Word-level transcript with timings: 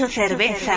Mucho 0.00 0.12
cerveza. 0.12 0.72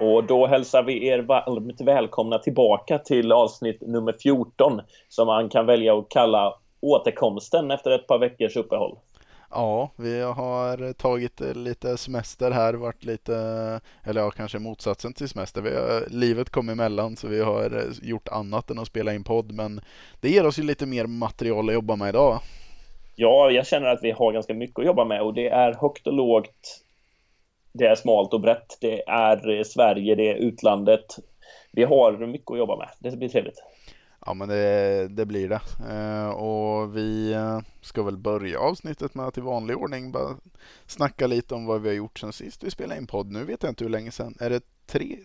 Och 0.00 0.24
då 0.24 0.46
hälsar 0.46 0.82
vi 0.82 1.06
er 1.06 1.18
varmt 1.18 1.80
välkomna 1.80 2.38
tillbaka 2.38 2.98
till 2.98 3.32
avsnitt 3.32 3.80
nummer 3.80 4.14
14 4.22 4.80
som 5.08 5.26
man 5.26 5.48
kan 5.48 5.66
välja 5.66 5.98
att 5.98 6.08
kalla 6.08 6.54
återkomsten 6.80 7.70
efter 7.70 7.90
ett 7.90 8.06
par 8.06 8.18
veckors 8.18 8.56
uppehåll. 8.56 8.98
Ja, 9.50 9.90
vi 9.96 10.22
har 10.22 10.92
tagit 10.92 11.40
lite 11.40 11.96
semester 11.96 12.50
här, 12.50 12.74
varit 12.74 13.04
lite, 13.04 13.34
eller 14.04 14.20
ja, 14.20 14.30
kanske 14.30 14.58
motsatsen 14.58 15.12
till 15.12 15.28
semester. 15.28 15.62
Vi 15.62 15.74
har, 15.74 16.10
livet 16.10 16.50
kom 16.50 16.68
emellan 16.68 17.16
så 17.16 17.28
vi 17.28 17.42
har 17.42 17.82
gjort 18.02 18.28
annat 18.28 18.70
än 18.70 18.78
att 18.78 18.86
spela 18.86 19.14
in 19.14 19.24
podd, 19.24 19.52
men 19.52 19.80
det 20.20 20.28
ger 20.28 20.46
oss 20.46 20.58
ju 20.58 20.62
lite 20.62 20.86
mer 20.86 21.06
material 21.06 21.68
att 21.68 21.74
jobba 21.74 21.96
med 21.96 22.08
idag. 22.08 22.38
Ja, 23.16 23.50
jag 23.50 23.66
känner 23.66 23.88
att 23.88 24.02
vi 24.02 24.10
har 24.10 24.32
ganska 24.32 24.54
mycket 24.54 24.78
att 24.78 24.86
jobba 24.86 25.04
med 25.04 25.22
och 25.22 25.34
det 25.34 25.48
är 25.48 25.74
högt 25.74 26.06
och 26.06 26.12
lågt. 26.12 26.82
Det 27.78 27.86
är 27.86 27.94
smalt 27.94 28.34
och 28.34 28.40
brett. 28.40 28.78
Det 28.80 29.08
är 29.08 29.64
Sverige, 29.64 30.14
det 30.14 30.30
är 30.30 30.34
utlandet. 30.34 31.16
Vi 31.72 31.84
har 31.84 32.26
mycket 32.26 32.50
att 32.50 32.58
jobba 32.58 32.76
med. 32.76 32.88
Det 32.98 33.16
blir 33.16 33.28
trevligt. 33.28 33.62
Ja 34.26 34.34
men 34.34 34.48
det, 34.48 35.08
det 35.08 35.26
blir 35.26 35.48
det. 35.48 35.60
Eh, 35.90 36.28
och 36.28 36.96
vi 36.96 37.32
eh, 37.32 37.58
ska 37.80 38.02
väl 38.02 38.16
börja 38.16 38.60
avsnittet 38.60 39.14
med 39.14 39.26
att 39.26 39.38
i 39.38 39.40
vanlig 39.40 39.76
ordning 39.76 40.12
bara 40.12 40.36
snacka 40.86 41.26
lite 41.26 41.54
om 41.54 41.66
vad 41.66 41.82
vi 41.82 41.88
har 41.88 41.96
gjort 41.96 42.18
sen 42.18 42.32
sist 42.32 42.64
vi 42.64 42.70
spelade 42.70 43.00
in 43.00 43.06
podd. 43.06 43.32
Nu 43.32 43.44
vet 43.44 43.62
jag 43.62 43.70
inte 43.70 43.84
hur 43.84 43.90
länge 43.90 44.10
sedan. 44.10 44.34
Är 44.40 44.50
det 44.50 44.62
tre, 44.86 45.16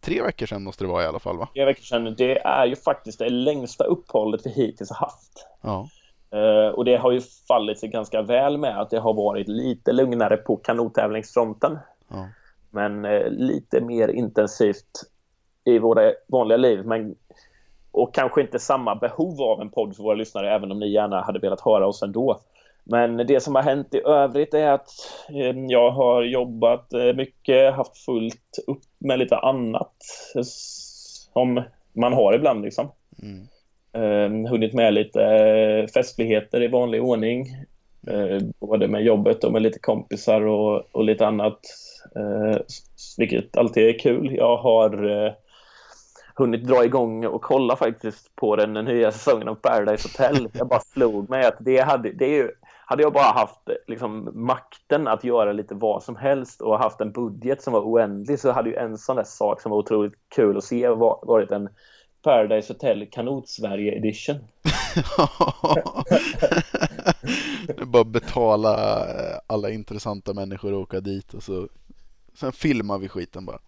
tre 0.00 0.22
veckor 0.22 0.46
sedan 0.46 0.62
måste 0.62 0.84
det 0.84 0.88
vara 0.88 1.04
i 1.04 1.06
alla 1.06 1.18
fall 1.18 1.38
va? 1.38 1.48
Tre 1.54 1.64
veckor 1.64 1.82
sedan. 1.82 2.14
Det 2.18 2.38
är 2.38 2.66
ju 2.66 2.76
faktiskt 2.76 3.18
det 3.18 3.28
längsta 3.28 3.84
uppehållet 3.84 4.46
vi 4.46 4.50
hittills 4.50 4.90
har 4.90 5.06
haft. 5.06 5.46
Ja. 5.60 5.88
Och 6.74 6.84
det 6.84 6.96
har 6.96 7.12
ju 7.12 7.20
fallit 7.48 7.78
sig 7.78 7.88
ganska 7.88 8.22
väl 8.22 8.58
med 8.58 8.80
att 8.80 8.90
det 8.90 8.98
har 8.98 9.14
varit 9.14 9.48
lite 9.48 9.92
lugnare 9.92 10.36
på 10.36 10.56
kanottävlingsfronten. 10.56 11.78
Ja. 12.08 12.28
Men 12.70 13.04
uh, 13.04 13.30
lite 13.30 13.80
mer 13.80 14.08
intensivt 14.08 15.04
i 15.64 15.78
våra 15.78 16.12
vanliga 16.26 16.56
liv. 16.56 16.84
Men, 16.84 17.14
och 17.90 18.14
kanske 18.14 18.40
inte 18.40 18.58
samma 18.58 18.94
behov 18.94 19.42
av 19.42 19.60
en 19.60 19.70
podd 19.70 19.96
för 19.96 20.02
våra 20.02 20.14
lyssnare, 20.14 20.54
även 20.54 20.72
om 20.72 20.78
ni 20.78 20.88
gärna 20.88 21.20
hade 21.20 21.38
velat 21.38 21.60
höra 21.60 21.86
oss 21.86 22.02
ändå. 22.02 22.40
Men 22.84 23.16
det 23.16 23.40
som 23.40 23.54
har 23.54 23.62
hänt 23.62 23.94
i 23.94 24.02
övrigt 24.06 24.54
är 24.54 24.70
att 24.70 24.88
uh, 25.30 25.64
jag 25.68 25.90
har 25.90 26.22
jobbat 26.22 26.86
mycket, 27.14 27.74
haft 27.74 27.98
fullt 27.98 28.58
upp 28.66 28.82
med 28.98 29.18
lite 29.18 29.36
annat 29.36 29.94
som 30.44 31.62
man 31.92 32.12
har 32.12 32.34
ibland 32.34 32.62
liksom. 32.62 32.88
Mm. 33.22 33.46
Uh, 33.96 34.50
hunnit 34.50 34.74
med 34.74 34.94
lite 34.94 35.20
uh, 35.20 35.86
festligheter 35.86 36.62
i 36.62 36.68
vanlig 36.68 37.02
ordning. 37.02 37.46
Uh, 38.10 38.40
både 38.60 38.88
med 38.88 39.04
jobbet 39.04 39.44
och 39.44 39.52
med 39.52 39.62
lite 39.62 39.78
kompisar 39.78 40.40
och, 40.46 40.94
och 40.94 41.04
lite 41.04 41.26
annat 41.26 41.60
eh, 42.16 42.60
vilket 43.18 43.56
alltid 43.56 43.88
är 43.88 43.98
kul. 43.98 44.34
Jag 44.34 44.56
har 44.56 45.24
eh, 45.26 45.32
hunnit 46.34 46.64
dra 46.64 46.84
igång 46.84 47.26
och 47.26 47.42
kolla 47.42 47.76
faktiskt 47.76 48.36
på 48.36 48.56
den 48.56 48.72
nya 48.72 49.12
säsongen 49.12 49.48
av 49.48 49.54
Paradise 49.54 50.08
Hotel. 50.08 50.48
Jag 50.52 50.68
bara 50.68 50.80
slog 50.80 51.30
mig 51.30 51.46
att 51.46 51.56
det 51.58 51.80
hade, 51.80 52.12
det 52.12 52.24
är 52.24 52.36
ju, 52.36 52.50
hade 52.84 53.02
jag 53.02 53.12
bara 53.12 53.32
haft 53.32 53.60
liksom, 53.86 54.30
makten 54.34 55.08
att 55.08 55.24
göra 55.24 55.52
lite 55.52 55.74
vad 55.74 56.02
som 56.02 56.16
helst 56.16 56.60
och 56.60 56.78
haft 56.78 57.00
en 57.00 57.12
budget 57.12 57.62
som 57.62 57.72
var 57.72 57.80
oändlig 57.80 58.40
så 58.40 58.52
hade 58.52 58.70
ju 58.70 58.76
en 58.76 58.98
sån 58.98 59.16
där 59.16 59.24
sak 59.24 59.60
som 59.60 59.70
var 59.70 59.78
otroligt 59.78 60.14
kul 60.28 60.56
att 60.56 60.64
se 60.64 60.88
varit 60.88 61.50
en 61.50 61.68
Paradise 62.22 62.72
Hotel 62.72 63.06
Kanot-Sverige 63.10 63.92
edition. 63.96 64.36
det 67.66 67.80
är 67.80 67.84
bara 67.84 68.04
betala 68.04 68.74
eh, 69.08 69.38
alla 69.46 69.70
intressanta 69.70 70.34
människor 70.34 70.72
och 70.72 70.80
åka 70.80 71.00
dit 71.00 71.34
och 71.34 71.42
så 71.42 71.68
sen 72.36 72.52
filmar 72.52 72.98
vi 72.98 73.08
skiten 73.08 73.46
bara. 73.46 73.58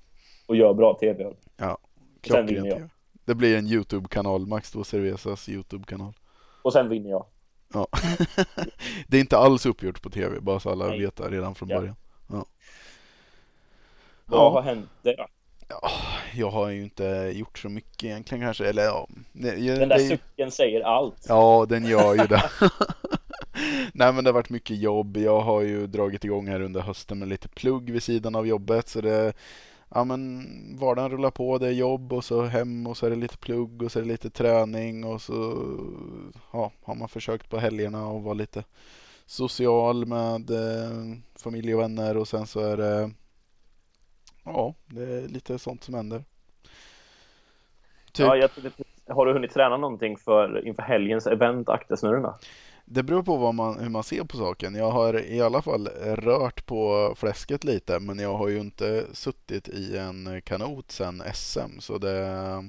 Och 0.47 0.56
gör 0.56 0.75
bra 0.75 0.95
tv. 1.01 1.33
Ja, 1.56 1.79
klockrent 2.21 2.93
Det 3.25 3.34
blir 3.34 3.59
en 3.59 3.67
YouTube-kanal, 3.67 4.47
Max 4.47 4.71
2 4.71 4.84
Cervezas 4.84 5.49
YouTube-kanal. 5.49 6.12
Och 6.62 6.73
sen 6.73 6.89
vinner 6.89 7.11
jag. 7.11 7.27
Ja. 7.75 7.87
det 9.09 9.17
är 9.17 9.21
inte 9.21 9.39
alls 9.39 9.67
uppgjort 9.67 10.03
på 10.03 10.11
tv, 10.11 10.41
bara 10.41 10.61
så 10.61 10.71
alla 10.71 10.87
Nej. 10.87 11.01
vet 11.01 11.17
det 11.17 11.29
redan 11.31 11.55
från 11.55 11.69
ja. 11.69 11.79
början. 11.79 11.97
Ja. 12.27 12.47
Vad 14.25 14.41
ja. 14.41 14.51
har 14.51 14.62
hänt 14.62 14.91
där? 15.03 15.27
Ja, 15.69 15.91
jag 16.35 16.50
har 16.50 16.69
ju 16.69 16.83
inte 16.83 17.33
gjort 17.35 17.59
så 17.59 17.69
mycket 17.69 18.05
egentligen 18.05 18.45
kanske. 18.45 18.69
Eller 18.69 18.83
ja. 18.83 19.09
Den 19.33 19.89
där 19.89 19.89
det... 19.89 20.09
sucken 20.09 20.50
säger 20.50 20.81
allt. 20.81 21.27
Ja, 21.29 21.67
den 21.69 21.85
gör 21.85 22.15
ju 22.15 22.27
det. 22.27 22.50
Nej 23.93 24.13
men 24.13 24.25
det 24.25 24.31
har 24.31 24.35
varit 24.35 24.51
mycket 24.51 24.79
jobb. 24.79 25.17
Jag 25.17 25.41
har 25.41 25.61
ju 25.61 25.87
dragit 25.87 26.25
igång 26.25 26.49
här 26.49 26.61
under 26.61 26.81
hösten 26.81 27.19
med 27.19 27.29
lite 27.29 27.49
plugg 27.49 27.91
vid 27.91 28.03
sidan 28.03 28.35
av 28.35 28.47
jobbet. 28.47 28.89
Så 28.89 29.01
det, 29.01 29.33
ja 29.89 30.05
men 30.05 30.47
vardagen 30.81 31.11
rullar 31.11 31.31
på. 31.31 31.59
Det 31.59 31.67
är 31.67 31.73
jobb 31.73 32.13
och 32.13 32.25
så 32.25 32.43
hem 32.43 32.87
och 32.87 32.97
så 32.97 33.07
är 33.07 33.11
det 33.11 33.17
lite 33.17 33.39
plugg 33.39 33.83
och 33.83 33.93
så 33.93 33.99
är 33.99 34.03
det 34.03 34.09
lite 34.09 34.31
träning 34.31 35.05
och 35.05 35.23
så 35.23 35.35
ja, 36.53 36.73
har 36.83 36.95
man 36.95 37.09
försökt 37.09 37.51
på 37.51 37.59
helgerna 37.59 38.09
och 38.09 38.23
vara 38.23 38.35
lite 38.35 38.65
social 39.27 40.07
med 40.07 40.51
eh, 40.51 41.17
familj 41.37 41.75
och 41.75 41.81
vänner 41.81 42.17
och 42.17 42.29
sen 42.29 42.47
så 42.47 42.61
är 42.61 42.77
det 42.77 43.11
ja, 44.45 44.75
det 44.87 45.03
är 45.03 45.29
lite 45.29 45.59
sånt 45.59 45.85
som 45.85 45.95
händer. 45.95 46.25
Typ. 48.13 48.27
Ja, 48.27 48.37
jag, 48.37 48.51
har 49.15 49.27
du 49.27 49.33
hunnit 49.33 49.53
träna 49.53 49.77
någonting 49.77 50.17
för 50.17 50.67
inför 50.67 50.83
helgens 50.83 51.27
event 51.27 51.69
Aktersnurrorna? 51.69 52.35
Det 52.91 53.03
beror 53.03 53.22
på 53.22 53.37
vad 53.37 53.54
man, 53.54 53.81
hur 53.81 53.88
man 53.88 54.03
ser 54.03 54.25
på 54.25 54.37
saken. 54.37 54.75
Jag 54.75 54.91
har 54.91 55.25
i 55.25 55.41
alla 55.41 55.62
fall 55.62 55.88
rört 56.04 56.66
på 56.66 57.12
fläsket 57.16 57.65
lite 57.65 58.00
men 58.00 58.19
jag 58.19 58.34
har 58.34 58.49
ju 58.49 58.59
inte 58.59 59.06
suttit 59.12 59.69
i 59.69 59.97
en 59.97 60.43
kanot 60.44 60.91
sedan 60.91 61.22
SM 61.34 61.78
så 61.81 61.99
det... 61.99 62.15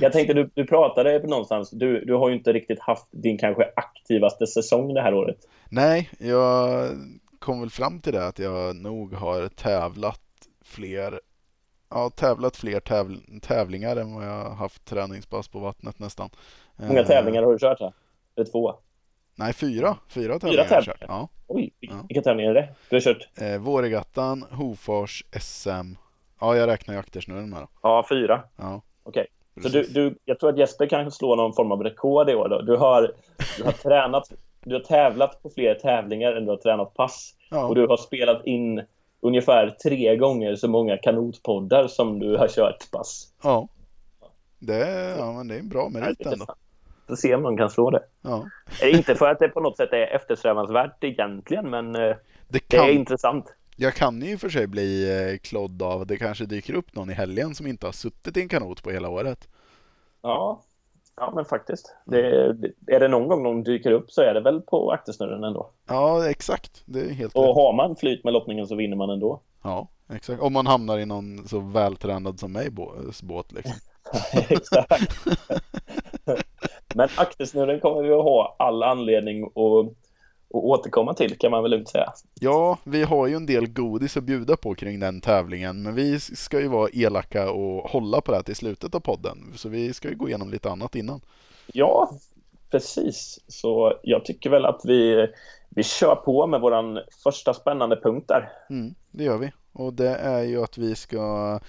jag 0.00 0.12
tänkte 0.12 0.34
du, 0.34 0.50
du 0.54 0.66
pratade 0.66 1.26
någonstans, 1.26 1.70
du, 1.70 2.04
du 2.04 2.14
har 2.14 2.28
ju 2.28 2.36
inte 2.36 2.52
riktigt 2.52 2.80
haft 2.80 3.06
din 3.10 3.38
kanske 3.38 3.72
aktivaste 3.76 4.46
säsong 4.46 4.94
det 4.94 5.02
här 5.02 5.14
året. 5.14 5.38
Nej, 5.68 6.10
jag 6.18 6.88
kom 7.38 7.60
väl 7.60 7.70
fram 7.70 8.00
till 8.00 8.12
det 8.12 8.26
att 8.26 8.38
jag 8.38 8.76
nog 8.76 9.14
har 9.14 9.48
tävlat 9.48 10.20
fler 10.64 11.20
Ja, 11.90 12.10
tävlat 12.10 12.56
fler 12.56 12.80
tävl 12.80 13.16
tävlingar 13.42 13.96
än 13.96 14.14
vad 14.14 14.24
jag 14.26 14.44
har 14.44 14.54
haft 14.54 14.84
träningspass 14.84 15.48
på 15.48 15.58
vattnet 15.58 15.98
nästan. 15.98 16.30
Hur 16.76 16.88
många 16.88 17.04
tävlingar 17.04 17.42
har 17.42 17.52
du 17.52 17.58
kört 17.58 17.80
här? 17.80 17.92
Eller 18.36 18.46
två? 18.46 18.74
Nej, 19.34 19.52
fyra. 19.52 19.96
Fyra 20.08 20.38
tävlingar 20.38 20.64
fyra 20.64 20.76
har 20.76 20.82
jag 20.82 20.84
kört. 20.84 21.04
Ja. 21.08 21.28
Oj, 21.46 21.72
vilka 21.80 22.06
ja. 22.08 22.22
tävlingar 22.22 22.50
är 22.50 22.54
det 22.54 22.68
du 22.88 22.96
har 22.96 23.00
kört? 23.00 23.28
Eh, 23.40 23.58
Vårregattan, 23.58 24.44
Hofors, 24.50 25.24
SM. 25.40 25.96
Ja, 26.40 26.56
jag 26.56 26.66
räknar 26.66 26.94
ju 26.94 27.00
aktersnurren 27.00 27.50
med 27.50 27.60
då. 27.60 27.68
Ja, 27.82 28.06
fyra. 28.08 28.42
Ja. 28.56 28.82
Okej. 29.02 29.26
Okay. 29.56 29.70
Så 29.70 29.78
du, 29.78 29.82
du, 29.82 30.18
jag 30.24 30.40
tror 30.40 30.50
att 30.50 30.58
Jesper 30.58 30.86
kan 30.86 31.10
slå 31.10 31.36
någon 31.36 31.52
form 31.52 31.72
av 31.72 31.82
rekord 31.82 32.30
i 32.30 32.34
år 32.34 32.48
då. 32.48 32.62
Du 32.62 32.76
har, 32.76 33.12
du 33.58 33.64
har 33.64 33.72
tränat 33.72 34.32
du 34.64 34.74
har 34.74 34.80
tävlat 34.80 35.42
på 35.42 35.50
fler 35.50 35.74
tävlingar 35.74 36.32
än 36.32 36.44
du 36.44 36.50
har 36.50 36.56
tränat 36.56 36.94
pass. 36.94 37.34
Ja. 37.50 37.66
Och 37.66 37.74
du 37.74 37.86
har 37.86 37.96
spelat 37.96 38.46
in 38.46 38.82
ungefär 39.20 39.70
tre 39.70 40.16
gånger 40.16 40.54
så 40.54 40.68
många 40.68 40.96
kanotpoddar 40.96 41.88
som 41.88 42.18
du 42.18 42.36
har 42.36 42.48
kört 42.48 42.90
pass. 42.90 43.32
Ja. 43.42 43.68
Det 44.58 45.16
ja, 45.18 45.32
men 45.32 45.48
det 45.48 45.54
är 45.54 45.58
en 45.58 45.68
bra 45.68 45.88
merit 45.88 46.26
ändå. 46.26 46.46
Så 47.08 47.16
se 47.16 47.34
om 47.34 47.42
någon 47.42 47.56
kan 47.56 47.70
slå 47.70 47.90
det. 47.90 48.02
Ja. 48.22 48.46
Inte 48.82 49.14
för 49.14 49.28
att 49.30 49.38
det 49.38 49.48
på 49.48 49.60
något 49.60 49.76
sätt 49.76 49.92
är 49.92 50.06
eftersträvansvärt 50.06 51.04
egentligen, 51.04 51.70
men 51.70 51.96
eh, 51.96 52.16
det, 52.48 52.58
kan... 52.58 52.86
det 52.86 52.92
är 52.92 52.94
intressant. 52.94 53.54
Jag 53.76 53.94
kan 53.94 54.22
ju 54.22 54.38
för 54.38 54.48
sig 54.48 54.66
bli 54.66 55.18
eh, 55.32 55.38
klodd 55.38 55.82
av 55.82 56.00
att 56.00 56.08
det 56.08 56.16
kanske 56.16 56.44
dyker 56.44 56.74
upp 56.74 56.94
någon 56.94 57.10
i 57.10 57.14
helgen 57.14 57.54
som 57.54 57.66
inte 57.66 57.86
har 57.86 57.92
suttit 57.92 58.36
i 58.36 58.40
en 58.40 58.48
kanot 58.48 58.82
på 58.82 58.90
hela 58.90 59.08
året. 59.08 59.48
Ja, 60.22 60.62
Ja, 61.16 61.32
men 61.34 61.44
faktiskt. 61.44 61.94
Det, 62.04 62.26
är 62.86 63.00
det 63.00 63.08
någon 63.08 63.28
gång 63.28 63.42
någon 63.42 63.62
dyker 63.62 63.90
upp 63.90 64.10
så 64.10 64.22
är 64.22 64.34
det 64.34 64.40
väl 64.40 64.60
på 64.60 64.92
aktersnurren 64.92 65.44
ändå. 65.44 65.70
Ja, 65.86 66.30
exakt. 66.30 66.82
Det 66.84 67.00
är 67.00 67.10
helt 67.10 67.34
Och 67.34 67.46
rätt. 67.46 67.54
har 67.54 67.72
man 67.72 67.96
flyt 67.96 68.24
med 68.24 68.32
lottningen 68.32 68.66
så 68.66 68.74
vinner 68.74 68.96
man 68.96 69.10
ändå. 69.10 69.40
Ja, 69.62 69.88
exakt. 70.12 70.42
Om 70.42 70.52
man 70.52 70.66
hamnar 70.66 70.98
i 70.98 71.06
någon 71.06 71.48
så 71.48 71.60
vältränad 71.60 72.40
som 72.40 72.52
mig 72.52 72.70
båt 73.22 73.52
liksom. 73.52 73.74
exakt. 74.48 75.26
men 76.94 77.08
aktersnurren 77.16 77.80
kommer 77.80 78.02
vi 78.02 78.12
att 78.12 78.24
ha 78.24 78.56
all 78.58 78.82
anledning 78.82 79.44
att 79.44 79.94
att 80.54 80.64
återkomma 80.64 81.14
till 81.14 81.38
kan 81.38 81.50
man 81.50 81.62
väl 81.62 81.70
lugnt 81.70 81.88
säga. 81.88 82.12
Ja, 82.40 82.78
vi 82.84 83.02
har 83.02 83.26
ju 83.26 83.34
en 83.34 83.46
del 83.46 83.72
godis 83.72 84.16
att 84.16 84.24
bjuda 84.24 84.56
på 84.56 84.74
kring 84.74 85.00
den 85.00 85.20
tävlingen, 85.20 85.82
men 85.82 85.94
vi 85.94 86.20
ska 86.20 86.60
ju 86.60 86.68
vara 86.68 86.88
elaka 86.92 87.50
och 87.50 87.90
hålla 87.90 88.20
på 88.20 88.30
det 88.32 88.36
här 88.36 88.42
till 88.42 88.56
slutet 88.56 88.94
av 88.94 89.00
podden, 89.00 89.52
så 89.56 89.68
vi 89.68 89.92
ska 89.92 90.08
ju 90.08 90.14
gå 90.14 90.28
igenom 90.28 90.50
lite 90.50 90.70
annat 90.70 90.94
innan. 90.94 91.20
Ja, 91.66 92.10
precis. 92.70 93.40
Så 93.48 93.98
jag 94.02 94.24
tycker 94.24 94.50
väl 94.50 94.64
att 94.64 94.80
vi, 94.84 95.28
vi 95.68 95.82
kör 95.82 96.14
på 96.14 96.46
med 96.46 96.60
våran 96.60 96.98
första 97.24 97.54
spännande 97.54 97.96
punkt 97.96 98.28
där. 98.28 98.52
Mm, 98.70 98.94
det 99.10 99.24
gör 99.24 99.38
vi. 99.38 99.52
Och 99.72 99.94
det 99.94 100.16
är 100.16 100.42
ju 100.42 100.62
att 100.62 100.78
vi 100.78 100.94
ska 100.94 101.60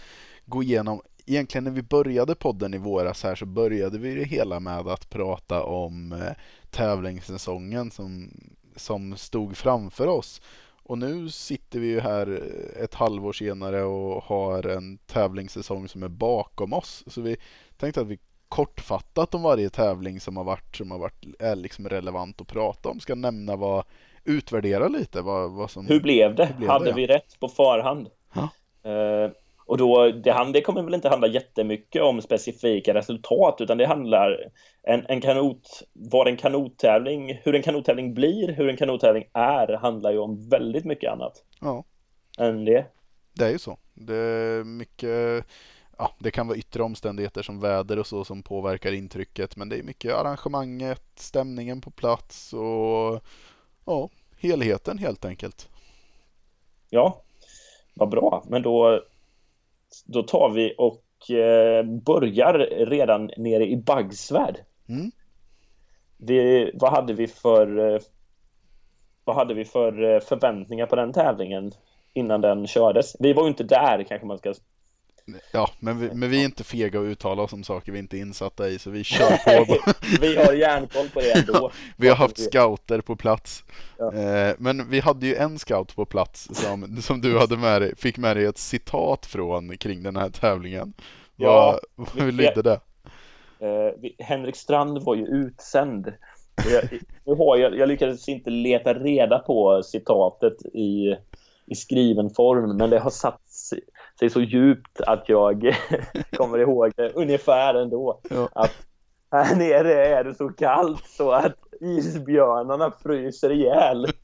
gå 0.45 0.63
igenom 0.63 1.01
Egentligen 1.25 1.63
när 1.63 1.71
vi 1.71 1.81
började 1.81 2.35
podden 2.35 2.73
i 2.73 2.77
våras 2.77 3.23
här 3.23 3.35
så 3.35 3.45
började 3.45 3.97
vi 3.97 4.15
det 4.15 4.23
hela 4.23 4.59
med 4.59 4.87
att 4.87 5.09
prata 5.09 5.63
om 5.63 6.11
eh, 6.11 6.31
tävlingssäsongen 6.69 7.91
som 7.91 8.31
som 8.75 9.17
stod 9.17 9.57
framför 9.57 10.07
oss. 10.07 10.41
Och 10.83 10.97
nu 10.97 11.29
sitter 11.29 11.79
vi 11.79 11.87
ju 11.87 11.99
här 11.99 12.43
ett 12.83 12.93
halvår 12.93 13.33
senare 13.33 13.83
och 13.83 14.23
har 14.23 14.67
en 14.67 14.97
tävlingssäsong 14.97 15.87
som 15.87 16.03
är 16.03 16.07
bakom 16.07 16.73
oss. 16.73 17.03
Så 17.07 17.21
vi 17.21 17.37
tänkte 17.77 18.01
att 18.01 18.07
vi 18.07 18.19
kortfattat 18.49 19.35
om 19.35 19.41
varje 19.41 19.69
tävling 19.69 20.19
som 20.19 20.37
har 20.37 20.43
varit, 20.43 20.75
som 20.75 20.91
har 20.91 20.97
varit 20.97 21.25
är 21.39 21.55
liksom 21.55 21.89
relevant 21.89 22.41
att 22.41 22.47
prata 22.47 22.89
om. 22.89 22.99
Ska 22.99 23.15
nämna 23.15 23.55
vad, 23.55 23.83
utvärdera 24.23 24.87
lite 24.87 25.21
vad, 25.21 25.51
vad 25.51 25.71
som... 25.71 25.87
Hur 25.87 25.99
blev 25.99 26.35
det? 26.35 26.45
hur 26.45 26.55
blev 26.55 26.69
Hade 26.69 26.85
det, 26.85 26.93
vi 26.93 27.07
rätt 27.07 27.39
på 27.39 27.47
förhand? 27.47 28.09
Ja. 28.33 28.49
Eh, 28.91 29.31
och 29.65 29.77
då, 29.77 30.11
det, 30.11 30.51
det 30.53 30.61
kommer 30.61 30.81
väl 30.83 30.93
inte 30.93 31.09
handla 31.09 31.27
jättemycket 31.27 32.01
om 32.01 32.21
specifika 32.21 32.93
resultat 32.93 33.61
utan 33.61 33.77
det 33.77 33.85
handlar 33.85 34.51
en, 34.83 35.05
en 35.09 35.21
kanot, 35.21 35.83
vad 35.93 36.27
en 36.27 36.37
kanottävling, 36.37 37.39
hur 37.43 37.55
en 37.55 37.63
kanottävling 37.63 38.13
blir, 38.13 38.53
hur 38.53 38.69
en 38.69 38.77
kanottävling 38.77 39.23
är 39.33 39.77
handlar 39.77 40.11
ju 40.11 40.19
om 40.19 40.49
väldigt 40.49 40.85
mycket 40.85 41.11
annat 41.11 41.43
Ja, 41.61 41.83
än 42.39 42.65
det. 42.65 42.85
det 43.33 43.45
är 43.45 43.51
ju 43.51 43.59
så. 43.59 43.77
Det 43.93 44.15
är 44.15 44.63
mycket 44.63 45.45
Ja, 45.97 46.11
det 46.19 46.31
kan 46.31 46.47
vara 46.47 46.57
yttre 46.57 46.83
omständigheter 46.83 47.41
som 47.41 47.59
väder 47.59 47.99
och 47.99 48.07
så 48.07 48.25
som 48.25 48.43
påverkar 48.43 48.91
intrycket 48.91 49.55
men 49.55 49.69
det 49.69 49.79
är 49.79 49.83
mycket 49.83 50.13
arrangemanget, 50.13 51.03
stämningen 51.15 51.81
på 51.81 51.91
plats 51.91 52.53
och 52.53 53.23
ja, 53.85 54.09
helheten 54.37 54.97
helt 54.97 55.25
enkelt. 55.25 55.69
Ja, 56.89 57.21
vad 57.93 58.09
bra. 58.09 58.43
Men 58.47 58.61
då, 58.61 59.01
då 60.05 60.23
tar 60.23 60.49
vi 60.49 60.75
och 60.77 61.31
eh, 61.31 61.83
börjar 61.83 62.85
redan 62.85 63.31
nere 63.37 63.67
i 63.67 63.77
Baggsvärd. 63.77 64.57
Mm. 64.89 65.11
Vi, 66.17 66.71
vad 66.73 66.91
hade 66.91 67.13
vi 67.13 67.27
för 67.27 67.93
eh, 67.93 67.99
vad 69.23 69.35
hade 69.35 69.53
vi 69.53 69.65
för 69.65 70.03
eh, 70.03 70.19
förväntningar 70.19 70.85
på 70.85 70.95
den 70.95 71.13
tävlingen 71.13 71.71
innan 72.13 72.41
den 72.41 72.67
kördes? 72.67 73.15
Vi 73.19 73.33
var 73.33 73.43
ju 73.43 73.49
inte 73.49 73.63
där 73.63 74.03
kanske 74.03 74.27
man 74.27 74.37
ska 74.37 74.53
Ja, 75.51 75.69
men 75.79 75.99
vi, 75.99 76.09
men 76.15 76.29
vi 76.29 76.41
är 76.41 76.45
inte 76.45 76.63
fega 76.63 76.99
att 76.99 77.03
uttala 77.05 77.41
oss 77.41 77.53
om 77.53 77.63
saker 77.63 77.91
vi 77.91 77.99
inte 77.99 78.17
är 78.17 78.19
insatta 78.19 78.69
i 78.69 78.79
så 78.79 78.89
vi 78.89 79.03
kör 79.03 79.65
på. 79.65 79.77
Vi 80.21 80.35
har 80.35 80.53
järnkoll 80.53 81.09
på 81.09 81.19
det 81.19 81.31
ändå. 81.39 81.71
Vi 81.97 82.07
har 82.09 82.15
haft 82.15 82.39
scouter 82.39 83.01
på 83.01 83.15
plats. 83.15 83.63
Ja. 83.97 84.13
Eh, 84.13 84.55
men 84.57 84.89
vi 84.89 84.99
hade 84.99 85.25
ju 85.27 85.35
en 85.35 85.59
scout 85.59 85.95
på 85.95 86.05
plats 86.05 86.47
som, 86.53 87.01
som 87.01 87.21
du 87.21 87.39
hade 87.39 87.57
med 87.57 87.81
dig, 87.81 87.95
fick 87.95 88.17
med 88.17 88.37
dig 88.37 88.45
ett 88.45 88.57
citat 88.57 89.25
från 89.25 89.77
kring 89.77 90.03
den 90.03 90.15
här 90.15 90.29
tävlingen. 90.29 90.93
Ja, 91.35 91.79
Vad, 91.95 92.07
hur 92.17 92.31
lydde 92.31 92.61
det? 92.61 92.79
Eh, 93.59 93.93
vi- 94.01 94.15
Henrik 94.19 94.55
Strand 94.55 95.03
var 95.03 95.15
ju 95.15 95.25
utsänd. 95.25 96.13
Jag, 96.71 96.83
nu 97.25 97.33
har 97.35 97.57
jag, 97.57 97.77
jag 97.77 97.89
lyckades 97.89 98.29
inte 98.29 98.49
leta 98.49 98.93
reda 98.93 99.39
på 99.39 99.83
citatet 99.83 100.65
i, 100.73 101.15
i 101.65 101.75
skriven 101.75 102.29
form, 102.29 102.77
men 102.77 102.89
det 102.89 102.99
har 102.99 103.09
satt 103.09 103.41
sig, 104.19 104.29
så 104.29 104.41
djupt 104.41 105.01
att 105.01 105.29
jag 105.29 105.77
kommer 106.37 106.57
ihåg 106.57 106.91
det 106.95 107.09
ungefär 107.09 107.73
ändå. 107.73 108.19
Ja. 108.29 108.49
Att 108.53 108.71
här 109.31 109.55
nere 109.55 110.07
är 110.07 110.23
det 110.23 110.35
så 110.35 110.49
kallt 110.49 111.05
så 111.05 111.31
att 111.31 111.57
isbjörnarna 111.81 112.91
fryser 113.03 113.51
ihjäl. 113.51 114.07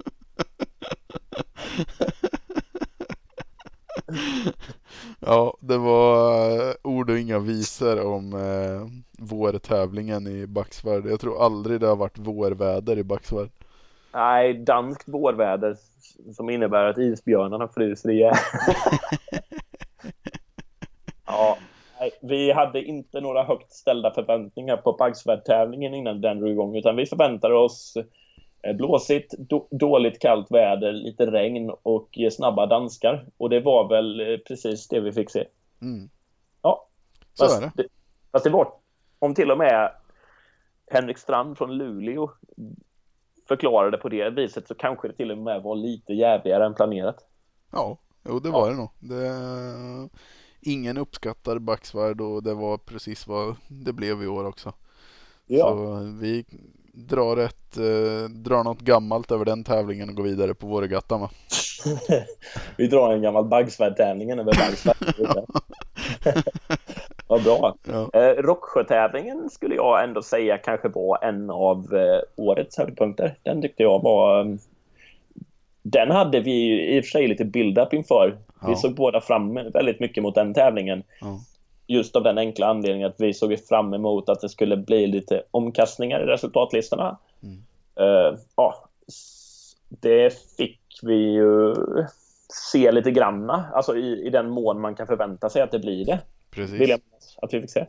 Ja, 5.20 5.58
det 5.60 5.78
var 5.78 6.50
eh, 6.52 6.74
ord 6.84 7.10
och 7.10 7.18
inga 7.18 7.40
visor 7.40 8.06
om 8.06 8.34
eh, 8.34 8.88
vårtävlingen 9.26 10.28
i 10.28 10.48
Backsvärd. 10.48 11.06
Jag 11.06 11.20
tror 11.20 11.44
aldrig 11.44 11.80
det 11.80 11.88
har 11.88 11.96
varit 11.96 12.18
vårväder 12.18 12.98
i 12.98 13.04
Backsvärd. 13.04 13.50
Nej, 14.14 14.54
danskt 14.54 15.10
vårväder 15.10 15.76
som 16.34 16.50
innebär 16.50 16.86
att 16.86 16.98
isbjörnarna 16.98 17.68
fryser 17.68 18.10
ihjäl. 18.10 18.36
ja, 21.32 21.58
nej, 22.00 22.12
vi 22.22 22.52
hade 22.52 22.84
inte 22.84 23.22
några 23.22 23.44
högt 23.44 23.72
ställda 23.72 24.14
förväntningar 24.14 24.78
på 24.78 24.92
Baggsvärd-tävlingen 24.92 25.94
innan 25.94 26.22
den 26.22 26.40
drog 26.40 26.52
igång, 26.52 26.76
utan 26.76 26.96
vi 26.96 27.06
förväntade 27.06 27.56
oss 27.56 27.98
eh, 28.64 28.76
blåsigt, 28.76 29.34
då, 29.38 29.68
dåligt 29.72 30.20
kallt 30.22 30.52
väder, 30.52 30.92
lite 30.92 31.32
regn 31.32 31.72
och 31.84 32.20
eh, 32.20 32.30
snabba 32.30 32.66
danskar. 32.66 33.26
Och 33.38 33.50
det 33.50 33.60
var 33.60 33.90
väl 33.90 34.20
eh, 34.20 34.38
precis 34.38 34.88
det 34.88 35.00
vi 35.00 35.12
fick 35.12 35.30
se. 35.30 35.48
Mm. 35.82 36.10
Ja, 36.62 36.88
Så 37.34 37.46
fast 37.46 37.62
är 37.62 37.66
det. 37.66 37.72
det. 37.76 37.90
Fast 38.32 38.44
det 38.44 38.50
var, 38.50 38.74
om 39.20 39.36
till 39.36 39.52
och 39.52 39.58
med 39.58 39.92
Henrik 40.92 41.18
Strand 41.18 41.58
från 41.58 41.78
Luleå 41.78 42.30
förklarade 43.48 43.98
på 43.98 44.10
det 44.10 44.30
viset 44.30 44.68
så 44.68 44.76
kanske 44.76 45.08
det 45.08 45.14
till 45.14 45.32
och 45.32 45.38
med 45.38 45.62
var 45.62 45.76
lite 45.76 46.14
jävligare 46.14 46.66
än 46.66 46.74
planerat. 46.74 47.16
Ja, 47.72 47.98
jo 48.30 48.40
det 48.40 48.50
var 48.50 48.70
det 48.70 48.76
nog. 48.76 48.90
Det, 49.00 49.32
ingen 50.62 50.98
uppskattar 50.98 51.60
Backsvärd 51.60 52.22
och 52.22 52.44
det 52.44 52.54
var 52.54 52.78
precis 52.78 53.28
vad 53.28 53.56
det 53.68 53.94
blev 53.94 54.24
i 54.24 54.28
år 54.28 54.46
också. 54.46 54.74
Så 55.48 56.00
vi 56.22 56.46
drar, 56.94 57.38
ett, 57.38 57.78
eh, 57.78 58.30
drar 58.30 58.64
något 58.64 58.80
gammalt 58.82 59.32
över 59.32 59.46
den 59.46 59.64
tävlingen 59.64 60.10
och 60.10 60.16
går 60.16 60.24
vidare 60.24 60.54
på 60.54 60.68
Vårgatan 60.68 61.22
va? 61.22 61.30
Vi 62.78 62.88
drar 62.88 63.14
en 63.14 63.22
gammal 63.22 63.46
Baggsvärd-tävlingen 63.46 64.40
över 64.40 64.54
Baggsvärd. 64.54 64.98
Vad 67.28 67.44
bra. 67.44 67.78
Ja. 67.84 68.10
Eh, 68.14 68.44
Rocksjötävlingen 68.44 69.50
skulle 69.50 69.76
jag 69.76 70.04
ändå 70.04 70.22
säga 70.22 70.58
kanske 70.58 70.90
var 70.90 71.24
en 71.24 71.50
av 71.50 71.94
eh, 71.94 72.22
årets 72.36 72.78
höjdpunkter. 72.78 73.38
Den 73.44 73.62
tyckte 73.62 73.84
jag 73.84 74.02
var... 74.04 74.46
eh, 74.46 74.56
Den 75.84 76.12
hade 76.12 76.40
vi 76.40 76.82
i 76.98 77.00
och 77.00 77.06
för 77.06 77.10
sig 77.10 77.28
lite 77.28 77.46
build-up 77.46 77.94
inför. 77.94 78.38
Vi 78.66 78.72
Ja. 78.72 78.76
såg 78.76 78.96
båda 78.96 79.22
fram 79.22 79.54
väldigt 79.54 80.00
mycket 80.00 80.24
mot 80.24 80.36
den 80.36 80.54
tävlingen. 80.54 81.04
Ja. 81.22 81.40
Just 81.88 82.16
av 82.16 82.24
den 82.24 82.38
enkla 82.38 82.68
anledningen 82.68 83.10
att 83.10 83.22
vi 83.22 83.34
såg 83.34 83.60
fram 83.68 83.94
emot 83.94 84.30
att 84.30 84.42
det 84.42 84.50
skulle 84.50 84.78
bli 84.78 85.08
lite 85.08 85.44
omkastningar 85.52 86.20
i 86.24 86.26
resultatlistorna. 86.26 87.18
Mm. 87.44 87.64
Eh, 87.96 88.40
ja, 88.56 88.90
det 89.90 90.34
fick 90.58 90.80
vi 91.04 91.16
ju 91.16 91.76
se 92.72 92.92
lite 92.92 93.12
granna, 93.12 93.66
alltså 93.74 93.98
i, 93.98 94.28
i 94.28 94.30
den 94.30 94.50
mån 94.50 94.82
man 94.82 94.96
kan 94.96 95.08
förvänta 95.08 95.50
sig 95.50 95.62
att 95.62 95.72
det 95.72 95.80
blir 95.80 96.06
det. 96.06 96.20
Precis. 96.52 96.82
Vill 96.82 96.90
jag 96.90 97.00
att 97.42 97.54
vi 97.54 97.62
fick 97.62 97.72
se. 97.72 97.86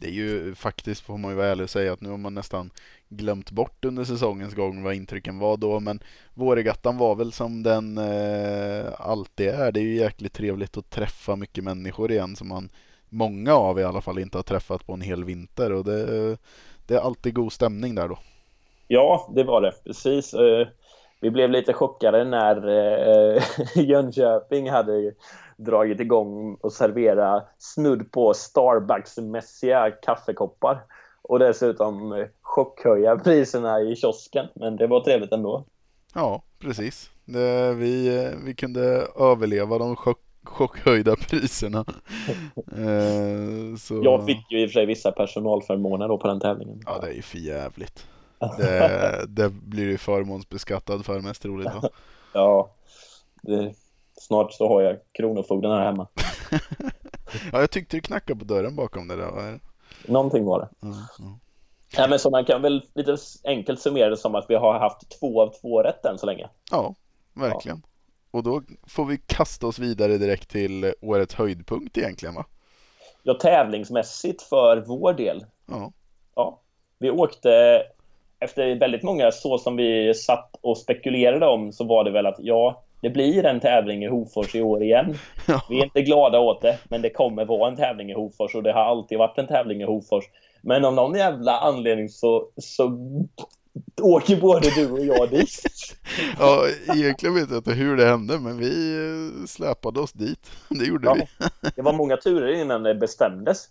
Det 0.00 0.06
är 0.06 0.12
ju 0.12 0.54
faktiskt, 0.54 1.00
får 1.00 1.18
man 1.18 1.30
ju 1.30 1.36
vara 1.36 1.46
ärlig 1.46 1.64
och 1.64 1.70
säga, 1.70 1.92
att 1.92 2.00
nu 2.00 2.10
har 2.10 2.16
man 2.16 2.34
nästan 2.34 2.70
glömt 3.08 3.50
bort 3.50 3.84
under 3.84 4.04
säsongens 4.04 4.54
gång 4.54 4.82
vad 4.82 4.94
intrycken 4.94 5.38
var 5.38 5.56
då. 5.56 5.80
Men 5.80 6.00
Vårregattan 6.34 6.98
var 6.98 7.14
väl 7.14 7.32
som 7.32 7.62
den 7.62 7.98
eh, 7.98 8.92
alltid 8.98 9.48
är. 9.48 9.72
Det 9.72 9.80
är 9.80 9.84
ju 9.84 9.96
jäkligt 9.96 10.32
trevligt 10.32 10.76
att 10.76 10.90
träffa 10.90 11.36
mycket 11.36 11.64
människor 11.64 12.10
igen 12.10 12.36
som 12.36 12.48
man, 12.48 12.68
många 13.08 13.54
av 13.54 13.80
i 13.80 13.84
alla 13.84 14.00
fall, 14.00 14.18
inte 14.18 14.38
har 14.38 14.42
träffat 14.42 14.86
på 14.86 14.92
en 14.92 15.00
hel 15.00 15.24
vinter. 15.24 15.72
Och 15.72 15.84
det, 15.84 16.36
det 16.86 16.94
är 16.94 17.00
alltid 17.00 17.34
god 17.34 17.52
stämning 17.52 17.94
där 17.94 18.08
då. 18.08 18.18
Ja, 18.88 19.32
det 19.34 19.44
var 19.44 19.60
det. 19.60 19.72
Precis. 19.84 20.34
Eh, 20.34 20.68
vi 21.20 21.30
blev 21.30 21.50
lite 21.50 21.72
chockade 21.72 22.24
när 22.24 22.68
eh, 22.68 23.42
Jönköping 23.74 24.70
hade 24.70 25.14
dragit 25.56 26.00
igång 26.00 26.54
och 26.60 26.72
servera 26.72 27.42
snudd 27.58 28.12
på 28.12 28.32
Starbucks-mässiga 28.32 29.90
kaffekoppar. 29.90 30.82
Och 31.22 31.38
dessutom 31.38 32.26
chockhöja 32.42 33.16
priserna 33.16 33.80
i 33.80 33.96
kiosken. 33.96 34.46
Men 34.54 34.76
det 34.76 34.86
var 34.86 35.00
trevligt 35.00 35.32
ändå. 35.32 35.64
Ja, 36.14 36.42
precis. 36.58 37.10
Det, 37.24 37.74
vi, 37.74 38.32
vi 38.44 38.54
kunde 38.54 39.06
överleva 39.16 39.78
de 39.78 39.96
chock, 39.96 40.20
chockhöjda 40.44 41.16
priserna. 41.16 41.78
eh, 42.56 43.76
så... 43.78 44.00
Jag 44.04 44.26
fick 44.26 44.52
ju 44.52 44.62
i 44.62 44.66
och 44.66 44.70
för 44.70 44.72
sig 44.72 44.86
vissa 44.86 45.12
personalförmåner 45.12 46.08
då 46.08 46.18
på 46.18 46.28
den 46.28 46.40
tävlingen. 46.40 46.82
Ja, 46.86 46.98
det 47.00 47.06
är 47.06 47.12
ju 47.12 47.22
för 47.22 47.38
jävligt. 47.38 48.06
Det, 48.58 49.24
det 49.28 49.50
blir 49.50 49.84
ju 49.84 49.98
förmånsbeskattad 49.98 51.04
för 51.04 51.20
mest 51.20 51.42
troligt 51.42 51.74
va? 51.74 51.88
Ja, 52.32 52.70
det, 53.42 53.74
snart 54.20 54.52
så 54.52 54.68
har 54.68 54.82
jag 54.82 54.96
Kronofogden 55.12 55.70
här 55.70 55.84
hemma. 55.84 56.06
Ja, 57.52 57.60
jag 57.60 57.70
tyckte 57.70 57.96
du 57.96 58.00
knackade 58.00 58.38
på 58.38 58.44
dörren 58.44 58.76
bakom 58.76 59.08
det 59.08 59.16
där. 59.16 59.60
Någonting 60.06 60.44
var 60.44 60.60
det. 60.60 60.68
Ja, 60.80 60.94
ja. 61.18 61.38
Ja, 61.96 62.08
men 62.08 62.18
så 62.18 62.30
man 62.30 62.44
kan 62.44 62.62
väl 62.62 62.82
lite 62.94 63.16
enkelt 63.44 63.80
summera 63.80 64.10
det 64.10 64.16
som 64.16 64.34
att 64.34 64.44
vi 64.48 64.54
har 64.54 64.78
haft 64.78 65.20
två 65.20 65.42
av 65.42 65.54
två 65.60 65.82
rätt 65.82 66.04
än 66.04 66.18
så 66.18 66.26
länge. 66.26 66.48
ja, 66.70 66.94
verkligen. 67.34 67.82
Och 68.30 68.42
då 68.42 68.62
får 68.86 69.04
vi 69.04 69.16
kasta 69.26 69.66
oss 69.66 69.78
vidare 69.78 70.18
direkt 70.18 70.50
till 70.50 70.94
årets 71.00 71.34
höjdpunkt 71.34 71.98
egentligen 71.98 72.34
va? 72.34 72.44
Ja, 73.22 73.34
tävlingsmässigt 73.34 74.42
för 74.42 74.84
vår 74.86 75.12
del. 75.12 75.46
Ja, 75.66 75.92
Ja, 76.34 76.60
vi 76.98 77.10
åkte 77.10 77.82
efter 78.38 78.74
väldigt 78.74 79.02
många 79.02 79.32
så 79.32 79.58
som 79.58 79.76
vi 79.76 80.14
satt 80.14 80.56
och 80.60 80.78
spekulerade 80.78 81.46
om 81.46 81.72
så 81.72 81.84
var 81.84 82.04
det 82.04 82.10
väl 82.10 82.26
att 82.26 82.36
ja, 82.38 82.82
det 83.00 83.10
blir 83.10 83.44
en 83.44 83.60
tävling 83.60 84.04
i 84.04 84.08
Hofors 84.08 84.54
i 84.54 84.62
år 84.62 84.82
igen. 84.82 85.18
ja, 85.46 85.62
Vi 85.68 85.80
är 85.80 85.84
inte 85.84 86.02
glada 86.02 86.38
åt 86.38 86.62
det, 86.62 86.78
men 86.88 87.02
det 87.02 87.10
kommer 87.10 87.44
vara 87.44 87.70
en 87.70 87.76
tävling 87.76 88.10
i 88.10 88.14
Hofors 88.14 88.54
och 88.54 88.62
det 88.62 88.72
har 88.72 88.84
alltid 88.84 89.18
varit 89.18 89.38
en 89.38 89.46
tävling 89.46 89.80
i 89.80 89.84
Hofors. 89.84 90.24
Men 90.62 90.84
av 90.84 90.94
någon 90.94 91.14
jävla 91.14 91.58
anledning 91.58 92.08
så, 92.08 92.48
så 92.56 92.98
åker 94.02 94.40
både 94.40 94.70
du 94.70 94.90
och 94.90 95.04
jag 95.04 95.30
dit. 95.30 95.48
Ja, 96.38 96.66
egentligen 96.94 97.34
vet 97.34 97.50
jag 97.50 97.58
inte 97.58 97.72
hur 97.72 97.96
det 97.96 98.06
hände, 98.06 98.38
men 98.38 98.58
vi 98.58 98.94
eh, 98.96 99.46
släpade 99.46 100.00
oss 100.00 100.12
dit. 100.12 100.50
Det 100.68 100.84
gjorde 100.84 101.08
Ja. 101.08 101.14
vi. 101.14 101.70
Det 101.76 101.82
var 101.82 101.92
många 101.92 102.16
turer 102.16 102.52
innan 102.52 102.82
det 102.82 102.94
bestämdes. 102.94 103.68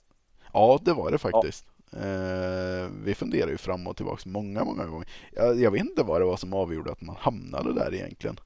Ja, 0.53 0.79
det 0.81 0.93
var 0.93 1.11
det 1.11 1.17
faktiskt. 1.17 1.65
Eh, 1.93 2.89
vi 3.03 3.15
funderade 3.15 3.51
ju 3.51 3.57
fram 3.57 3.87
och 3.87 3.97
tillbaka 3.97 4.21
många, 4.25 4.63
många 4.63 4.85
gånger. 4.85 5.07
Jag, 5.35 5.59
jag 5.59 5.71
vet 5.71 5.81
inte 5.81 6.03
vad 6.03 6.21
det 6.21 6.25
var 6.25 6.37
som 6.37 6.53
avgjorde 6.53 6.91
att 6.91 7.01
man 7.01 7.15
hamnade 7.19 7.73
där 7.73 7.93
egentligen. 7.93 8.39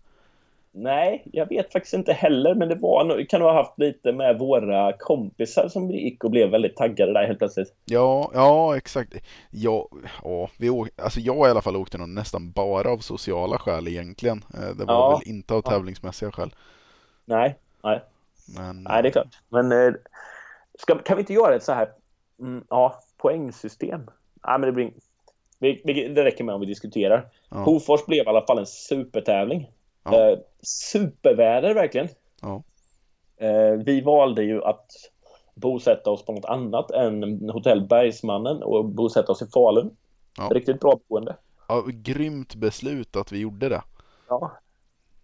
Nej, 0.82 1.24
jag 1.32 1.50
vet 1.50 1.72
faktiskt 1.72 1.94
inte 1.94 2.14
heller, 2.14 2.56
men 2.56 2.70
det 2.70 2.76
var, 2.76 3.26
kan 3.30 3.40
nog 3.40 3.50
ha 3.50 3.56
haft 3.56 3.80
lite 3.80 4.12
med 4.12 4.40
våra 4.40 4.94
kompisar 4.98 5.68
som 5.68 5.92
gick 5.92 6.24
och 6.24 6.32
blev 6.32 6.50
väldigt 6.50 6.76
taggade 6.76 7.14
där 7.14 7.28
helt 7.28 7.40
plötsligt. 7.40 7.74
Ja, 7.86 8.32
ja 8.34 8.78
exakt. 8.78 9.14
Ja, 9.52 9.88
ja, 10.24 10.50
vi 10.58 10.70
åk, 10.70 10.90
alltså 10.96 11.20
jag 11.20 11.48
i 11.48 11.50
alla 11.50 11.62
fall 11.62 11.76
åkte 11.76 11.98
nog 11.98 12.10
nästan 12.10 12.52
bara 12.52 12.92
av 12.92 12.98
sociala 12.98 13.58
skäl 13.58 13.88
egentligen. 13.88 14.44
Eh, 14.54 14.76
det 14.76 14.86
var 14.86 14.94
Ja. 14.94 15.10
väl 15.10 15.30
inte 15.30 15.54
av 15.54 15.62
tävlingsmässiga 15.62 16.32
skäl. 16.32 16.54
Nej, 17.26 17.56
nej, 17.84 18.02
Men, 18.58 18.84
nej 18.84 19.04
det 19.04 19.10
är 19.10 19.12
klart. 19.12 19.38
Men 19.50 19.72
eh, 19.72 19.94
ska, 20.80 20.98
kan 20.98 21.18
vi 21.18 21.22
inte 21.22 21.34
göra 21.34 21.56
ett 21.56 21.64
så 21.64 21.74
här 21.74 21.90
mm, 22.40 22.64
ja, 22.70 23.00
poängsystem? 23.18 24.02
Nej, 24.48 24.60
men 24.60 24.62
det, 24.62 24.72
blir, 24.72 26.10
det 26.10 26.24
räcker 26.24 26.44
med 26.44 26.56
om 26.56 26.62
vi 26.62 26.68
diskuterar. 26.68 27.26
Ja. 27.50 27.58
Hofors 27.58 28.06
blev 28.06 28.26
i 28.26 28.30
alla 28.30 28.46
fall 28.46 28.60
en 28.60 28.66
supertävling. 28.66 29.70
Ja. 30.04 30.30
Eh, 30.32 30.40
superväder 30.62 31.74
verkligen. 31.74 32.08
Ja. 32.42 32.64
Eh, 33.38 33.72
vi 33.86 34.02
valde 34.02 34.44
ju 34.44 34.64
att 34.64 34.86
bosätta 35.56 36.10
oss 36.12 36.26
på 36.26 36.32
något 36.32 36.46
annat 36.46 36.92
än 36.92 37.50
hotell 37.50 37.82
Bergsmannen 37.88 38.64
och 38.64 38.86
bosätta 38.86 39.32
oss 39.32 39.42
i 39.42 39.46
Falun. 39.54 39.96
Ja. 40.38 40.50
Riktigt 40.52 40.80
bra 40.80 41.00
boende. 41.08 41.36
ja, 41.68 41.84
grymt 41.88 42.56
beslut 42.56 43.16
att 43.16 43.32
vi 43.32 43.40
gjorde 43.40 43.70
det. 43.70 43.82
Ja. 44.30 44.52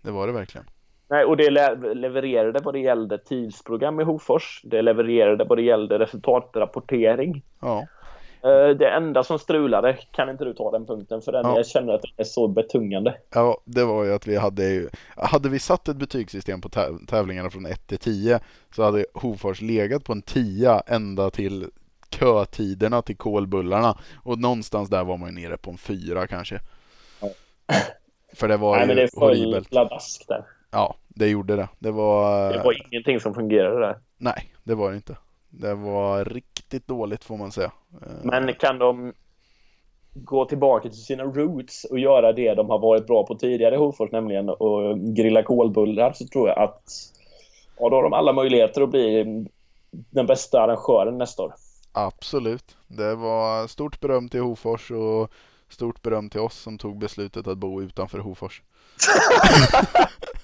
Det 0.01 0.12
var 0.12 0.27
det 0.27 0.34
verkligen. 0.34 0.67
Nej, 1.08 1.25
och 1.25 1.38
det 1.38 1.50
le- 1.50 1.94
levererade 1.94 2.60
vad 2.60 2.74
det 2.74 2.79
gällde 2.79 3.17
tidsprogram 3.17 4.00
i 4.00 4.03
Hofors. 4.03 4.62
Det 4.63 4.82
levererade 4.82 5.44
vad 5.44 5.58
det 5.58 5.62
gällde 5.62 6.00
resultatrapportering. 6.00 7.44
Ja, 7.62 7.88
Det 8.77 8.89
enda 8.89 9.23
som 9.23 9.39
strulade, 9.39 9.97
kan 10.11 10.29
inte 10.29 10.45
du 10.45 10.53
ta 10.53 10.71
den 10.71 10.85
punkten 10.85 11.21
för 11.21 11.31
den? 11.31 11.45
Ja. 11.45 11.55
Jag 11.55 11.67
känner 11.67 11.93
att 11.93 12.01
den 12.01 12.11
är 12.17 12.23
så 12.23 12.47
betungande. 12.47 13.15
ja 13.33 13.57
det 13.65 13.83
var 13.85 14.03
ju 14.03 14.13
att 14.13 14.27
vi 14.27 14.37
hade 14.37 14.63
ju, 14.69 14.89
hade 15.15 15.49
vi 15.49 15.59
satt 15.59 15.87
ett 15.87 15.97
betygssystem 15.97 16.61
på 16.61 16.69
täv- 16.69 17.05
tävlingarna 17.07 17.49
från 17.49 17.65
1 17.65 17.87
till 17.87 17.97
10 17.97 18.39
så 18.75 18.83
hade 18.83 19.05
Hofors 19.13 19.61
legat 19.61 20.03
på 20.03 20.11
en 20.11 20.21
10 20.21 20.81
ända 20.87 21.29
till 21.29 21.69
kötiderna 22.09 23.01
till 23.01 23.17
kolbullarna 23.17 23.97
och 24.23 24.39
någonstans 24.39 24.89
där 24.89 25.03
var 25.03 25.17
man 25.17 25.35
ju 25.35 25.41
nere 25.47 25.57
på 25.57 25.71
en 25.71 25.77
4 25.77 26.27
kanske. 26.27 26.59
Ja. 27.21 27.29
För 28.35 28.47
det 28.47 28.57
var 28.57 28.71
Nej, 28.71 28.81
ju 28.81 28.87
men 28.87 28.95
det 28.95 29.09
horribelt. 29.15 29.71
där. 30.27 30.43
Ja, 30.71 30.95
det 31.07 31.27
gjorde 31.27 31.55
det. 31.55 31.67
Det 31.79 31.91
var, 31.91 32.53
Det 32.53 32.61
var 32.63 32.87
ingenting 32.87 33.19
som 33.19 33.33
fungerade 33.33 33.79
där. 33.79 33.97
nej, 34.17 34.53
det 34.63 34.75
var 34.75 34.89
det 34.89 34.95
inte. 34.95 35.15
Det 35.59 35.75
var 35.75 36.25
riktigt 36.25 36.88
dåligt 36.88 37.24
får 37.24 37.38
man 37.38 37.51
säga. 37.51 37.71
Eh, 38.01 38.12
Men 38.24 38.53
kan 38.53 38.79
de 38.79 39.13
gå 40.13 40.45
tillbaka 40.45 40.89
till 40.89 41.03
sina 41.03 41.24
roots 41.24 41.83
och 41.83 42.00
göra 42.00 42.33
det 42.33 42.53
de 42.53 42.69
har 42.69 42.79
varit 42.79 43.07
bra 43.07 43.25
på 43.25 43.35
tidigare 43.35 43.75
i 43.75 43.77
Hofors, 43.77 44.12
nämligen 44.12 44.50
att 44.50 44.97
grilla 45.15 45.43
kolbullar, 45.43 46.13
så 46.13 46.27
tror 46.27 46.50
jag 46.50 46.59
att 46.59 46.83
ja, 47.79 47.89
då 47.89 47.95
har 47.95 48.03
de 48.03 48.13
alla 48.13 48.33
möjligheter 48.33 48.81
att 48.81 48.89
bli 48.89 49.24
den 49.91 50.25
bästa 50.25 50.62
arrangören 50.62 51.17
nästa 51.17 51.43
år. 51.43 51.53
Absolut. 51.91 52.77
Det 52.88 53.15
var 53.15 53.67
stort 53.67 54.00
beröm 54.00 54.29
till 54.29 54.41
Hofors 54.41 54.91
och 54.91 55.31
stort 55.69 56.01
beröm 56.01 56.29
till 56.29 56.39
oss 56.39 56.57
som 56.59 56.77
tog 56.77 56.97
beslutet 56.97 57.47
att 57.47 57.57
bo 57.57 57.81
utanför 57.81 58.19
Hofors. 58.19 58.62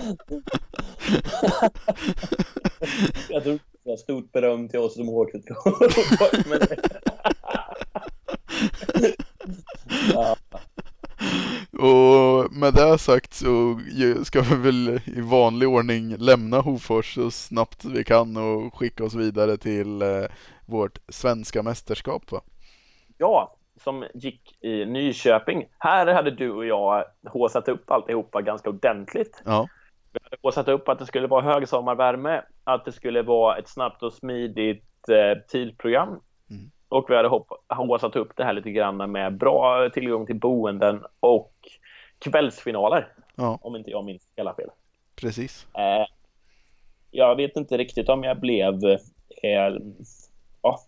Jag 3.28 3.42
tror 3.42 3.52
det 3.52 3.90
var 3.90 3.96
stort 3.96 4.32
beröm 4.32 4.68
till 4.68 4.78
oss 4.78 4.94
som 4.94 5.08
åkte 5.08 5.40
till. 5.40 5.54
Men... 6.46 6.60
ja, 10.12 10.36
Och 11.78 12.52
med 12.52 12.74
det 12.74 12.98
sagt 12.98 13.34
så 13.34 13.80
ska 14.24 14.40
vi 14.40 14.56
väl 14.56 15.00
i 15.04 15.20
vanlig 15.20 15.68
ordning 15.68 16.16
lämna 16.16 16.60
Hofors 16.60 17.14
så 17.14 17.30
snabbt 17.30 17.84
vi 17.84 18.04
kan 18.04 18.36
och 18.36 18.74
skicka 18.74 19.04
oss 19.04 19.14
vidare 19.14 19.56
till 19.56 20.02
eh, 20.02 20.24
vårt 20.66 20.98
svenska 21.08 21.62
mästerskap 21.62 22.32
va? 22.32 22.40
ja, 23.20 23.56
som 23.76 24.04
gick 24.14 24.64
i 24.64 24.84
Nyköping. 24.84 25.66
Här 25.78 26.06
hade 26.06 26.30
du 26.30 26.50
och 26.50 26.66
jag 26.66 27.04
håsat 27.26 27.68
upp 27.68 27.90
alltihopa 27.90 28.42
ganska 28.42 28.70
ordentligt. 28.70 29.42
Ja, 29.44 29.68
Vi 30.12 30.18
hade 30.22 30.36
håsat 30.42 30.68
upp 30.68 30.88
att 30.88 30.98
det 30.98 31.06
skulle 31.06 31.26
vara 31.26 31.42
högsommarvärme, 31.42 32.42
att 32.64 32.84
det 32.84 32.92
skulle 32.92 33.22
vara 33.22 33.56
ett 33.56 33.68
snabbt 33.68 34.02
och 34.02 34.12
smidigt 34.12 35.08
eh, 35.08 35.42
tidprogram. 35.48 36.08
Mm. 36.50 36.70
Och 36.88 37.06
vi 37.08 37.16
hade 37.16 37.28
håsat 37.68 38.16
upp 38.16 38.32
det 38.36 38.44
här 38.44 38.52
lite 38.52 38.70
grann 38.70 39.12
med 39.12 39.36
bra 39.36 39.90
tillgång 39.90 40.26
till 40.26 40.38
boenden 40.40 41.04
och 41.20 41.52
kvällsfinaler, 42.18 43.08
ja 43.34 43.58
om 43.62 43.76
inte 43.76 43.90
jag 43.90 44.04
minns 44.04 44.22
hela 44.36 44.54
fel. 44.54 44.68
precis. 45.16 45.66
Eh, 45.74 46.06
jag 47.10 47.36
vet 47.36 47.56
inte 47.56 47.76
riktigt 47.76 48.08
om 48.08 48.24
jag 48.24 48.40
blev... 48.40 48.84
Eh, 49.42 49.76
ja, 50.62 50.80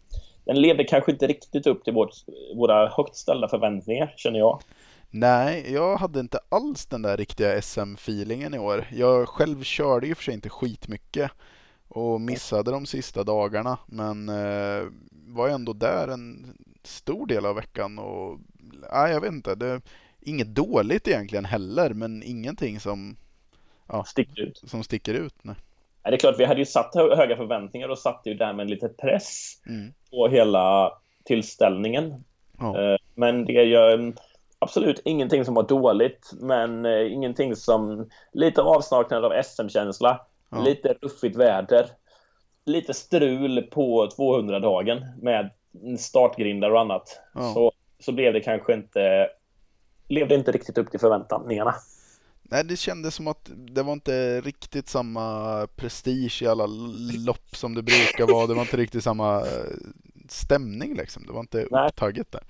den 0.44 0.60
levde 0.60 0.84
kanske 0.84 1.12
inte 1.12 1.26
riktigt 1.26 1.66
upp 1.66 1.84
till 1.84 1.92
vårt, 1.92 2.10
våra 2.56 2.88
högt 2.88 3.16
ställda 3.16 3.48
förväntningar, 3.48 4.14
känner 4.16 4.38
jag. 4.38 4.60
Nej, 5.14 5.72
jag 5.72 5.96
hade 5.96 6.20
inte 6.20 6.38
alls 6.48 6.86
den 6.86 7.02
där 7.02 7.16
riktiga 7.16 7.60
SM-feelingen 7.62 8.54
i 8.54 8.58
år. 8.58 8.84
Jag 8.92 9.28
själv 9.28 9.62
körde 9.62 10.06
ju 10.06 10.14
för 10.14 10.22
sig 10.22 10.34
inte 10.34 10.48
skitmycket 10.48 11.30
och 11.88 12.20
missade 12.20 12.70
de 12.70 12.86
sista 12.86 13.24
dagarna 13.24 13.78
men 13.86 14.28
eh, 14.28 14.82
var 15.10 15.48
ändå 15.48 15.72
där 15.72 16.08
en 16.08 16.56
stor 16.82 17.26
del 17.26 17.46
av 17.46 17.54
veckan 17.56 17.98
och 17.98 18.38
nej, 18.92 19.12
jag 19.12 19.20
vet 19.20 19.32
inte. 19.32 19.54
Det, 19.54 19.80
inget 20.20 20.54
dåligt 20.54 21.08
egentligen 21.08 21.44
heller 21.44 21.90
men 21.94 22.22
ingenting 22.22 22.80
som, 22.80 23.16
Sticker 24.06 24.40
ut. 24.42 24.62
som 24.66 24.82
sticker 24.84 25.14
ut. 25.14 25.34
Nej. 25.42 25.54
Ja, 26.02 26.10
det 26.10 26.16
är 26.16 26.18
klart, 26.20 26.38
vi 26.38 26.44
hade 26.44 26.60
ju 26.60 26.66
satt 26.66 26.94
hö- 26.94 27.16
höga 27.16 27.36
förväntningar 27.36 27.88
och 27.88 27.98
satte 27.98 28.28
ju 28.30 28.34
därmed 28.36 28.70
lite 28.70 28.88
press 28.88 29.60
Mm. 29.66 29.92
på 30.10 30.28
hela 30.28 30.92
tillställningen. 31.24 32.24
Ja. 32.58 32.80
Eh, 32.92 32.96
Men 33.14 33.44
det 33.44 33.52
gör 33.52 34.12
absolut 34.62 35.00
ingenting 35.04 35.44
som 35.44 35.54
var 35.54 35.62
dåligt, 35.62 36.30
men 36.40 36.86
eh, 36.86 37.12
ingenting 37.12 37.56
som 37.56 38.08
lite 38.32 38.62
avsaknad 38.62 39.24
av 39.24 39.42
SM-känsla, 39.42 40.26
Ja. 40.50 40.62
lite 40.62 40.94
ruffigt 41.02 41.36
väder, 41.36 41.86
lite 42.64 42.94
strul 42.94 43.62
på 43.62 44.06
200-dagen 44.06 45.04
med 45.22 45.50
startgrindar 45.98 46.70
och 46.70 46.80
annat. 46.80 47.20
Ja. 47.34 47.54
Så, 47.54 47.72
så 48.00 48.12
blev 48.12 48.32
det 48.32 48.40
kanske 48.40 48.74
inte 48.74 49.28
levde 50.08 50.34
inte 50.34 50.52
riktigt 50.52 50.78
upp 50.78 50.90
till 50.90 51.00
förväntningarna. 51.00 51.74
Nej, 52.42 52.64
det 52.64 52.76
kändes 52.76 53.14
som 53.14 53.28
att 53.28 53.50
det 53.54 53.82
var 53.82 53.92
inte 53.92 54.40
riktigt 54.40 54.88
samma 54.88 55.66
prestige 55.76 56.42
i 56.42 56.46
alla 56.46 56.66
lopp 57.26 57.56
som 57.56 57.74
det 57.74 57.82
brukar 57.82 58.32
vara. 58.32 58.46
Det 58.46 58.54
var 58.54 58.62
inte 58.62 58.76
riktigt 58.76 59.04
samma 59.04 59.40
eh, 59.40 59.46
stämning 60.28 60.94
liksom. 60.94 61.26
Det 61.26 61.32
var 61.32 61.40
inte 61.40 61.66
Nej. 61.70 61.88
upptagget 61.88 62.32
där. 62.32 62.42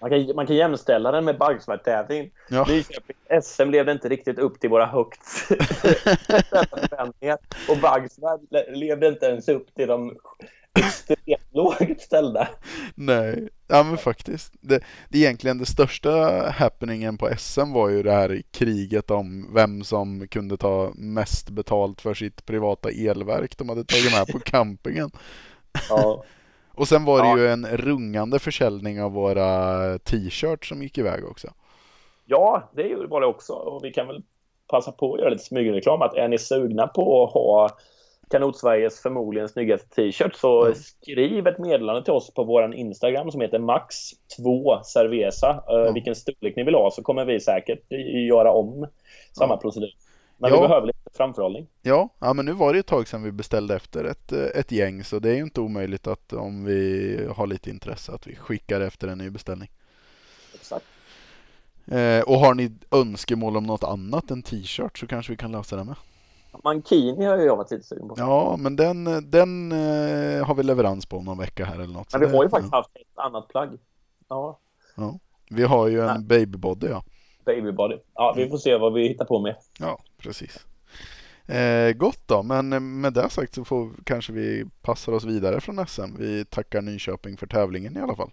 Man 0.00 0.10
kan, 0.10 0.36
man 0.36 0.46
kan 0.46 0.56
jämställa 0.56 1.10
den 1.10 1.24
med 1.24 1.38
Baggsvärd-tävlingen. 1.38 2.30
Ja. 2.48 2.64
Nyköping 2.68 3.16
SM 3.42 3.70
levde 3.70 3.92
inte 3.92 4.08
riktigt 4.08 4.38
upp 4.38 4.60
till 4.60 4.70
våra 4.70 4.86
högt 4.86 5.22
förväntningar. 6.88 7.38
Och 7.68 7.78
Baggsvärd 7.78 8.40
le- 8.50 8.70
levde 8.70 9.08
inte 9.08 9.26
ens 9.26 9.48
upp 9.48 9.74
till 9.74 9.88
de 9.88 10.16
extremt 10.78 11.54
lågt 11.54 12.00
ställda. 12.00 12.48
Nej, 12.94 13.48
ja 13.66 13.82
men 13.82 13.98
faktiskt. 13.98 14.52
Det, 14.60 14.80
det 15.08 15.18
egentligen 15.18 15.58
det 15.58 15.66
största 15.66 16.10
happeningen 16.50 17.18
på 17.18 17.30
SM 17.38 17.72
var 17.72 17.88
ju 17.88 18.02
det 18.02 18.12
här 18.12 18.42
kriget 18.50 19.10
om 19.10 19.54
vem 19.54 19.84
som 19.84 20.28
kunde 20.28 20.56
ta 20.56 20.92
mest 20.94 21.50
betalt 21.50 22.00
för 22.00 22.14
sitt 22.14 22.46
privata 22.46 22.90
elverk 22.90 23.58
de 23.58 23.68
hade 23.68 23.84
tagit 23.84 24.12
med 24.12 24.26
på 24.26 24.38
campingen. 24.38 25.10
Ja, 25.88 26.24
Och 26.76 26.88
sen 26.88 27.04
var 27.04 27.22
det 27.22 27.28
Ja. 27.28 27.38
ju 27.38 27.48
en 27.48 27.66
rungande 27.66 28.38
försäljning 28.38 29.02
av 29.02 29.12
våra 29.12 29.98
t-shirts 29.98 30.68
som 30.68 30.82
gick 30.82 30.98
iväg 30.98 31.24
också. 31.24 31.48
ja 32.24 32.70
det 32.74 32.94
var 33.08 33.20
det 33.20 33.26
också. 33.26 33.52
Och 33.52 33.84
vi 33.84 33.92
kan 33.92 34.06
väl 34.06 34.22
passa 34.70 34.92
på 34.92 35.14
att 35.14 35.20
göra 35.20 35.30
lite 35.30 35.44
smygreklam. 35.44 36.02
Att 36.02 36.14
är 36.14 36.28
ni 36.28 36.38
sugna 36.38 36.86
på 36.86 37.24
att 37.24 37.32
ha 37.32 37.68
Kanot-Sveriges 38.30 39.02
förmodligen 39.02 39.48
snyggaste 39.48 39.88
t-shirt 39.88 40.34
så 40.34 40.62
Mm. 40.64 40.74
skriv 40.74 41.46
ett 41.46 41.58
meddelande 41.58 42.04
till 42.04 42.12
oss 42.12 42.34
på 42.34 42.44
vår 42.44 42.74
Instagram 42.74 43.30
som 43.30 43.40
heter 43.40 43.58
max2cerveza. 43.58 45.50
Uh, 45.70 45.80
Mm. 45.80 45.94
Vilken 45.94 46.14
storlek 46.14 46.56
ni 46.56 46.64
vill 46.64 46.74
ha 46.74 46.90
så 46.90 47.02
kommer 47.02 47.24
vi 47.24 47.40
säkert 47.40 47.80
göra 48.28 48.52
om 48.52 48.86
samma 49.38 49.54
Ja. 49.54 49.58
procedur. 49.58 49.90
Men 50.38 50.50
Ja. 50.50 50.60
vi 50.62 50.68
behöver 50.68 50.86
lite 50.86 51.10
framförhållning. 51.14 51.66
Ja, 51.82 52.08
ja, 52.18 52.32
men 52.32 52.44
nu 52.44 52.52
var 52.52 52.72
det 52.72 52.78
ett 52.78 52.86
tag 52.86 53.08
sedan 53.08 53.22
vi 53.22 53.32
beställde 53.32 53.76
efter 53.76 54.04
ett, 54.04 54.32
eh, 54.32 54.44
ett 54.44 54.72
gäng 54.72 55.04
så 55.04 55.18
det 55.18 55.30
är 55.30 55.34
ju 55.34 55.42
inte 55.42 55.60
omöjligt 55.60 56.06
att 56.06 56.32
om 56.32 56.64
vi 56.64 57.28
har 57.36 57.46
lite 57.46 57.70
intresse 57.70 58.12
att 58.12 58.26
vi 58.26 58.36
skickar 58.36 58.80
efter 58.80 59.08
en 59.08 59.18
ny 59.18 59.30
beställning. 59.30 59.70
Exakt. 60.54 60.84
Eh, 61.86 62.20
och 62.20 62.38
har 62.38 62.54
ni 62.54 62.72
önskemål 62.90 63.56
om 63.56 63.64
något 63.64 63.84
annat 63.84 64.30
än 64.30 64.42
t-shirt 64.42 64.98
så 64.98 65.06
kanske 65.06 65.32
vi 65.32 65.36
kan 65.36 65.52
lösa 65.52 65.76
det 65.76 65.84
med. 65.84 65.94
Mankini 66.64 67.24
har 67.24 67.36
ju 67.36 67.44
jag 67.44 67.56
varit 67.56 67.70
lite 67.70 67.84
sugen 67.86 68.08
på. 68.08 68.14
Ja, 68.18 68.56
men 68.58 68.76
den, 68.76 69.04
den 69.30 69.72
eh, 69.72 70.46
har 70.46 70.54
vi 70.54 70.62
leverans 70.62 71.06
på 71.06 71.16
om 71.16 71.24
någon 71.24 71.38
vecka 71.38 71.64
här 71.64 71.74
eller 71.74 71.94
något. 71.94 72.12
Men 72.12 72.20
vi 72.20 72.36
har 72.36 72.44
ju 72.44 72.50
faktiskt 72.50 72.72
haft 72.72 72.90
ett 72.96 73.18
annat 73.18 73.48
plagg. 73.48 73.70
Ja, 74.28 74.58
Ja. 74.96 75.18
Vi 75.50 75.62
har 75.62 75.88
ju 75.88 76.00
en 76.00 76.06
Ja. 76.06 76.18
babybody 76.18 76.86
ja. 76.86 77.02
Babybody. 77.46 77.96
Ja, 78.14 78.34
vi 78.36 78.48
får 78.48 78.58
se 78.58 78.76
vad 78.76 78.92
vi 78.92 79.08
hittar 79.08 79.24
på 79.24 79.40
med. 79.40 79.56
Ja, 79.78 79.98
precis. 80.18 80.66
Eh, 81.46 81.92
gott 81.92 82.22
då, 82.26 82.42
men 82.42 83.00
med 83.00 83.12
det 83.12 83.30
sagt 83.30 83.54
så 83.54 83.64
får 83.64 83.90
kanske 84.04 84.32
vi 84.32 84.64
passar 84.82 85.12
oss 85.12 85.24
vidare 85.24 85.60
från 85.60 85.86
SM. 85.86 86.16
Vi 86.18 86.44
tackar 86.44 86.82
Nyköping 86.82 87.36
för 87.36 87.46
tävlingen 87.46 87.96
i 87.96 88.00
alla 88.00 88.16
fall. 88.16 88.30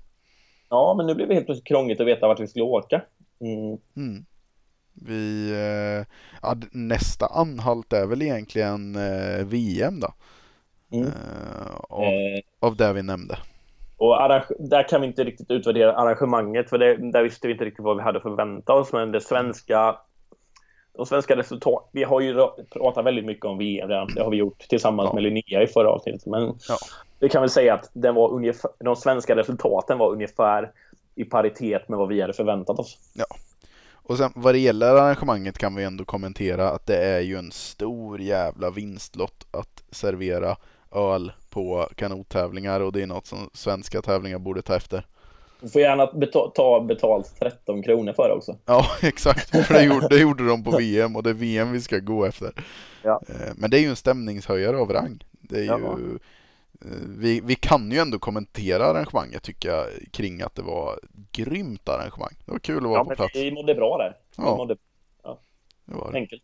Ja, 0.70 0.94
men 0.98 1.08
nu 1.08 1.16
blev 1.16 1.28
det 1.28 1.34
helt 1.34 1.46
plötsligt 1.46 1.68
krångligt 1.68 2.00
att 2.00 2.08
veta 2.08 2.28
vart 2.28 2.40
vi 2.40 2.48
skulle 2.48 2.66
åka. 2.66 3.02
Mm. 3.40 3.78
Mm. 3.96 4.26
Vi, 4.94 5.52
eh, 5.52 6.06
ja, 6.42 6.56
nästa 6.72 7.26
anhalt 7.26 7.94
är 7.94 8.06
väl 8.06 8.22
egentligen 8.22 8.96
eh, 8.96 9.46
VM 9.46 10.00
då. 10.00 10.14
Mm. 10.92 11.08
Eh, 11.08 11.76
av, 11.90 12.04
Eh, 12.04 12.42
av 12.60 12.76
det 12.76 12.94
vi 12.94 13.04
nämnde. 13.04 13.38
Och 13.98 14.18
där 14.60 14.90
kan 14.90 15.02
vi 15.02 15.08
inte 15.08 15.24
riktigt 15.24 15.52
utvärdera 15.52 15.96
arrangemanget, 15.96 16.70
för 16.70 16.78
det, 16.78 17.12
där 17.12 17.24
visste 17.24 17.48
vi 17.48 17.54
inte 17.54 17.66
riktigt 17.66 17.86
vad 17.86 17.98
vi 17.98 18.04
hade 18.04 18.20
förväntat 18.22 18.76
oss. 18.76 18.94
Men 18.94 19.12
det 19.12 19.22
svenska, 19.22 19.96
de 20.98 21.06
svenska 21.06 21.36
resultat, 21.36 21.90
vi 21.92 22.04
har 22.04 22.22
ju 22.22 22.34
ra- 22.34 22.64
pratat 22.74 23.06
väldigt 23.06 23.26
mycket 23.26 23.46
om 23.46 23.58
VM 23.58 23.90
redan. 23.90 24.08
Det 24.16 24.22
har 24.24 24.32
vi 24.32 24.38
gjort 24.38 24.60
tillsammans 24.60 25.08
Ja. 25.10 25.14
med 25.14 25.24
Linnea 25.24 25.64
i 25.64 25.68
förra 25.68 25.90
avsnittet. 25.90 26.26
Men 26.26 26.42
Ja. 26.70 26.78
vi 27.20 27.30
kan 27.30 27.42
väl 27.42 27.50
säga 27.50 27.74
att 27.74 27.90
den 27.94 28.16
var 28.16 28.30
ungefär, 28.32 28.72
de 28.80 28.96
svenska 28.96 29.36
resultaten 29.36 29.98
var 29.98 30.12
ungefär 30.12 30.72
i 31.16 31.24
paritet 31.26 31.90
med 31.90 32.00
vad 32.00 32.08
vi 32.08 32.22
hade 32.22 32.34
förväntat 32.34 32.80
oss. 32.80 32.98
Och 34.06 34.18
sen 34.18 34.32
vad 34.36 34.54
det 34.54 34.60
gäller 34.60 34.88
arrangemanget 34.96 35.58
kan 35.58 35.76
vi 35.76 35.84
ändå 35.84 36.06
kommentera 36.06 36.70
att 36.70 36.86
det 36.88 36.98
är 36.98 37.20
ju 37.20 37.36
en 37.38 37.52
stor 37.52 38.22
jävla 38.22 38.70
vinstlott 38.70 39.48
att 39.52 39.84
servera 39.92 40.56
öl 40.96 41.32
på 41.54 41.90
kanottävlingar 41.96 42.80
och 42.80 42.92
det 42.92 43.02
är 43.04 43.08
något 43.08 43.28
som 43.28 43.50
svenska 43.54 44.02
tävlingar 44.02 44.40
borde 44.40 44.62
ta 44.62 44.76
efter. 44.76 45.08
Du 45.62 45.70
får 45.70 45.82
gärna 45.82 46.06
beta- 46.06 46.52
ta 46.56 46.82
betalt 46.82 47.36
13 47.40 47.84
kronor 47.84 48.14
för 48.14 48.28
det 48.30 48.34
också. 48.36 48.58
Ja, 48.66 48.86
exakt. 49.02 49.66
För 49.66 49.74
det 49.74 49.84
gjorde, 49.84 50.08
det 50.08 50.20
gjorde 50.20 50.48
de 50.48 50.64
på 50.64 50.72
VM 50.78 51.16
och 51.16 51.24
det 51.24 51.30
är 51.30 51.34
VM 51.34 51.72
vi 51.72 51.82
ska 51.82 52.00
gå 52.00 52.26
efter. 52.26 52.52
Ja. 53.04 53.22
Eh, 53.30 53.52
Men 53.56 53.70
det 53.70 53.78
är 53.78 53.82
ju 53.82 53.88
en 53.90 53.96
stämningshöjare 53.96 54.78
av 54.78 54.92
rang. 54.94 55.24
Det 55.32 55.60
är 55.60 55.64
Ja. 55.66 55.78
ju, 55.78 56.16
eh, 56.82 56.98
vi, 57.08 57.42
vi 57.44 57.56
kan 57.56 57.92
ju 57.92 57.98
ändå 57.98 58.20
kommentera 58.20 58.86
arrangemanget 58.86 59.44
tycker 59.44 59.70
jag 59.70 59.86
kring 60.12 60.42
att 60.42 60.56
det 60.56 60.62
var 60.62 61.00
grymt 61.32 61.90
arrangemang. 61.90 62.34
Det 62.46 62.52
var 62.52 62.60
kul 62.60 62.78
att 62.78 62.84
vara 62.84 63.00
Ja, 63.00 63.04
på 63.06 63.16
plats. 63.16 63.36
vi 63.36 63.52
mådde 63.52 63.76
bra 63.76 63.98
där. 63.98 64.16
Vi 64.38 64.44
Ja. 64.44 64.56
mådde 64.58 64.76
Det 65.86 65.96
var 65.96 66.12
det. 66.12 66.18
enkelt. 66.18 66.44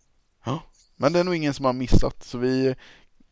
Men 1.01 1.13
det 1.13 1.19
är 1.19 1.23
nog 1.23 1.35
ingen 1.35 1.53
som 1.53 1.65
har 1.65 1.73
missat. 1.73 2.23
Så 2.23 2.37
vi, 2.37 2.75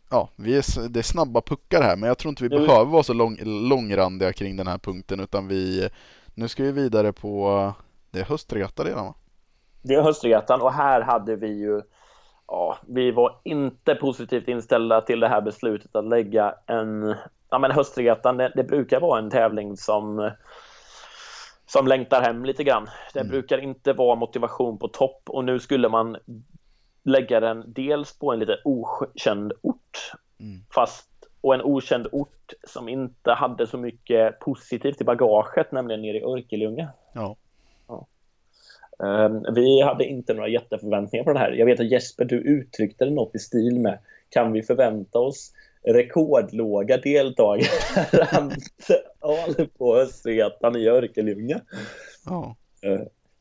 ja, 0.09 0.29
vi 0.35 0.57
är, 0.57 0.89
det 0.89 0.99
är 0.99 1.03
snabba 1.03 1.41
puckar 1.41 1.81
här. 1.81 1.95
Men 1.95 2.07
jag 2.07 2.17
tror 2.17 2.29
inte 2.29 2.43
vi 2.43 2.49
behöver 2.49 2.85
vara 2.85 3.03
så 3.03 3.13
lång, 3.13 3.37
långrandiga 3.43 4.33
kring 4.33 4.57
den 4.57 4.67
här 4.67 4.77
punkten. 4.77 5.19
Utan 5.19 5.47
vi, 5.47 5.89
nu 6.35 6.47
ska 6.47 6.63
vi 6.63 6.71
vidare 6.71 7.13
på, 7.13 7.73
det 8.11 8.19
är 8.19 8.25
höstregata 8.25 8.83
redan 8.83 9.05
va? 9.05 9.13
Det 9.81 9.93
är 9.93 10.01
höstretan 10.01 10.61
och 10.61 10.73
här 10.73 11.01
hade 11.01 11.35
vi 11.35 11.47
ju 11.47 11.81
Ja, 12.47 12.77
vi 12.87 13.11
var 13.11 13.39
inte 13.43 13.95
positivt 13.95 14.47
inställda 14.47 15.01
till 15.01 15.19
det 15.19 15.27
här 15.27 15.41
beslutet 15.41 15.95
att 15.95 16.07
lägga 16.07 16.55
en 16.67 17.15
Ja 17.49 17.59
men 17.59 17.71
höstretan, 17.71 18.37
det, 18.37 18.51
det 18.55 18.63
brukar 18.63 18.99
vara 18.99 19.19
en 19.19 19.29
tävling 19.29 19.77
som 19.77 20.31
som 21.65 21.87
längtar 21.87 22.21
hem 22.21 22.45
lite 22.45 22.63
grann. 22.63 22.89
Det 23.13 23.19
Mm. 23.19 23.31
brukar 23.31 23.57
inte 23.57 23.93
vara 23.93 24.15
motivation 24.15 24.77
på 24.77 24.87
topp 24.87 25.21
och 25.25 25.43
nu 25.45 25.59
skulle 25.59 25.89
man 25.89 26.17
lägga 27.07 27.39
den 27.39 27.63
dels 27.67 28.19
på 28.19 28.31
en 28.33 28.39
lite 28.39 28.59
okänd 28.63 29.53
ort 29.61 30.11
Mm. 30.39 30.59
fast 30.75 31.09
och 31.41 31.53
en 31.55 31.61
okänd 31.61 32.07
ort 32.11 32.53
som 32.67 32.89
inte 32.89 33.31
hade 33.31 33.67
så 33.67 33.77
mycket 33.77 34.39
positivt 34.39 35.01
i 35.01 35.03
bagaget, 35.03 35.71
nämligen 35.71 36.01
nere 36.01 36.17
i 36.17 36.23
Örkelljunga. 36.23 36.89
Ja. 37.13 37.35
Ehm, 39.03 39.45
Vi 39.55 39.81
hade 39.81 40.05
inte 40.05 40.33
några 40.33 40.49
jätteförväntningar 40.49 41.23
på 41.23 41.33
det 41.33 41.39
här. 41.39 41.51
Jag 41.51 41.65
vet 41.65 41.79
att 41.79 41.91
Jesper, 41.91 42.25
du 42.25 42.35
uttryckte 42.35 43.05
det 43.05 43.11
något 43.11 43.35
i 43.35 43.39
stil 43.39 43.79
med 43.79 43.97
kan 44.29 44.51
vi 44.51 44.63
förvänta 44.63 45.19
oss 45.19 45.53
rekordlåga 45.83 46.97
deltagarantal 46.97 49.67
på 49.77 49.95
Östergötland 49.95 50.77
i 50.77 50.87
Örkelljunga? 50.87 51.61
Ja. 52.25 52.55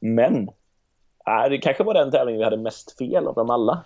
Men 0.01 0.49
det 1.51 1.59
kanske 1.59 1.85
var 1.85 1.95
den 1.95 2.11
tävlingen 2.11 2.39
vi 2.39 2.45
hade 2.45 2.57
mest 2.57 2.99
fel 2.99 3.27
av 3.27 3.35
dem 3.35 3.51
alla. 3.51 3.85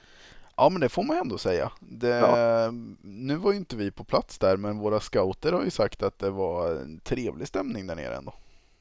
Ja 0.57 0.69
men 0.69 0.81
det 0.81 0.89
får 0.89 1.03
man 1.03 1.17
ändå 1.17 1.39
säga. 1.39 1.71
Det, 1.81 2.09
Ja. 2.09 2.71
Nu 3.03 3.37
var 3.37 3.53
ju 3.53 3.59
inte 3.59 3.77
vi 3.77 3.91
på 3.91 4.05
plats 4.05 4.39
där 4.39 4.57
men 4.57 4.79
våra 4.79 5.01
scouter 5.01 5.53
har 5.53 5.63
ju 5.65 5.71
sagt 5.71 6.03
att 6.03 6.19
det 6.19 6.31
var 6.31 6.71
en 6.71 7.01
trevlig 7.05 7.49
stämning 7.49 7.87
där 7.87 7.97
nere 7.97 8.15
ändå. 8.17 8.33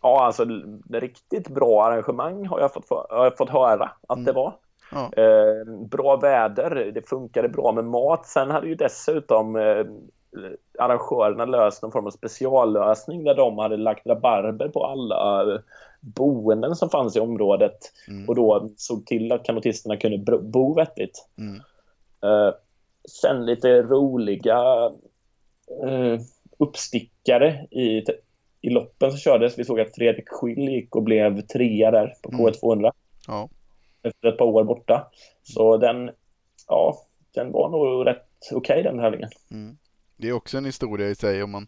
Ja, 0.01 0.25
alltså 0.25 0.45
riktigt 0.89 1.47
bra 1.49 1.85
arrangemang 1.85 2.45
har 2.47 2.59
jag 2.59 2.73
fått, 2.73 2.89
har 2.89 3.23
jag 3.23 3.37
fått 3.37 3.49
höra 3.49 3.91
att 4.07 4.17
Mm. 4.17 4.25
det 4.25 4.31
var. 4.31 4.53
Ja. 4.91 5.11
Eh, 5.23 5.85
bra 5.89 6.15
väder, 6.17 6.91
det 6.95 7.09
funkade 7.09 7.49
bra 7.49 7.71
med 7.71 7.85
mat. 7.85 8.25
Sen 8.25 8.51
hade 8.51 8.67
ju 8.67 8.75
dessutom 8.75 9.55
eh, 9.55 9.85
arrangörerna 10.79 11.45
löst 11.45 11.81
någon 11.81 11.91
form 11.91 12.07
av 12.07 12.11
speciallösning 12.11 13.23
där 13.23 13.35
de 13.35 13.57
hade 13.57 13.77
lagt 13.77 14.07
rabarber 14.07 14.67
på 14.69 14.85
alla 14.85 15.45
boenden 16.01 16.75
som 16.75 16.89
fanns 16.89 17.15
i 17.15 17.19
området 17.19 17.77
Mm. 18.07 18.29
och 18.29 18.35
då 18.35 18.69
såg 18.77 19.05
till 19.05 19.31
att 19.31 19.43
kanotisterna 19.43 19.97
kunde 19.97 20.37
bo 20.39 20.73
vettigt. 20.73 21.27
Mm. 21.37 21.55
Eh, 22.23 22.53
sen 23.09 23.45
lite 23.45 23.81
roliga 23.81 24.91
eh, 25.83 26.19
uppstickare 26.57 27.67
i, 27.71 28.03
i 28.61 28.69
loppen 28.69 29.11
som 29.11 29.19
kördes. 29.19 29.59
Vi 29.59 29.65
såg 29.65 29.79
att 29.79 29.95
Fredrik 29.95 30.29
Schill 30.29 30.69
gick 30.69 30.95
och 30.95 31.03
blev 31.03 31.41
trea 31.41 31.91
där 31.91 32.13
på 32.23 32.29
Mm. 32.31 32.45
K200 32.45 32.91
Ja. 33.27 33.49
efter 34.03 34.27
ett 34.27 34.37
par 34.37 34.45
år 34.45 34.63
borta. 34.63 35.07
Så 35.43 35.77
den, 35.77 36.11
ja, 36.67 36.97
den 37.33 37.51
var 37.51 37.69
nog 37.69 38.07
rätt 38.07 38.25
okej 38.53 38.83
den 38.83 38.97
tävlingen. 38.97 39.29
Mm. 39.51 39.77
Det 40.19 40.29
är 40.29 40.33
också 40.33 40.57
en 40.57 40.65
historia 40.65 41.09
i 41.09 41.15
sig 41.15 41.43
om 41.43 41.51
man 41.51 41.67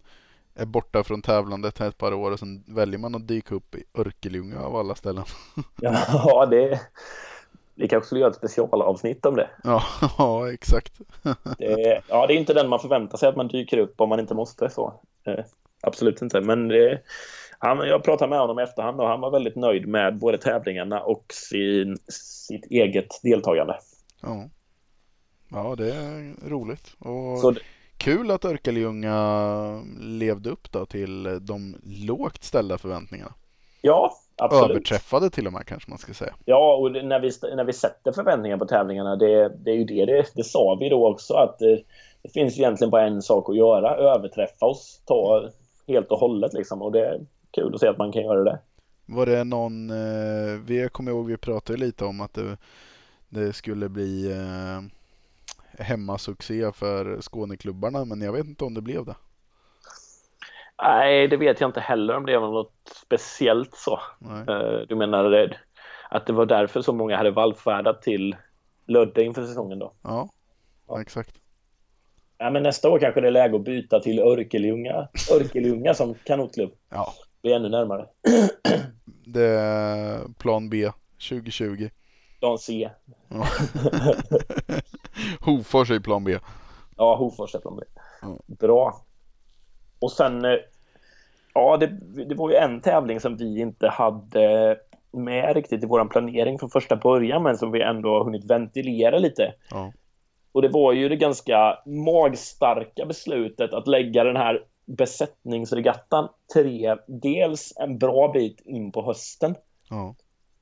är 0.56 0.66
borta 0.66 1.04
från 1.04 1.22
tävlandet 1.22 1.82
ett 1.82 1.98
par 1.98 2.14
år 2.14 2.32
och 2.32 2.40
sen 2.40 2.64
väljer 2.68 3.00
man 3.00 3.16
att 3.16 3.28
dyka 3.28 3.56
upp 3.56 3.76
i 3.76 3.84
Örkelljunga 3.98 4.60
av 4.60 4.76
alla 4.76 4.96
ställen. 4.96 5.24
Ja, 5.82 6.46
det... 6.46 6.82
Vi 7.76 7.88
kanske 7.88 8.06
skulle 8.06 8.22
göra 8.22 8.32
ett 8.32 8.38
specialavsnitt 8.38 9.26
om 9.26 9.36
det. 9.36 9.50
Ja, 9.64 9.84
ja 10.18 10.52
exakt. 10.54 10.94
det. 11.58 12.02
Ja, 12.08 12.28
det 12.28 12.34
är 12.34 12.38
inte 12.38 12.54
den 12.54 12.70
man 12.70 12.80
förväntar 12.80 13.18
sig 13.18 13.30
att 13.30 13.36
man 13.36 13.48
dyker 13.48 13.78
upp 13.78 14.02
om 14.02 14.10
man 14.10 14.20
inte 14.20 14.34
måste. 14.34 14.70
så. 14.70 15.02
Eh, 15.26 15.46
absolut 15.82 16.22
inte. 16.22 16.42
Men 16.42 16.68
det, 16.68 17.02
han, 17.60 17.78
jag 17.78 18.04
pratade 18.04 18.30
med 18.30 18.40
honom 18.40 18.60
i 18.60 18.64
efterhand 18.64 19.02
och 19.02 19.08
han 19.08 19.22
var 19.22 19.32
väldigt 19.32 19.56
nöjd 19.56 19.88
med 19.88 20.18
både 20.20 20.38
tävlingarna 20.38 21.02
och 21.04 21.26
sin, 21.30 21.98
sitt 22.48 22.66
eget 22.66 23.20
deltagande. 23.24 23.80
Ja. 24.22 24.50
ja, 25.52 25.76
det 25.76 25.94
är 25.96 26.50
roligt. 26.50 26.96
Och 27.00 27.40
Så 27.40 27.52
det- 27.52 27.62
kul 28.02 28.32
att 28.32 28.46
Örkelljunga 28.46 29.84
levde 30.00 30.50
upp 30.50 30.72
då 30.72 30.86
till 30.86 31.40
de 31.42 31.76
lågt 32.08 32.44
ställda 32.44 32.78
förväntningarna. 32.78 33.34
Ja, 33.82 34.14
absolut. 34.36 34.70
Överträffade 34.70 35.30
till 35.30 35.48
och 35.48 35.54
med 35.54 35.66
kanske 35.66 35.90
man 35.90 35.98
ska 35.98 36.14
säga. 36.14 36.34
Ja, 36.46 36.76
och 36.76 36.92
det, 36.92 37.04
när, 37.04 37.20
vi, 37.20 37.32
när 37.56 37.64
vi 37.64 37.74
sätter 37.74 38.12
förväntningar 38.12 38.58
på 38.58 38.66
tävlingarna, 38.66 39.16
det, 39.16 39.50
det 39.50 39.72
är 39.72 39.76
ju 39.76 39.84
det, 39.84 40.06
det, 40.06 40.26
det 40.36 40.44
sa 40.44 40.78
vi 40.80 40.90
då 40.90 41.08
också 41.08 41.34
att 41.34 41.62
eh, 41.62 41.78
det 42.22 42.30
finns 42.30 42.60
egentligen 42.60 42.92
bara 42.92 43.08
en 43.08 43.22
sak 43.22 43.50
att 43.50 43.56
göra, 43.56 43.96
överträffa 43.96 44.66
oss, 44.66 45.02
ta 45.06 45.50
helt 45.88 46.12
och 46.12 46.20
hållet 46.20 46.54
liksom. 46.54 46.82
Och 46.82 46.92
det 46.92 47.06
är 47.06 47.20
kul 47.52 47.76
att 47.76 47.80
se 47.80 47.88
att 47.88 47.98
man 47.98 48.12
kan 48.12 48.24
göra 48.24 48.44
det. 48.44 48.60
Var 49.06 49.26
det 49.26 49.44
någon, 49.44 49.90
eh, 49.90 50.60
vi 50.66 50.90
kommer 50.92 51.12
ihåg 51.12 51.28
vi 51.28 51.38
pratade 51.38 51.80
lite 51.80 52.06
om 52.06 52.22
att 52.22 52.34
det, 52.34 52.58
det 53.30 53.54
skulle 53.54 53.90
bli 53.90 54.32
eh, 54.32 55.01
hemmasuccé 55.80 56.72
för 56.72 57.22
Skåneklubbarna 57.22 58.06
men 58.06 58.22
jag 58.22 58.32
vet 58.34 58.46
inte 58.46 58.64
om 58.66 58.74
det 58.74 58.82
blev 58.82 59.06
det. 59.06 59.16
Nej, 60.84 61.28
det 61.28 61.38
vet 61.38 61.62
jag 61.62 61.70
inte 61.70 61.80
heller 61.80 62.16
om 62.16 62.26
det 62.26 62.38
var 62.38 62.52
något 62.52 62.74
speciellt 63.06 63.76
så. 63.76 64.00
Nej. 64.20 64.42
Eh, 64.50 64.88
Du 64.90 64.96
menar 64.96 65.24
det, 65.30 65.58
att 66.10 66.26
det 66.28 66.34
var 66.34 66.46
därför 66.46 66.82
så 66.82 66.94
många 66.94 67.18
hade 67.18 67.32
vallfärdat 67.32 68.02
till 68.02 68.36
Lödde 68.88 69.24
inför 69.24 69.46
säsongen 69.46 69.80
då? 69.80 69.94
Ja, 70.02 70.30
Ja. 70.88 71.02
exakt. 71.02 71.36
Ja, 72.38 72.50
men 72.50 72.64
nästa 72.64 72.90
år 72.90 73.00
kanske 73.00 73.22
det 73.22 73.28
är 73.28 73.32
läge 73.32 73.56
att 73.56 73.64
byta 73.64 74.00
till 74.00 74.20
Örkelljunga, 74.20 75.08
Örkelljunga 75.34 75.94
som 75.94 76.14
kanotklubb. 76.14 76.72
Ja, 76.90 77.14
Blir 77.42 77.56
ännu 77.56 77.70
närmare. 77.70 78.06
det 79.26 79.46
är 79.48 80.20
plan 80.40 80.70
B 80.70 80.92
2020. 81.30 81.90
Plan 82.40 82.58
C. 82.58 82.90
Ja. 83.30 83.48
Hofors 85.40 85.92
är 85.92 86.00
plan 86.00 86.24
B. 86.24 86.38
Ja, 86.98 87.16
Hofors 87.16 87.56
är 87.56 87.60
plan 87.60 87.80
B. 87.80 87.84
Bra. 88.48 89.02
Och 90.00 90.12
sen, 90.12 90.46
eh, 90.46 90.58
ja 91.54 91.78
det, 91.78 91.88
det 92.26 92.36
var 92.36 92.50
ju 92.50 92.56
en 92.56 92.82
tävling 92.82 93.20
som 93.20 93.38
vi 93.38 93.60
inte 93.60 93.88
hade 93.88 94.78
med 95.12 95.56
riktigt 95.56 95.84
i 95.84 95.88
vår 95.88 96.06
planering 96.06 96.60
från 96.60 96.70
första 96.70 96.96
början 96.96 97.44
men 97.44 97.58
som 97.58 97.72
vi 97.72 97.82
ändå 97.82 98.10
har 98.10 98.24
hunnit 98.24 98.46
ventilera 98.46 99.18
lite. 99.18 99.54
Ja. 99.70 99.94
Och 100.52 100.62
det 100.62 100.70
var 100.70 100.94
ju 100.94 101.10
det 101.10 101.16
ganska 101.16 101.78
magstarka 101.86 103.06
beslutet 103.06 103.74
att 103.74 103.88
lägga 103.88 104.24
den 104.24 104.36
här 104.36 104.64
besättningsregattan 104.86 106.30
tre, 106.54 106.96
dels 107.08 107.74
en 107.78 107.98
bra 107.98 108.32
bit 108.32 108.62
in 108.66 108.92
på 108.92 109.06
hösten 109.06 109.56
Ja. 109.90 110.16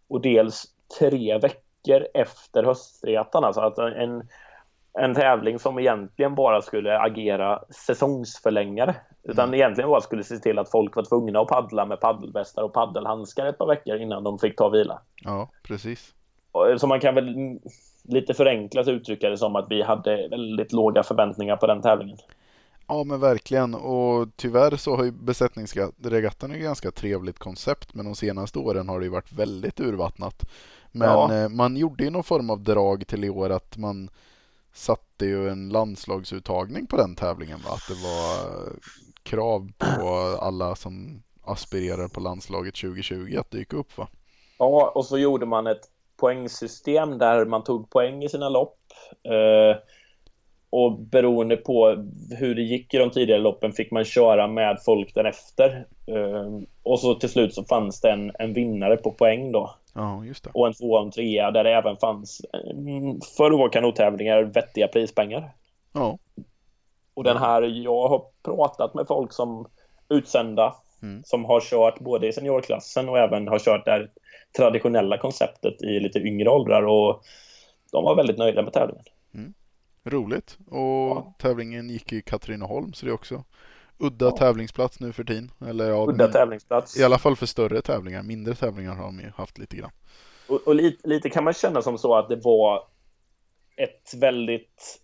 och 0.07 0.21
dels 0.21 0.65
tre 0.99 1.37
veckor 1.37 2.07
efter 2.13 2.63
höstregattan. 2.63 3.43
Alltså 3.43 3.61
att 3.61 3.77
en, 3.77 4.27
en 4.99 5.13
tävling 5.15 5.59
som 5.59 5.79
egentligen 5.79 6.35
bara 6.35 6.61
skulle 6.61 6.99
agera 6.99 7.59
säsongsförlängare. 7.87 8.95
Utan 9.23 9.47
Mm. 9.49 9.53
egentligen 9.59 9.89
bara 9.89 10.01
skulle 10.01 10.23
se 10.23 10.37
till 10.37 10.59
att 10.59 10.71
folk 10.71 10.95
var 10.95 11.03
tvungna 11.03 11.39
att 11.39 11.47
paddla 11.47 11.85
med 11.85 11.99
paddelvästar 11.99 12.63
och 12.63 12.73
paddelhandskar 12.73 13.45
ett 13.45 13.57
par 13.57 13.67
veckor 13.67 13.95
innan 13.97 14.23
de 14.23 14.39
fick 14.39 14.55
ta 14.55 14.69
vila. 14.69 15.01
ja, 15.23 15.49
precis. 15.63 16.13
Och- 16.51 16.65
Så 16.81 16.87
man 16.87 16.99
kan 16.99 17.15
väl 17.15 17.59
lite 18.03 18.33
förenklat 18.33 18.87
uttrycka 18.87 19.29
det 19.29 19.37
som 19.37 19.55
att 19.55 19.65
vi 19.69 19.81
hade 19.81 20.27
väldigt 20.27 20.73
låga 20.73 21.03
förväntningar 21.03 21.55
på 21.57 21.67
den 21.67 21.81
tävlingen. 21.81 22.17
Ja 22.87 23.03
men 23.03 23.19
verkligen 23.19 23.75
och 23.75 24.27
tyvärr 24.35 24.75
så 24.75 24.95
har 24.95 25.03
ju 25.03 25.11
besättningsregattan 25.11 26.51
ett 26.51 26.61
ganska 26.61 26.91
trevligt 26.91 27.39
koncept 27.39 27.93
men 27.93 28.05
de 28.05 28.15
senaste 28.15 28.59
åren 28.59 28.89
har 28.89 28.99
det 28.99 29.05
ju 29.05 29.11
varit 29.11 29.31
väldigt 29.31 29.79
urvattnat. 29.79 30.49
Men 30.91 31.09
Ja. 31.09 31.33
eh, 31.35 31.49
man 31.49 31.77
gjorde 31.77 32.03
ju 32.03 32.09
någon 32.09 32.23
form 32.23 32.49
av 32.49 32.59
drag 32.63 33.07
till 33.07 33.23
i 33.23 33.29
år 33.29 33.49
att 33.49 33.77
man 33.77 34.09
satte 34.73 35.25
ju 35.25 35.49
en 35.49 35.69
landslagsuttagning 35.69 36.87
på 36.87 36.97
den 36.97 37.15
tävlingen 37.15 37.59
va? 37.59 37.69
Att 37.71 37.87
det 37.87 38.03
var 38.03 38.51
eh, 38.67 38.73
krav 39.23 39.71
på 39.77 40.07
alla 40.41 40.75
som 40.75 41.23
aspirerar 41.43 42.07
på 42.07 42.19
landslaget 42.19 42.75
2020 42.75 43.37
att 43.39 43.51
dyka 43.51 43.77
upp 43.77 43.97
va? 43.97 44.07
Ja, 44.59 44.91
och 44.95 45.05
så 45.05 45.17
gjorde 45.17 45.45
man 45.45 45.67
ett 45.67 45.89
poängsystem 46.17 47.17
där 47.17 47.45
man 47.45 47.63
tog 47.63 47.89
poäng 47.89 48.23
i 48.23 48.29
sina 48.29 48.49
lopp. 48.49 48.77
Eh, 49.23 49.77
och 50.69 50.99
beroende 50.99 51.57
på 51.57 52.05
hur 52.39 52.55
det 52.55 52.61
gick 52.61 52.93
i 52.93 52.97
de 52.97 53.09
tidigare 53.11 53.41
loppen 53.41 53.71
fick 53.71 53.91
man 53.91 54.05
köra 54.05 54.47
med 54.47 54.77
folk 54.85 55.15
därefter. 55.15 55.85
Eh, 56.07 56.61
och 56.83 56.99
så 56.99 57.15
till 57.15 57.29
slut 57.29 57.53
så 57.53 57.63
fanns 57.63 58.01
det 58.01 58.11
en, 58.11 58.31
en 58.39 58.53
vinnare 58.53 58.97
på 58.97 59.11
poäng 59.11 59.51
då. 59.51 59.75
Ja 60.01 60.25
just 60.25 60.43
det. 60.43 60.49
Och 60.53 60.67
en 60.67 60.73
tvåa 60.73 60.99
och 60.99 61.05
en 61.05 61.11
trea 61.11 61.51
där 61.51 61.63
det 61.63 61.73
även 61.73 61.97
fanns 61.97 62.41
mm, 62.71 63.19
för 63.37 63.51
vår 63.51 63.69
kanottävlingar 63.69 64.43
vettiga 64.43 64.87
prispengar. 64.87 65.51
Ja. 65.93 66.17
Och 67.13 67.23
den 67.23 67.37
här, 67.37 67.61
jag 67.61 68.07
har 68.07 68.23
pratat 68.43 68.93
med 68.93 69.07
folk 69.07 69.33
som 69.33 69.67
utsända 70.09 70.75
Mm. 71.01 71.23
som 71.25 71.45
har 71.45 71.61
kört 71.61 71.99
både 71.99 72.27
i 72.27 72.33
seniorklassen 72.33 73.09
och 73.09 73.17
även 73.17 73.47
har 73.47 73.59
kört 73.59 73.85
det 73.85 74.07
traditionella 74.57 75.17
konceptet 75.17 75.81
i 75.81 75.99
lite 75.99 76.19
yngre 76.19 76.49
åldrar 76.49 76.83
och 76.83 77.21
de 77.91 78.03
var 78.03 78.15
väldigt 78.15 78.37
nöjda 78.37 78.61
med 78.61 78.73
tävlingen. 78.73 79.05
Roligt. 80.03 80.57
Och 80.67 80.77
Ja. 80.79 81.33
tävlingen 81.39 81.89
gick 81.89 82.13
i 82.13 82.21
Katrineholm 82.21 82.93
så 82.93 83.05
det 83.05 83.11
är 83.11 83.13
också 83.13 83.43
udda 83.99 84.25
Ja. 84.25 84.31
tävlingsplats 84.31 84.99
nu 84.99 85.13
för 85.13 85.23
tiden. 85.23 85.51
Eller 85.67 85.89
ja, 85.89 86.03
Udda 86.07 86.23
min- 86.25 86.31
tävlingsplats. 86.33 86.97
I 86.99 87.03
alla 87.03 87.17
fall 87.17 87.35
för 87.35 87.45
större 87.45 87.81
tävlingar. 87.81 88.23
Mindre 88.23 88.55
tävlingar 88.55 88.95
har 88.95 89.03
de 89.03 89.19
ju 89.19 89.31
haft 89.35 89.57
lite 89.57 89.75
grann. 89.77 89.91
Och, 90.47 90.67
och 90.67 90.75
lite, 90.75 91.07
lite 91.09 91.29
kan 91.29 91.43
man 91.43 91.53
känna 91.53 91.81
som 91.81 91.97
så 91.97 92.15
att 92.15 92.29
det 92.29 92.35
var 92.43 92.83
ett 93.77 94.13
väldigt 94.21 94.99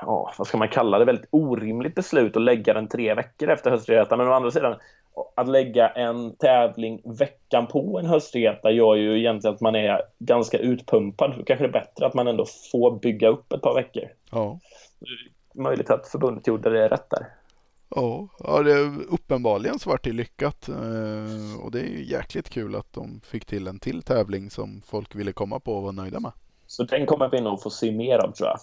ja, 0.00 0.34
vad 0.38 0.46
ska 0.46 0.56
man 0.58 0.68
kalla 0.68 0.98
det, 0.98 1.04
väldigt 1.04 1.28
orimligt 1.30 1.94
beslut 1.94 2.36
att 2.36 2.42
lägga 2.42 2.74
den 2.74 2.88
tre 2.88 3.14
veckor 3.14 3.50
efter 3.50 3.70
höstregattan. 3.70 4.18
Men 4.18 4.28
å 4.28 4.32
andra 4.32 4.50
sidan, 4.50 4.76
att 5.34 5.48
lägga 5.48 5.88
en 5.88 6.36
tävling 6.36 7.00
veckan 7.18 7.66
på 7.66 7.98
en 7.98 8.06
höstregata 8.06 8.70
gör 8.70 8.94
ju 8.94 9.18
egentligen 9.18 9.54
att 9.54 9.60
man 9.60 9.74
är 9.74 10.00
ganska 10.18 10.58
utpumpad. 10.58 11.34
Då 11.38 11.44
kanske 11.44 11.64
det 11.64 11.68
är 11.68 11.80
bättre 11.84 12.06
att 12.06 12.14
man 12.14 12.26
ändå 12.28 12.44
får 12.72 12.98
bygga 12.98 13.28
upp 13.28 13.52
ett 13.52 13.62
par 13.62 13.74
veckor. 13.74 14.04
Ja. 14.30 14.60
Möjligt 15.54 15.90
att 15.90 16.08
förbundet 16.08 16.46
gjorde 16.46 16.70
det 16.70 16.88
rätt 16.88 17.10
där. 17.10 17.26
Ja, 17.88 18.28
ja 18.38 18.62
det, 18.62 18.78
uppenbarligen 19.08 19.78
så 19.78 19.90
vart 19.90 20.04
det 20.04 20.12
lyckat. 20.12 20.68
Eh, 20.68 21.60
och 21.64 21.70
det 21.70 21.80
är 21.80 21.86
ju 21.88 22.04
jäkligt 22.04 22.50
kul 22.50 22.74
att 22.74 22.92
de 22.92 23.20
fick 23.24 23.44
till 23.44 23.66
en 23.66 23.78
till 23.78 24.02
tävling 24.02 24.50
som 24.50 24.82
folk 24.86 25.14
ville 25.14 25.32
komma 25.32 25.60
på 25.60 25.74
och 25.76 25.82
vara 25.82 25.92
nöjda 25.92 26.20
med. 26.20 26.32
Så 26.66 26.82
den 26.84 27.06
kommer 27.06 27.28
vi 27.28 27.40
nog 27.40 27.62
få 27.62 27.70
se 27.70 27.92
mer 27.92 28.18
av 28.18 28.32
tror 28.32 28.48
jag. 28.48 28.58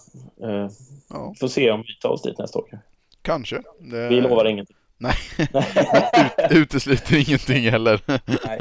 Eh, 0.50 0.70
Ja, 1.10 1.34
får 1.40 1.48
se 1.48 1.70
om 1.70 1.80
vi 1.80 1.98
tar 2.02 2.08
oss 2.08 2.22
dit 2.22 2.38
nästa 2.38 2.58
år. 2.58 2.80
kanske. 3.22 3.62
Det, 3.80 4.08
Vi 4.08 4.20
lovar 4.20 4.44
ingenting. 4.44 4.76
Nej, 5.02 5.14
ut, 5.38 6.50
utesluter 6.50 7.28
ingenting 7.28 7.70
heller. 7.70 8.00
Nej. 8.46 8.60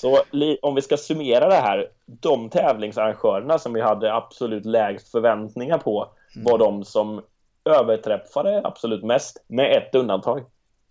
Så 0.00 0.22
om 0.62 0.74
vi 0.74 0.82
ska 0.82 0.96
summera 0.96 1.48
det 1.48 1.54
här. 1.54 1.88
De 2.06 2.50
tävlingsarrangörerna 2.50 3.58
som 3.58 3.72
vi 3.72 3.80
hade 3.80 4.14
absolut 4.14 4.64
lägst 4.64 5.10
förväntningar 5.10 5.78
på 5.78 6.08
var 6.36 6.58
de 6.58 6.84
som 6.84 7.22
överträffade 7.64 8.60
absolut 8.64 9.04
mest, 9.04 9.44
med 9.48 9.72
ett 9.76 9.94
undantag. 9.94 10.44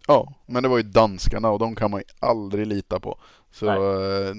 Ja, 0.08 0.34
men 0.46 0.64
det 0.64 0.70
var 0.70 0.78
ju 0.78 0.84
danskarna 0.84 1.52
och 1.52 1.60
de 1.60 1.76
kan 1.76 1.92
man 1.92 2.00
ju 2.00 2.06
aldrig 2.20 2.68
lita 2.68 3.00
på. 3.00 3.20
Så 3.52 3.66
Nej. 3.66 3.76
eh, 3.76 4.36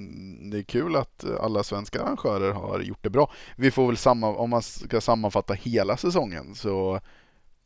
det 0.50 0.59
är 0.59 0.62
kul 0.62 0.96
att 0.96 1.24
alla 1.40 1.62
svenska 1.62 2.03
arrangörer 2.03 2.53
har 2.53 2.81
gjort 2.81 3.03
det 3.03 3.11
bra. 3.11 3.31
Vi 3.57 3.70
får 3.70 3.87
väl 3.87 3.96
samma, 3.96 4.29
om 4.29 4.50
man 4.50 4.62
ska 4.62 5.00
sammanfatta 5.00 5.55
hela 5.55 5.96
säsongen 5.96 6.55
så 6.55 7.00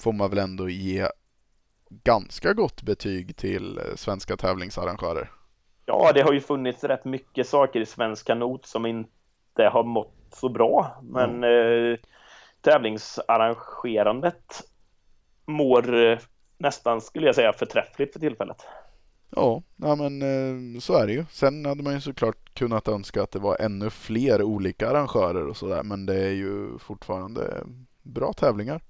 får 0.00 0.12
man 0.12 0.30
väl 0.30 0.38
ändå 0.38 0.68
ge 0.68 1.08
ganska 1.90 2.52
gott 2.52 2.82
betyg 2.82 3.36
till 3.36 3.78
eh, 3.78 3.84
svenska 3.96 4.36
tävlingsarrangörer. 4.36 5.30
Ja, 5.86 6.12
det 6.14 6.22
har 6.22 6.32
ju 6.32 6.40
funnits 6.40 6.84
rätt 6.84 7.04
mycket 7.04 7.48
saker 7.48 7.80
i 7.80 7.86
svensk 7.86 8.26
kanot 8.26 8.66
som 8.66 8.86
inte 8.86 9.68
har 9.72 9.84
mått 9.84 10.14
så 10.32 10.48
bra. 10.48 11.00
Men 11.02 11.44
eh, 11.44 11.98
tävlingsarrangerandet 12.60 14.62
mår 15.46 15.94
eh, 15.94 16.18
nästan, 16.58 17.00
skulle 17.00 17.26
jag 17.26 17.34
säga, 17.34 17.52
förträffligt 17.52 18.12
för 18.12 18.20
tillfället. 18.20 18.66
Ja, 19.30 19.62
ja 19.76 19.94
men 19.94 20.22
eh, 20.22 20.80
så 20.80 20.96
är 20.96 21.06
det 21.06 21.12
ju. 21.12 21.24
Sen 21.30 21.66
hade 21.66 21.82
man 21.82 21.94
ju 21.94 22.00
såklart 22.00 22.54
kunnat 22.54 22.88
önska 22.88 23.22
att 23.22 23.30
det 23.30 23.38
var 23.38 23.56
ännu 23.60 23.90
fler 23.90 24.42
olika 24.42 24.90
arrangörer 24.90 25.48
och 25.48 25.56
sådär. 25.56 25.82
Men 25.82 26.06
det 26.06 26.14
är 26.14 26.32
ju 26.32 26.78
fortfarande 26.78 27.64
bra 28.02 28.32
tävlingar. 28.32 28.82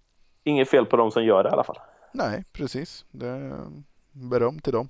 Inget 0.45 0.71
fel 0.71 0.87
på 0.87 0.97
de 0.97 1.11
som 1.11 1.25
gör 1.25 1.43
det 1.43 1.49
i 1.49 1.53
alla 1.53 1.65
fall. 1.65 1.79
Nej, 2.13 2.45
precis. 2.53 3.05
Det 3.11 3.29
är 3.29 3.67
beröm 4.13 4.61
till 4.61 4.73
dem. 4.73 4.89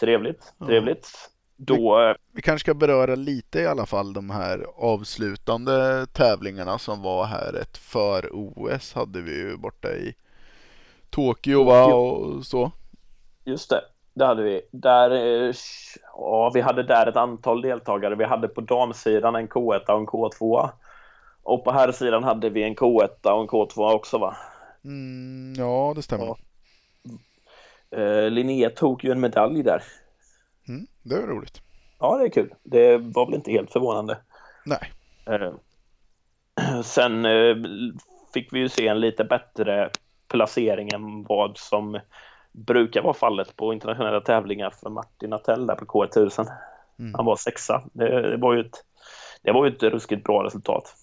Trevligt, 0.00 0.52
Ja. 0.58 0.66
trevligt. 0.66 1.08
Då, 1.56 2.00
eh, 2.00 2.14
Vi 2.32 2.42
kanske 2.42 2.64
ska 2.64 2.74
beröra 2.74 3.14
lite 3.14 3.60
i 3.60 3.66
alla 3.66 3.86
fall 3.86 4.12
de 4.12 4.30
här 4.30 4.66
avslutande 4.76 6.06
tävlingarna 6.12 6.78
som 6.78 7.02
var 7.02 7.24
här. 7.24 7.54
Ett 7.54 7.78
för-OS 7.78 8.94
hade 8.94 9.20
vi 9.20 9.30
ju 9.38 9.56
borta 9.56 9.88
i 9.92 10.14
Tokyo 11.10 11.64
va 11.64 11.84
och 11.94 12.46
så. 12.46 12.72
just 13.44 13.70
det, 13.70 13.84
det 14.14 14.26
hade 14.26 14.42
vi. 14.42 14.62
Där, 14.70 15.10
ja, 16.16 16.50
vi 16.54 16.60
hade 16.60 16.82
där 16.82 17.06
ett 17.06 17.16
antal 17.16 17.62
deltagare. 17.62 18.14
Vi 18.14 18.24
hade 18.24 18.48
på 18.48 18.60
damsidan 18.60 19.34
en 19.36 19.48
K1 19.48 19.84
och 19.90 19.98
en 19.98 20.06
K2. 20.06 20.70
Och 21.42 21.64
på 21.64 21.72
här 21.72 21.92
sidan 21.92 22.24
hade 22.24 22.50
vi 22.50 22.62
en 22.62 22.76
K1 22.76 23.08
och 23.22 23.40
en 23.40 23.48
K2 23.48 23.92
också 23.94 24.18
va? 24.18 24.36
Mm, 24.84 25.54
ja, 25.58 25.92
det 25.96 26.02
stämmer. 26.02 26.24
Ja. 26.24 26.36
Eh, 27.98 28.30
Linnea 28.30 28.70
tog 28.70 29.04
ju 29.04 29.12
en 29.12 29.20
medalj 29.20 29.62
där. 29.62 29.82
Mm, 30.68 30.86
det 31.02 31.14
är 31.14 31.26
roligt. 31.26 31.62
Ja, 31.98 32.18
det 32.18 32.24
är 32.24 32.30
kul. 32.30 32.54
Det 32.62 32.96
var 32.96 33.26
väl 33.26 33.34
inte 33.34 33.50
helt 33.50 33.72
förvånande. 33.72 34.18
Nej, 34.64 34.92
Eh, 36.60 36.82
sen 36.82 37.24
eh, 37.24 37.56
fick 38.34 38.52
vi 38.52 38.58
ju 38.58 38.68
se 38.68 38.88
en 38.88 39.00
lite 39.00 39.24
bättre 39.24 39.90
placering 40.28 40.88
än 40.94 41.24
vad 41.24 41.58
som 41.58 42.00
brukar 42.52 43.02
vara 43.02 43.14
fallet 43.14 43.56
på 43.56 43.72
internationella 43.72 44.20
tävlingar 44.20 44.70
för 44.70 44.90
Martin 44.90 45.32
Attell 45.32 45.66
där 45.66 45.74
på 45.74 45.84
K1000. 45.84 46.46
Mm. 46.98 47.14
Han 47.14 47.24
var 47.24 47.36
sexa. 47.36 47.82
Det, 47.92 48.30
det, 48.30 48.36
var 48.36 48.54
ju 48.54 48.60
ett, 48.60 48.84
det 49.42 49.52
var 49.52 49.66
ju 49.66 49.72
ett 49.72 49.82
ruskigt 49.82 50.24
bra 50.24 50.44
resultat. 50.44 50.94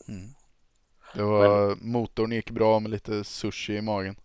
Det 1.18 1.24
var, 1.24 1.76
motorn 1.82 2.32
gick 2.32 2.52
bra 2.52 2.80
med 2.80 2.92
lite 2.92 3.24
sushi 3.24 3.78
i 3.78 3.82
magen. 3.82 4.16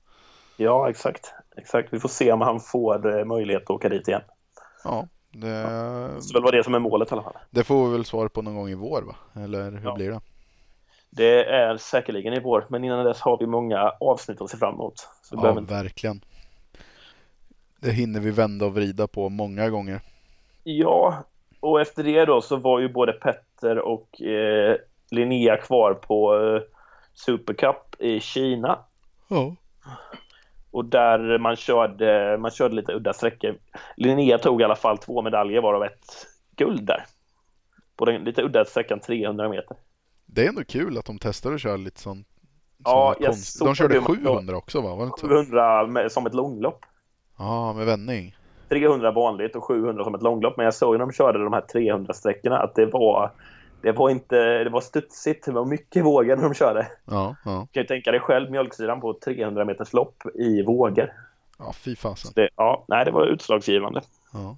Ja, 0.56 0.90
exakt. 0.90 1.34
Exakt. 1.56 1.92
Vi 1.92 2.00
får 2.00 2.08
se 2.08 2.32
om 2.32 2.40
han 2.40 2.60
får 2.60 3.18
eh, 3.18 3.24
möjlighet 3.24 3.62
att 3.62 3.70
åka 3.70 3.88
dit 3.88 4.08
igen. 4.08 4.22
Ja, 4.84 5.06
det, 5.32 5.48
Det 6.14 6.22
ska 6.22 6.34
väl 6.38 6.42
vara 6.42 6.56
det 6.56 6.64
som 6.64 6.74
är 6.74 6.78
målet 6.78 7.10
i 7.10 7.12
alla 7.14 7.22
fall. 7.22 7.36
det 7.50 7.64
får 7.64 7.86
vi 7.86 7.92
väl 7.92 8.04
svar 8.04 8.28
på 8.28 8.42
någon 8.42 8.54
gång 8.56 8.68
i 8.68 8.74
vår 8.74 9.02
va? 9.02 9.42
Eller 9.42 9.70
hur 9.70 9.84
Ja. 9.84 9.94
blir 9.94 10.10
det? 10.10 10.20
Det 11.10 11.44
är 11.44 11.76
säkerligen 11.76 12.34
i 12.34 12.40
vår, 12.40 12.66
men 12.68 12.84
innan 12.84 13.04
dess 13.04 13.20
har 13.20 13.38
vi 13.38 13.46
många 13.46 13.92
avsnitt 14.00 14.40
att 14.40 14.50
se 14.50 14.56
fram 14.56 14.74
emot. 14.74 14.94
Så 15.22 15.36
Ja, 15.42 15.58
inte... 15.58 15.74
verkligen. 15.74 16.20
Det 17.80 17.90
hinner 17.90 18.20
vi 18.20 18.30
vända 18.30 18.66
och 18.66 18.74
vrida 18.74 19.06
på 19.06 19.28
många 19.28 19.70
gånger. 19.70 20.00
Ja, 20.64 21.24
och 21.60 21.80
efter 21.80 22.02
det 22.04 22.24
då 22.24 22.40
så 22.40 22.56
var 22.56 22.80
ju 22.80 22.88
både 22.88 23.12
Petter 23.12 23.78
och 23.78 24.22
eh, 24.22 24.76
Linnea 25.10 25.56
kvar 25.56 25.94
på 25.94 26.34
eh, 26.34 26.62
Super 27.14 27.54
Cup 27.54 27.94
i 28.00 28.20
Kina. 28.20 28.78
Ja. 29.28 29.56
Och 30.70 30.84
där 30.84 31.38
man 31.38 31.56
körde, 31.56 32.38
man 32.40 32.50
körde 32.50 32.74
lite 32.74 32.92
udda 32.92 33.12
sträckor. 33.12 33.54
Linnea 33.96 34.38
tog 34.38 34.60
i 34.60 34.64
alla 34.64 34.76
fall 34.76 34.98
två 34.98 35.22
medaljer 35.22 35.62
varav 35.62 35.82
ett 35.84 36.26
guld 36.56 36.86
där. 36.86 37.04
På 37.96 38.04
den 38.04 38.24
lite 38.24 38.42
udda 38.42 38.64
sträckan 38.64 39.00
300 39.00 39.48
meter. 39.48 39.76
Det 40.26 40.44
är 40.44 40.48
ändå 40.48 40.64
kul 40.64 40.98
att 40.98 41.04
de 41.04 41.18
testar 41.18 41.52
att 41.52 41.60
köra 41.60 41.76
lite 41.76 42.00
sånt. 42.00 42.26
Ja, 42.84 43.14
jag 43.20 43.26
konst- 43.30 43.58
De 43.64 43.74
körde 43.74 43.94
det 43.94 44.00
man- 44.00 44.16
700 44.16 44.56
också 44.56 44.80
va? 44.80 44.90
Var 44.94 44.98
det 44.98 45.04
inte 45.04 45.20
så? 45.20 45.28
700 45.28 45.86
med, 45.86 46.12
som 46.12 46.26
ett 46.26 46.34
långlopp. 46.34 46.84
Ja, 47.38 47.72
med 47.72 47.86
vändning. 47.86 48.36
300 48.68 49.10
vanligt 49.12 49.56
och 49.56 49.64
700 49.64 50.04
som 50.04 50.14
ett 50.14 50.22
långlopp. 50.22 50.56
Men 50.56 50.64
jag 50.64 50.74
såg 50.74 50.92
när 50.92 50.98
de 50.98 51.12
körde 51.12 51.44
de 51.44 51.52
här 51.52 51.60
300 51.60 52.12
sträckorna 52.12 52.58
att 52.58 52.74
det 52.74 52.86
var 52.86 53.30
det 53.82 53.92
var 53.92 54.10
inte, 54.10 54.64
det 54.64 54.70
var 54.70 54.80
studsigt, 54.80 55.44
det 55.44 55.52
var 55.52 55.64
mycket 55.64 56.04
vågor 56.04 56.36
när 56.36 56.42
de 56.42 56.54
körde. 56.54 56.88
Ja, 57.04 57.36
ja. 57.44 57.66
Du 57.70 57.72
kan 57.72 57.82
ju 57.82 57.86
tänka 57.86 58.10
dig 58.10 58.20
själv 58.20 58.50
mjölksidan 58.50 59.00
på 59.00 59.18
300 59.24 59.64
meters 59.64 59.92
lopp 59.92 60.22
i 60.34 60.62
vågor. 60.62 61.12
Ja, 61.58 61.72
fy 61.72 61.96
fasen. 61.96 62.32
Det, 62.34 62.48
ja, 62.56 62.84
nej, 62.88 63.04
det 63.04 63.10
var 63.10 63.26
utslagsgivande. 63.26 64.02
Ja. 64.32 64.56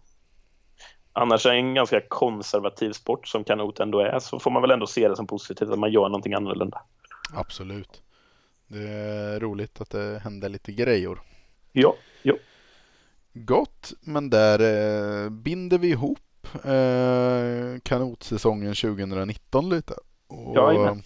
Annars 1.12 1.46
är 1.46 1.50
det 1.50 1.56
en 1.56 1.74
ganska 1.74 2.00
konservativ 2.08 2.92
sport 2.92 3.28
som 3.28 3.44
kanot 3.44 3.80
ändå 3.80 4.00
är 4.00 4.18
så 4.18 4.38
får 4.38 4.50
man 4.50 4.62
väl 4.62 4.70
ändå 4.70 4.87
se 4.87 5.08
det 5.08 5.16
som 5.16 5.26
positivt 5.26 5.70
att 5.70 5.78
man 5.78 5.92
gör 5.92 6.08
någonting 6.08 6.34
annorlunda. 6.34 6.82
Absolut. 7.34 8.02
Det 8.66 8.88
är 8.88 9.40
roligt 9.40 9.80
att 9.80 9.90
det 9.90 10.20
händer 10.24 10.48
lite 10.48 10.72
grejer. 10.72 11.18
Ja, 11.72 11.94
ja. 12.22 12.34
Gott, 13.32 13.92
men 14.00 14.30
där 14.30 14.60
eh, 14.60 15.30
binder 15.30 15.78
vi 15.78 15.88
ihop 15.88 16.18
eh, 16.64 17.80
kanotsäsongen 17.83 18.74
2019 18.74 19.68
lite. 19.68 19.94
Och, 20.26 20.57
Jajamän. 20.57 21.02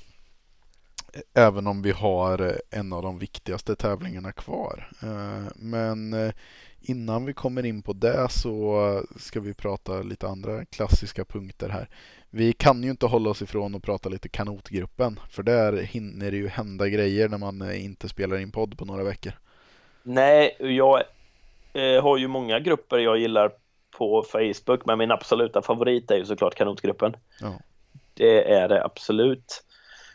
eh, 1.12 1.44
även 1.44 1.66
om 1.66 1.83
vi 1.83 1.90
har 1.90 2.40
eh, 2.42 2.81
en 2.81 2.92
av 2.92 3.03
de 3.03 3.18
viktigaste 3.18 3.77
tävlingarna 3.77 4.33
kvar. 4.33 4.90
Eh, 5.03 5.53
men 5.57 6.33
innan 6.81 7.24
vi 7.24 7.35
kommer 7.35 7.66
in 7.66 7.83
på 7.83 7.92
det 7.92 8.29
så 8.31 9.03
ska 9.16 9.40
vi 9.40 9.55
prata 9.55 10.03
lite 10.03 10.29
andra 10.29 10.64
klassiska 10.64 11.24
punkter 11.24 11.68
här. 11.68 11.88
Vi 12.31 12.53
kan 12.53 12.83
ju 12.83 12.90
inte 12.90 13.07
hålla 13.07 13.31
oss 13.31 13.42
ifrån 13.42 13.74
att 13.74 13.83
prata 13.83 14.09
lite 14.09 14.29
kanotgruppen. 14.29 15.20
För 15.31 15.42
där 15.42 15.72
hinner 15.72 16.31
det 16.31 16.37
ju 16.37 16.48
hända 16.48 16.88
grejer 16.88 17.29
när 17.29 17.38
man 17.38 17.72
inte 17.72 18.09
spelar 18.09 18.38
in 18.38 18.53
podd 18.53 18.79
på 18.79 18.85
några 18.85 19.05
veckor. 19.05 19.33
Nej, 20.03 20.57
jag 20.59 21.03
har 22.03 22.16
ju 22.16 22.29
många 22.29 22.61
grupper 22.61 22.98
jag 22.98 23.18
gillar 23.18 23.53
på 23.98 24.22
Facebook 24.22 24.87
men 24.87 24.98
min 24.98 25.11
absoluta 25.11 25.62
favorit 25.62 26.11
är 26.11 26.16
ju 26.16 26.24
såklart 26.24 26.54
kanotgruppen. 26.54 27.16
Ja. 27.40 27.52
Det 28.14 28.52
är 28.52 28.68
det 28.68 28.84
absolut. 28.84 29.64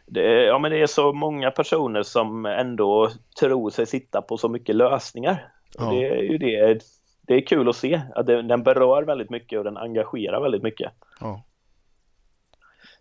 Det 0.05 0.21
är, 0.21 0.45
ja, 0.45 0.59
men 0.59 0.71
det 0.71 0.81
är 0.81 0.87
så 0.87 1.13
många 1.13 1.51
personer 1.51 2.03
som 2.03 2.45
ändå 2.45 3.09
tror 3.39 3.69
sig 3.69 3.85
sitta 3.85 4.21
på 4.21 4.37
så 4.37 4.49
mycket 4.49 4.75
lösningar. 4.75 5.51
Ja. 5.77 5.91
Det 5.91 6.07
är 6.07 6.23
ju 6.23 6.37
det. 6.37 6.81
Det 7.27 7.33
är 7.33 7.45
kul 7.47 7.69
att 7.69 7.75
se 7.75 8.01
att 8.15 8.25
det, 8.25 8.41
den 8.41 8.63
berör 8.63 9.03
väldigt 9.03 9.29
mycket 9.29 9.59
och 9.59 9.63
den 9.63 9.77
engagerar 9.77 10.41
väldigt 10.41 10.63
mycket. 10.63 10.91
Ja. 11.19 11.43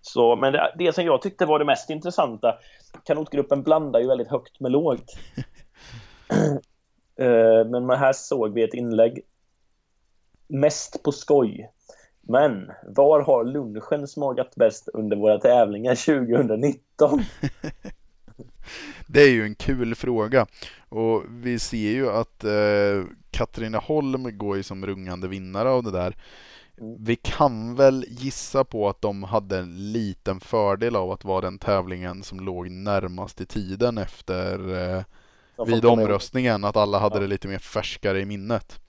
Så, 0.01 0.37
men 0.37 0.53
det, 0.53 0.75
det 0.79 0.93
som 0.93 1.05
jag 1.05 1.23
tyckte 1.23 1.47
var 1.47 1.59
det 1.59 1.65
mest 1.65 1.91
intressanta, 1.91 2.59
kanotgruppen 3.05 3.63
blandar 3.63 4.01
ju 4.01 4.07
väldigt 4.07 4.31
högt 4.31 4.61
med 4.61 4.73
lågt. 4.73 5.13
Eh, 7.17 7.67
men 7.67 7.91
här 7.91 8.13
såg 8.13 8.55
vi 8.55 8.63
ett 8.63 8.75
inlägg 8.75 9.21
mest 10.53 11.03
på 11.03 11.13
skoj. 11.13 11.71
Men 12.21 12.71
var 12.87 13.21
har 13.21 13.45
lunchen 13.45 14.09
smakat 14.09 14.55
bäst 14.55 14.89
under 14.95 15.17
våra 15.17 15.39
tävlingar 15.39 15.95
2019? 15.95 17.23
Det 19.07 19.23
är 19.23 19.31
ju 19.31 19.45
en 19.45 19.55
kul 19.55 19.95
fråga 19.95 20.47
och 20.89 21.23
vi 21.29 21.59
ser 21.59 21.91
ju 21.91 22.11
att 22.11 22.45
eh, 22.45 23.05
Katrineholm 23.31 24.39
går 24.39 24.57
ju 24.57 24.63
som 24.63 24.87
rungande 24.87 25.29
vinnare 25.29 25.71
av 25.71 25.83
det 25.83 25.91
där. 25.91 26.17
Mm. 26.81 27.05
Vi 27.05 27.17
kan 27.17 27.75
väl 27.75 28.05
gissa 28.09 28.65
på 28.65 28.89
att 28.89 29.03
de 29.03 29.23
hade 29.23 29.59
en 29.59 29.93
liten 29.93 30.41
fördel 30.41 30.97
av 30.97 31.11
att 31.11 31.25
vara 31.25 31.41
den 31.41 31.59
tävlingen 31.59 32.23
som 32.23 32.41
låg 32.41 32.71
närmast 32.71 33.41
i 33.41 33.47
tiden 33.47 33.99
efter 33.99 34.75
eh, 34.75 35.03
vid 35.67 35.85
omröstningen, 35.85 36.65
att 36.65 36.77
alla 36.77 36.99
hade 36.99 37.21
det 37.21 37.27
lite 37.27 37.49
mer 37.49 37.59
färskare 37.59 38.21
i 38.21 38.25
minnet. 38.25 38.82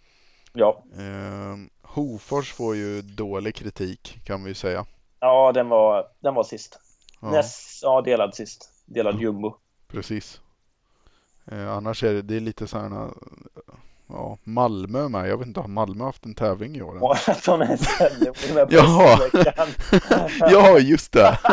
Ja. 0.53 0.83
Eh, 0.97 1.57
Hofors 1.81 2.53
får 2.53 2.75
ju 2.75 3.01
dålig 3.01 3.55
kritik 3.55 4.19
kan 4.25 4.43
vi 4.43 4.49
ju 4.49 4.53
säga. 4.55 4.85
ja, 5.19 5.51
den 5.51 5.69
var, 5.69 6.05
den 6.19 6.33
var 6.33 6.43
sist. 6.43 6.79
Ja, 7.21 7.31
Näst, 7.31 7.79
ja, 7.83 8.01
delad 8.01 8.35
sist. 8.35 8.69
Delad 8.85 9.19
jumbo. 9.21 9.55
precis. 9.87 10.41
Eh, 11.51 11.71
annars 11.71 12.03
är 12.03 12.13
det, 12.13 12.21
det 12.21 12.35
är 12.35 12.39
lite 12.39 12.67
så 12.67 12.77
här, 12.79 13.09
ja, 14.07 14.37
Malmö 14.43 15.07
med. 15.09 15.29
Jag 15.29 15.37
vet 15.37 15.47
inte, 15.47 15.59
har 15.59 15.67
Malmö 15.67 16.03
haft 16.03 16.25
en 16.25 16.35
tävling 16.35 16.75
i 16.75 16.81
år? 16.81 17.11
att 17.11 17.25
de 17.45 17.61
är 17.61 17.77
sämre 17.77 18.33
på 18.33 18.39
den 18.47 18.57
här. 18.57 18.67
Ja, 20.51 20.79
just 20.79 21.11
det. 21.11 21.39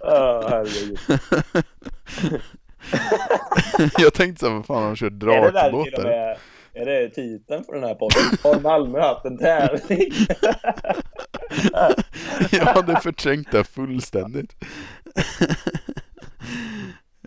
Ja, 0.00 0.46
herregud. 0.48 0.98
Jag 3.98 4.14
tänkte 4.14 4.40
så 4.40 4.48
här, 4.48 4.54
vad 4.56 4.66
fan 4.66 4.76
har 4.82 4.86
de 4.86 4.96
kört 4.96 5.12
drakbåtar? 5.12 6.38
Är 6.76 6.86
det 6.86 7.10
titeln 7.10 7.64
för 7.64 7.72
den 7.72 7.84
här 7.84 7.94
podden? 7.94 8.22
Har 8.42 8.60
Malmö 8.60 9.00
haft 9.00 9.24
en 9.24 9.38
tävling? 9.38 10.12
Jag 12.50 12.64
hade 12.64 13.00
förträngt 13.00 13.52
det 13.52 13.64
fullständigt. 13.64 14.56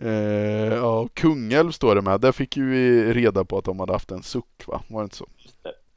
Eh, 0.02 0.74
ja, 0.74 1.08
Kungälv 1.14 1.70
står 1.70 1.94
det 1.94 2.02
med. 2.02 2.20
Där 2.20 2.32
fick 2.32 2.56
ju 2.56 2.70
vi 2.70 3.12
reda 3.14 3.44
på 3.44 3.58
att 3.58 3.64
de 3.64 3.80
hade 3.80 3.92
haft 3.92 4.10
en 4.10 4.22
suck, 4.22 4.66
va? 4.66 4.82
Var 4.88 5.00
det 5.00 5.04
inte 5.04 5.16
så? 5.16 5.26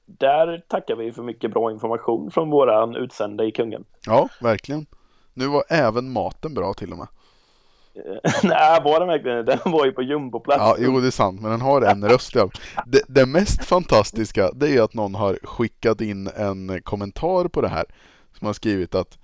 Där 0.05 0.63
tackar 0.67 0.95
vi 0.95 1.11
för 1.11 1.23
mycket 1.23 1.51
bra 1.51 1.71
information 1.71 2.31
från 2.31 2.49
våran 2.49 2.95
utsända 2.95 3.45
i 3.45 3.51
Kungen. 3.51 3.85
Ja, 4.05 4.29
verkligen. 4.41 4.85
Nu 5.33 5.47
var 5.47 5.63
även 5.69 6.11
maten 6.11 6.53
bra 6.53 6.73
till 6.73 6.91
och 6.91 6.97
med. 6.97 7.07
Nej, 8.43 8.81
var 8.83 8.99
den 8.99 9.07
verkligen 9.07 9.45
Den 9.45 9.59
var 9.71 9.85
ju 9.85 9.91
på 9.91 10.01
jumboplats. 10.01 10.59
Ja, 10.59 10.75
jo 10.79 10.99
det 10.99 11.07
är 11.07 11.11
sant, 11.11 11.41
men 11.41 11.51
den 11.51 11.61
har 11.61 11.81
en 11.81 12.09
röst 12.09 12.33
fall. 12.33 12.51
det, 12.85 13.01
det 13.07 13.25
mest 13.25 13.65
fantastiska, 13.65 14.51
det 14.51 14.67
är 14.67 14.71
ju 14.71 14.79
att 14.79 14.93
någon 14.93 15.15
har 15.15 15.39
skickat 15.43 16.01
in 16.01 16.27
en 16.27 16.81
kommentar 16.81 17.47
på 17.47 17.61
det 17.61 17.67
här. 17.67 17.85
Som 18.37 18.47
har 18.47 18.53
skrivit 18.53 18.95
att, 18.95 19.17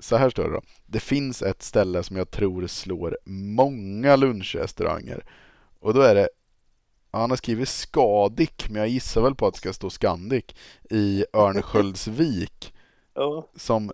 så 0.00 0.16
här 0.16 0.30
står 0.30 0.44
det 0.44 0.50
då. 0.50 0.60
Det 0.86 1.00
finns 1.00 1.42
ett 1.42 1.62
ställe 1.62 2.02
som 2.02 2.16
jag 2.16 2.30
tror 2.30 2.66
slår 2.66 3.18
många 3.24 4.16
lunchrestauranger. 4.16 5.24
Och 5.80 5.94
då 5.94 6.00
är 6.00 6.14
det, 6.14 6.28
ja, 7.12 7.18
han 7.18 7.30
har 7.30 7.36
skrivit 7.36 7.68
Skadik, 7.68 8.66
men 8.70 8.80
jag 8.80 8.88
gissar 8.88 9.22
väl 9.22 9.34
på 9.34 9.46
att 9.46 9.54
det 9.54 9.60
ska 9.60 9.72
stå 9.72 9.90
Scandic, 9.90 10.44
i 10.90 11.24
Örnsköldsvik. 11.32 12.74
Ja. 13.14 13.46
Som 13.56 13.92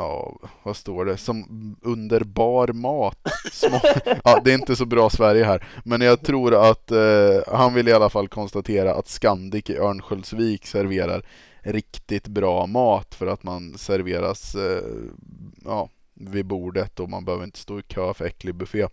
Ja, 0.00 0.38
vad 0.62 0.76
står 0.76 1.04
det? 1.04 1.16
Som 1.16 1.76
underbar 1.82 2.68
mat. 2.68 3.18
Små... 3.52 3.80
Ja, 4.24 4.40
det 4.44 4.50
är 4.50 4.54
inte 4.54 4.76
så 4.76 4.86
bra 4.86 5.10
Sverige 5.10 5.44
här. 5.44 5.66
Men 5.84 6.00
jag 6.00 6.22
tror 6.22 6.70
att 6.70 6.90
eh, 6.90 6.98
han 7.46 7.74
vill 7.74 7.88
i 7.88 7.92
alla 7.92 8.10
fall 8.10 8.28
konstatera 8.28 8.94
att 8.94 9.08
Scandic 9.08 9.70
i 9.70 9.76
Örnsköldsvik 9.76 10.66
serverar 10.66 11.22
riktigt 11.62 12.28
bra 12.28 12.66
mat 12.66 13.14
för 13.14 13.26
att 13.26 13.42
man 13.42 13.78
serveras 13.78 14.54
eh, 14.54 14.82
ja, 15.64 15.88
vid 16.14 16.46
bordet 16.46 17.00
och 17.00 17.10
man 17.10 17.24
behöver 17.24 17.44
inte 17.44 17.58
stå 17.58 17.78
i 17.78 17.82
kö 17.82 18.14
för 18.14 18.24
äcklig 18.24 18.54
buffé. 18.54 18.86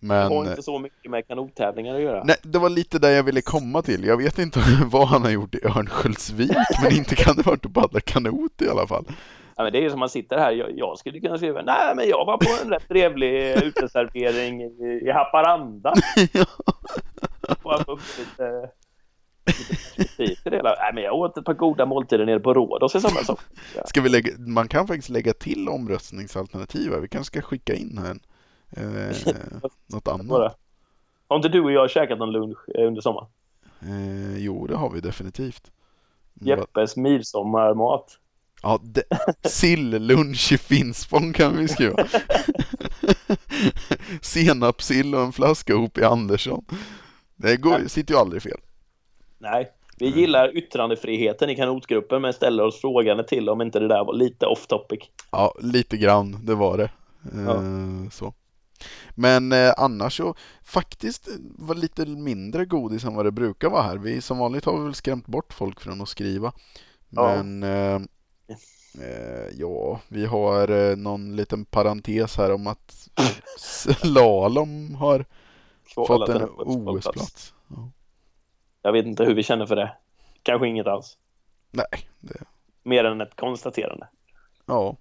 Det 0.00 0.14
har 0.14 0.28
Men 0.28 0.50
inte 0.50 0.62
så 0.62 0.78
mycket 0.78 1.10
med 1.10 1.26
kanottävlingar 1.26 1.94
att 1.94 2.02
göra. 2.02 2.24
Nej, 2.24 2.36
det 2.42 2.58
var 2.58 2.68
lite 2.68 2.98
där 2.98 3.10
jag 3.10 3.22
ville 3.22 3.40
komma 3.40 3.82
till. 3.82 4.04
Jag 4.04 4.16
vet 4.16 4.38
inte 4.38 4.60
vad 4.86 5.08
han 5.08 5.22
har 5.22 5.30
gjort 5.30 5.54
i 5.54 5.64
Örnsköldsvik, 5.64 6.56
men 6.82 6.92
inte 6.92 7.14
kan 7.14 7.36
det 7.36 7.42
varit 7.42 7.66
att 7.66 7.72
paddla 7.72 8.00
kanot 8.00 8.62
i 8.62 8.68
alla 8.68 8.86
fall. 8.86 9.04
Ja, 9.58 9.64
men 9.64 9.72
det 9.72 9.78
är 9.78 9.82
ju 9.82 9.90
som 9.90 10.00
man 10.00 10.08
sitter 10.08 10.38
här. 10.38 10.52
Jag, 10.52 10.78
jag 10.78 10.98
skulle 10.98 11.20
kunna 11.20 11.36
skriva. 11.36 11.62
Nej, 11.62 11.94
men 11.96 12.08
jag 12.08 12.24
var 12.24 12.36
på 12.36 12.64
en 12.64 12.70
rätt 12.70 12.88
trevlig 12.88 13.62
uteservering 13.62 14.62
i, 14.62 15.00
i 15.04 15.10
Haparanda. 15.10 15.94
Få 17.62 17.74
upp 17.74 18.00
lite, 18.18 18.70
lite 19.96 20.42
till 20.42 20.50
det 20.50 20.56
hela. 20.56 20.74
Nej, 20.78 20.90
men 20.94 21.02
jag 21.04 21.14
åt 21.14 21.38
ett 21.38 21.44
par 21.44 21.54
goda 21.54 21.86
måltider 21.86 22.26
nere 22.26 22.40
på 22.40 22.54
Rhodos 22.54 22.94
i 22.94 23.00
somras. 23.00 23.28
också. 23.28 23.46
Ska 23.84 24.00
vi 24.00 24.08
lägga, 24.08 24.32
man 24.38 24.68
kan 24.68 24.86
faktiskt 24.86 25.08
lägga 25.08 25.32
till 25.32 25.68
omröstningsalternativ. 25.68 26.92
här. 26.92 27.00
Vi 27.00 27.08
kanske 27.08 27.38
ska 27.38 27.48
skicka 27.48 27.74
in 27.74 27.98
här 27.98 28.16
eh, 28.70 29.16
något 29.86 30.08
annat. 30.08 30.26
Bara. 30.26 30.52
Har 31.28 31.36
inte 31.36 31.48
du 31.48 31.60
och 31.60 31.72
jag 31.72 31.90
käkat 31.90 32.18
någon 32.18 32.32
lunch 32.32 32.58
eh, 32.74 32.86
under 32.86 33.00
sommaren? 33.00 33.28
Eh, 33.80 34.38
jo, 34.38 34.66
det 34.66 34.76
har 34.76 34.90
vi 34.90 35.00
definitivt. 35.00 35.70
Jeppes 36.34 36.96
midsommarmat. 36.96 38.18
Ja, 38.62 38.80
det, 38.82 39.02
silllunch 39.48 40.52
i 40.52 40.58
Finspång 40.58 41.32
kan 41.32 41.56
vi 41.56 41.68
skriva. 41.68 41.96
Senapssill 44.22 45.14
och 45.14 45.22
en 45.22 45.32
flaska 45.32 45.72
ihop 45.72 45.98
i 45.98 46.04
Andersson. 46.04 46.64
Det 47.36 47.56
går, 47.56 47.88
sitter 47.88 48.14
ju 48.14 48.20
aldrig 48.20 48.42
fel. 48.42 48.58
Nej, 49.38 49.68
vi 49.98 50.06
gillar 50.08 50.56
yttrandefriheten 50.56 51.50
i 51.50 51.56
kanotgruppen 51.56 52.22
men 52.22 52.32
ställer 52.32 52.64
oss 52.64 52.80
frågande 52.80 53.24
till 53.24 53.48
om 53.48 53.60
inte 53.60 53.80
det 53.80 53.88
där 53.88 54.04
var 54.04 54.14
lite 54.14 54.46
off 54.46 54.66
topic. 54.66 55.00
Ja, 55.30 55.54
lite 55.60 55.96
grann, 55.96 56.38
det 56.42 56.54
var 56.54 56.78
det. 56.78 56.90
Eh, 57.34 57.44
Ja. 57.46 57.62
Så. 58.10 58.34
Men 59.14 59.52
eh, 59.52 59.72
annars 59.76 60.16
så 60.16 60.34
faktiskt 60.64 61.28
var 61.58 61.74
lite 61.74 62.06
mindre 62.06 62.64
godis 62.64 63.04
än 63.04 63.14
vad 63.14 63.24
det 63.24 63.30
brukar 63.32 63.70
vara 63.70 63.82
här. 63.82 63.96
Vi 63.96 64.20
som 64.20 64.38
vanligt 64.38 64.64
har 64.64 64.78
vi 64.78 64.84
väl 64.84 64.94
skrämt 64.94 65.26
bort 65.26 65.52
folk 65.52 65.80
från 65.80 66.00
att 66.00 66.08
skriva. 66.08 66.52
Men 67.08 67.62
eh, 67.62 67.70
eh, 67.70 68.00
ja, 69.58 70.00
vi 70.08 70.26
har 70.26 70.70
eh, 70.70 70.96
någon 70.96 71.36
liten 71.36 71.64
parentes 71.64 72.36
här 72.36 72.52
om 72.52 72.66
att 72.66 73.08
slalom 73.58 74.94
har 74.94 75.24
fått 75.94 76.28
en 76.28 76.48
OS-plats. 76.48 77.54
Ja. 77.68 77.90
Jag 78.82 78.92
vet 78.92 79.06
inte 79.06 79.24
hur 79.24 79.34
vi 79.34 79.42
känner 79.42 79.66
för 79.66 79.76
det. 79.76 79.96
Kanske 80.42 80.68
inget 80.68 80.86
alls. 80.86 81.18
Nej. 81.70 82.08
Det... 82.20 82.40
Mer 82.82 83.04
än 83.04 83.20
ett 83.20 83.36
konstaterande. 83.36 84.08
Ja. 84.66 84.96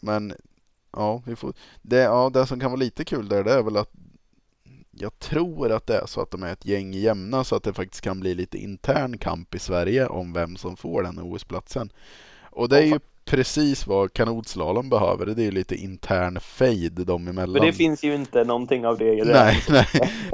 Men 0.00 0.34
ja, 0.92 1.22
vi 1.26 1.36
får... 1.36 1.52
det, 1.82 1.96
ja, 1.96 2.30
det 2.30 2.46
som 2.46 2.60
kan 2.60 2.70
vara 2.70 2.80
lite 2.80 3.04
kul 3.04 3.28
där 3.28 3.44
det 3.44 3.52
är 3.52 3.62
väl 3.62 3.76
att 3.76 3.92
jag 4.90 5.18
tror 5.18 5.72
att 5.72 5.86
det 5.86 5.96
är 5.96 6.06
så 6.06 6.20
att 6.20 6.30
de 6.30 6.42
är 6.42 6.52
ett 6.52 6.66
gäng 6.66 6.92
jämna 6.92 7.44
så 7.44 7.56
att 7.56 7.62
det 7.62 7.72
faktiskt 7.72 8.04
kan 8.04 8.20
bli 8.20 8.34
lite 8.34 8.58
intern 8.58 9.18
kamp 9.18 9.54
i 9.54 9.58
Sverige 9.58 10.06
om 10.06 10.32
vem 10.32 10.56
som 10.56 10.76
får 10.76 11.02
den 11.02 11.18
OS-platsen. 11.18 11.92
Och 12.58 12.68
det 12.68 12.78
är 12.78 12.82
ju 12.82 12.98
precis 13.24 13.86
vad 13.86 14.12
kanotslalom 14.12 14.88
behöver. 14.88 15.26
Det 15.26 15.42
är 15.42 15.44
ju 15.44 15.50
lite 15.50 15.74
intern 15.74 16.40
fejd 16.40 16.92
dem 16.92 17.28
emellan. 17.28 17.52
Men 17.52 17.62
det 17.62 17.72
finns 17.72 18.04
ju 18.04 18.14
inte 18.14 18.44
någonting 18.44 18.86
av 18.86 18.98
det 18.98 19.14
i 19.14 19.20
det. 19.20 19.32
Nej, 19.32 19.64
nej, 19.68 19.86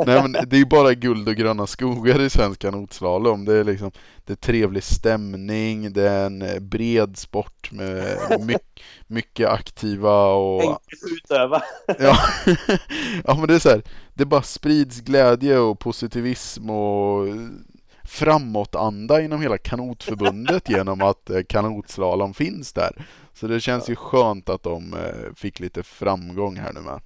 nej 0.07 0.23
men 0.23 0.33
det 0.33 0.57
är 0.57 0.59
ju 0.59 0.67
bara 0.67 0.95
guld 0.95 1.29
och 1.29 1.35
gröna 1.35 1.67
skogar 1.67 2.21
i 2.21 2.31
svensk 2.31 2.61
kanotslalom. 2.61 3.45
Det 3.45 3.55
är 3.55 3.65
liksom 3.65 3.91
det 4.25 4.33
är 4.33 4.37
trevlig 4.37 4.83
stämning, 4.83 5.93
det 5.93 6.09
är 6.09 6.27
en 6.27 6.69
bred 6.69 7.17
sport 7.17 7.73
med 7.73 8.19
mycket, 8.41 8.83
mycket 9.07 9.49
aktiva 9.49 10.33
och... 10.33 10.63
Enkelt 10.63 11.03
utöva. 11.17 11.63
ja. 11.99 12.17
ja, 13.25 13.35
men 13.35 13.47
det 13.47 13.55
är 13.55 13.59
så 13.59 13.69
här, 13.69 13.83
det 14.15 14.25
bara 14.25 14.43
sprids 14.43 15.01
glädje 15.01 15.59
och 15.59 15.79
positivism 15.79 16.71
och 16.71 17.27
framåtanda 18.15 19.23
inom 19.23 19.43
hela 19.43 19.59
kanotförbundet 19.59 20.69
genom 20.69 21.03
att 21.03 21.31
eh, 21.31 21.41
kanotslalom 21.49 22.35
finns 22.35 22.73
där. 22.73 22.93
Så 23.33 23.47
det 23.47 23.61
känns 23.61 23.91
ju 23.91 23.97
skönt 23.97 24.49
att 24.49 24.63
de 24.63 24.93
eh, 24.93 25.35
fick 25.37 25.61
lite 25.61 25.83
framgång 25.83 26.57
här 26.57 26.73
nu 26.73 26.81
med. 26.81 27.01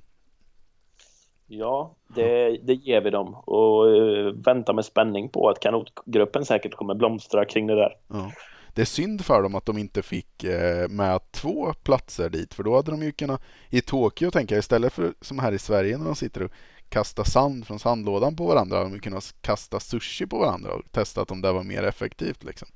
Ja, 1.46 1.94
det, 2.14 2.58
det 2.62 2.74
ger 2.74 3.00
vi 3.00 3.10
dem 3.10 3.34
och 3.34 3.86
uh, 3.86 4.32
väntar 4.32 4.72
med 4.72 4.84
spänning 4.84 5.28
på 5.28 5.48
att 5.48 5.60
kanotgruppen 5.60 6.44
säkert 6.44 6.74
kommer 6.74 6.94
blomstra 6.94 7.44
kring 7.44 7.66
det 7.66 7.74
där. 7.74 7.96
Ja. 8.08 8.32
Det 8.74 8.80
är 8.80 8.86
synd 8.86 9.24
för 9.24 9.42
dem 9.42 9.54
att 9.54 9.66
de 9.66 9.78
inte 9.78 10.02
fick 10.02 10.44
med 10.90 11.20
två 11.30 11.72
platser 11.82 12.30
dit, 12.30 12.54
för 12.54 12.62
då 12.62 12.76
hade 12.76 12.90
de 12.90 13.02
ju 13.02 13.12
kunnat 13.12 13.42
i 13.70 13.80
Tokyo 13.80 14.30
tänka 14.30 14.56
istället 14.58 14.92
för 14.92 15.12
som 15.20 15.38
här 15.38 15.52
i 15.52 15.58
Sverige 15.58 15.98
när 15.98 16.04
de 16.04 16.14
sitter 16.14 16.42
och 16.42 16.52
kasta 16.88 17.24
sand 17.24 17.66
från 17.66 17.78
sandlådan 17.78 18.36
på 18.36 18.46
varandra. 18.46 18.84
De 18.84 19.00
kunnat 19.00 19.34
kasta 19.40 19.80
sushi 19.80 20.26
på 20.26 20.38
varandra 20.38 20.72
och 20.72 20.92
testat 20.92 21.30
om 21.30 21.42
det 21.42 21.52
var 21.52 21.62
mer 21.62 21.82
effektivt. 21.82 22.44
Liksom. 22.44 22.68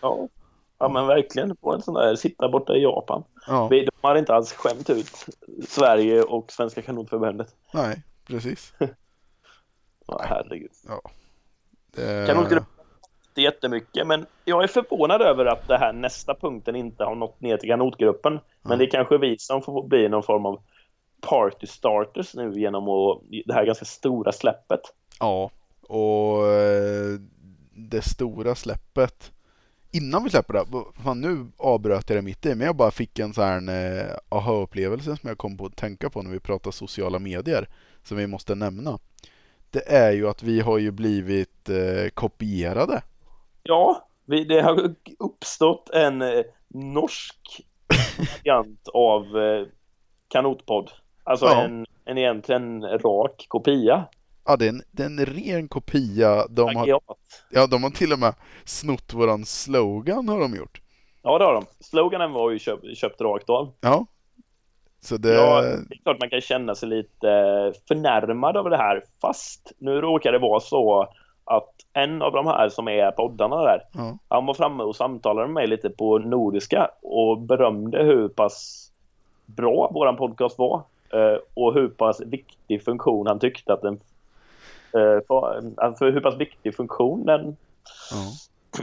Ja. 0.00 0.28
ja, 0.78 0.88
men 0.88 1.06
verkligen 1.06 1.56
på 1.56 1.74
en 1.74 1.82
sån 1.82 1.94
där 1.94 2.16
sitta 2.16 2.48
borta 2.48 2.76
i 2.76 2.82
Japan. 2.82 3.24
Ja. 3.46 3.68
de 3.70 3.90
har 4.00 4.16
inte 4.16 4.34
alls 4.34 4.52
skämt 4.52 4.90
ut 4.90 5.26
Sverige 5.68 6.22
och 6.22 6.52
Svenska 6.52 6.82
kanotförbundet. 6.82 7.54
Nej, 7.72 8.02
precis. 8.26 8.74
ja, 10.06 10.20
herregud. 10.24 10.70
Ja. 10.88 11.00
Det... 11.94 12.26
Kanotgruppen 12.26 12.78
inte 13.38 13.42
jättemycket, 13.42 14.06
men 14.06 14.26
jag 14.44 14.62
är 14.62 14.66
förvånad 14.66 15.22
över 15.22 15.46
att 15.46 15.68
det 15.68 15.78
här 15.78 15.92
nästa 15.92 16.34
punkten 16.34 16.76
inte 16.76 17.04
har 17.04 17.14
nått 17.14 17.40
ner 17.40 17.56
till 17.56 17.68
kanotgruppen. 17.68 18.32
Men 18.62 18.72
mm. 18.72 18.78
det 18.78 18.84
är 18.84 18.90
kanske 18.90 19.18
vi 19.18 19.38
som 19.38 19.62
får 19.62 19.88
bli 19.88 20.08
någon 20.08 20.22
form 20.22 20.46
av 20.46 20.60
party 21.20 21.66
starters 21.66 22.34
nu 22.34 22.60
genom 22.60 22.88
att, 22.88 23.22
det 23.46 23.54
här 23.54 23.64
ganska 23.66 23.84
stora 23.84 24.32
släppet. 24.32 24.80
Ja, 25.20 25.50
och 25.88 26.46
eh, 26.46 27.20
det 27.74 28.02
stora 28.02 28.54
släppet 28.54 29.32
Innan 29.92 30.24
vi 30.24 30.30
släpper 30.30 30.54
det, 30.54 30.64
fan 31.02 31.20
nu 31.20 31.46
avbröt 31.56 32.10
jag 32.10 32.18
det 32.18 32.22
mitt 32.22 32.46
i, 32.46 32.54
men 32.54 32.66
jag 32.66 32.76
bara 32.76 32.90
fick 32.90 33.18
en 33.18 33.34
sån 33.34 33.44
här 33.44 33.68
eh, 33.68 34.16
aha-upplevelse 34.28 35.16
som 35.16 35.28
jag 35.28 35.38
kom 35.38 35.56
på 35.56 35.66
att 35.66 35.76
tänka 35.76 36.10
på 36.10 36.22
när 36.22 36.30
vi 36.30 36.40
pratar 36.40 36.70
sociala 36.70 37.18
medier, 37.18 37.68
som 38.02 38.16
vi 38.16 38.26
måste 38.26 38.54
nämna. 38.54 38.98
Det 39.70 39.92
är 39.92 40.12
ju 40.12 40.28
att 40.28 40.42
vi 40.42 40.60
har 40.60 40.78
ju 40.78 40.90
blivit 40.90 41.68
eh, 41.68 42.08
kopierade. 42.14 43.02
Ja, 43.62 44.08
vi, 44.24 44.44
det 44.44 44.60
har 44.60 44.94
uppstått 45.18 45.90
en 45.90 46.22
eh, 46.22 46.42
norsk 46.68 47.66
variant 48.18 48.88
av 48.88 49.22
eh, 49.38 49.66
kanotpodd. 50.28 50.90
Alltså 51.28 51.46
ja. 51.46 51.62
en, 51.62 51.86
en 52.04 52.18
egentligen 52.18 52.82
rak 52.82 53.46
kopia. 53.48 54.04
Ja, 54.44 54.56
det 54.56 54.64
är 54.64 54.68
en, 54.68 54.82
det 54.90 55.02
är 55.02 55.06
en 55.06 55.26
ren 55.26 55.68
kopia. 55.68 56.46
De 56.50 56.76
har, 56.76 57.00
ja, 57.50 57.66
de 57.66 57.82
har 57.82 57.90
till 57.90 58.12
och 58.12 58.18
med 58.18 58.34
snott 58.64 59.14
våran 59.14 59.44
slogan 59.44 60.28
har 60.28 60.40
de 60.40 60.56
gjort. 60.56 60.80
Ja, 61.22 61.38
det 61.38 61.44
har 61.44 61.54
de. 61.54 61.64
Sloganen 61.80 62.32
var 62.32 62.50
ju 62.50 62.58
köpt, 62.58 62.96
köpt 62.96 63.20
rakt 63.20 63.50
av. 63.50 63.72
Ja. 63.80 64.06
Så 65.00 65.16
det... 65.16 65.34
Ja, 65.34 65.62
det 65.62 65.94
är 65.94 66.02
klart 66.02 66.20
man 66.20 66.30
kan 66.30 66.40
känna 66.40 66.74
sig 66.74 66.88
lite 66.88 67.28
förnärmad 67.88 68.56
av 68.56 68.70
det 68.70 68.76
här. 68.76 69.04
Fast 69.20 69.72
nu 69.78 70.00
råkar 70.00 70.32
det 70.32 70.38
vara 70.38 70.60
så 70.60 71.08
att 71.44 71.74
en 71.92 72.22
av 72.22 72.32
de 72.32 72.46
här 72.46 72.68
som 72.68 72.88
är 72.88 73.10
poddarna 73.10 73.56
där, 73.56 73.82
ja. 73.92 74.18
han 74.28 74.46
var 74.46 74.54
framme 74.54 74.82
och 74.82 74.96
samtalade 74.96 75.46
med 75.46 75.54
mig 75.54 75.66
lite 75.66 75.90
på 75.90 76.18
nordiska 76.18 76.90
och 77.02 77.40
berömde 77.40 78.02
hur 78.02 78.28
pass 78.28 78.88
bra 79.46 79.90
våran 79.94 80.16
podcast 80.16 80.58
var. 80.58 80.82
Eh, 81.10 81.38
och 81.54 81.74
hur 81.74 81.88
pass 81.88 82.20
viktig 82.20 82.84
funktion 82.84 83.26
han 83.26 83.38
tyckte 83.38 83.72
att 83.72 83.82
den 83.82 84.00
eh, 84.94 85.24
för, 85.26 85.72
alltså 85.76 86.04
hur 86.04 86.20
pass 86.20 86.36
viktig 86.36 86.76
funktion 86.76 87.26
den 87.26 87.40
mm. 87.40 87.56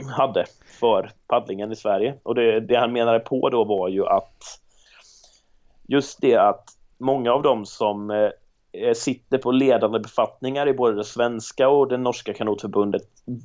hade 0.16 0.44
för 0.80 1.10
paddlingen 1.26 1.72
i 1.72 1.76
Sverige. 1.76 2.14
Och 2.22 2.34
det, 2.34 2.60
det 2.60 2.76
han 2.76 2.92
menade 2.92 3.18
på 3.18 3.48
då 3.48 3.64
var 3.64 3.88
ju 3.88 4.06
att 4.06 4.60
just 5.86 6.20
det 6.20 6.36
att 6.36 6.64
många 6.98 7.32
av 7.32 7.42
dem 7.42 7.66
som 7.66 8.10
eh, 8.10 8.92
sitter 8.94 9.38
på 9.38 9.52
ledande 9.52 9.98
befattningar 9.98 10.68
i 10.68 10.74
både 10.74 10.96
det 10.96 11.04
svenska 11.04 11.68
och 11.68 11.88
det 11.88 11.96
norska 11.96 12.34
kanotförbundet 12.34 13.02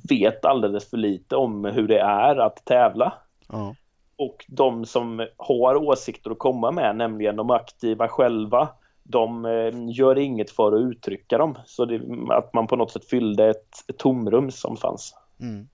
vet 0.08 0.44
alldeles 0.44 0.90
för 0.90 0.96
lite 0.96 1.36
om 1.36 1.64
hur 1.64 1.88
det 1.88 1.98
är 1.98 2.36
att 2.36 2.64
tävla. 2.64 3.12
Mm 3.52 3.74
och 4.22 4.44
de 4.48 4.86
som 4.86 5.26
har 5.36 5.76
åsikter 5.76 6.30
att 6.30 6.38
komma 6.38 6.70
med, 6.70 6.96
nämligen 6.96 7.36
de 7.36 7.50
aktiva 7.50 8.08
själva, 8.08 8.68
de 9.02 9.44
eh, 9.44 9.94
gör 9.98 10.18
inget 10.18 10.50
för 10.50 10.72
att 10.72 10.80
uttrycka 10.80 11.38
dem. 11.38 11.58
Så 11.66 11.84
det, 11.84 12.00
att 12.30 12.54
man 12.54 12.66
på 12.66 12.76
något 12.76 12.90
sätt 12.90 13.04
fyllde 13.04 13.50
ett, 13.50 13.68
ett 13.88 13.98
tomrum 13.98 14.50
som 14.50 14.76
fanns. 14.76 15.14
Mm. 15.40 15.68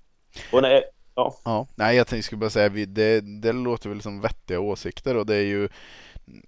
Och 0.53 0.63
nej, 0.63 0.83
ja. 1.15 1.35
ja. 1.45 1.67
Nej, 1.75 1.97
jag 1.97 2.07
tänkte 2.07 2.37
bara 2.37 2.51
säga, 2.51 2.69
det, 2.69 3.21
det 3.21 3.53
låter 3.53 3.89
väl 3.89 4.03
som 4.03 4.21
vettiga 4.21 4.61
åsikter 4.61 5.17
och 5.17 5.27
det 5.27 5.37
är 5.37 5.47
ju 5.47 5.69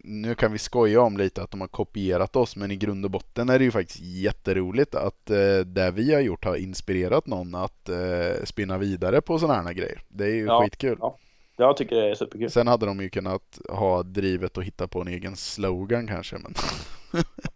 nu 0.05 0.35
kan 0.35 0.53
vi 0.53 0.59
skoja 0.59 1.01
om 1.01 1.17
lite 1.17 1.43
att 1.43 1.51
de 1.51 1.61
har 1.61 1.69
kopierat 1.69 2.37
oss 2.37 2.57
men 2.57 2.71
i 2.71 2.77
grund 2.77 3.05
och 3.05 3.11
botten 3.11 3.49
är 3.49 3.59
det 3.59 3.65
ju 3.65 3.71
faktiskt 3.71 4.01
jätteroligt 4.01 4.95
att 4.95 5.31
eh, 5.31 5.59
det 5.67 5.91
vi 5.91 6.15
har 6.15 6.21
gjort 6.21 6.45
har 6.45 6.57
inspirerat 6.57 7.27
någon 7.27 7.55
att 7.55 7.89
eh, 7.89 8.45
spinna 8.45 8.79
vidare 8.79 9.21
på 9.21 9.39
sådana 9.39 9.63
här 9.63 9.73
grejer. 9.73 10.03
Det 10.09 10.25
är 10.25 10.35
ju 10.35 10.45
ja, 10.45 10.63
skitkul. 10.63 10.99
Ja. 11.01 11.17
Jag 11.61 11.77
tycker 11.77 11.97
det 11.97 12.11
är 12.11 12.15
superkul. 12.15 12.51
Sen 12.51 12.67
hade 12.67 12.87
de 12.87 13.01
ju 13.01 13.11
kunnat 13.11 13.59
ha 13.69 14.03
drivet 14.03 14.57
och 14.57 14.65
hitta 14.65 14.89
på 14.89 15.01
en 15.01 15.09
egen 15.09 15.37
slogan 15.37 16.07
kanske. 16.07 16.37
Men, 16.39 16.55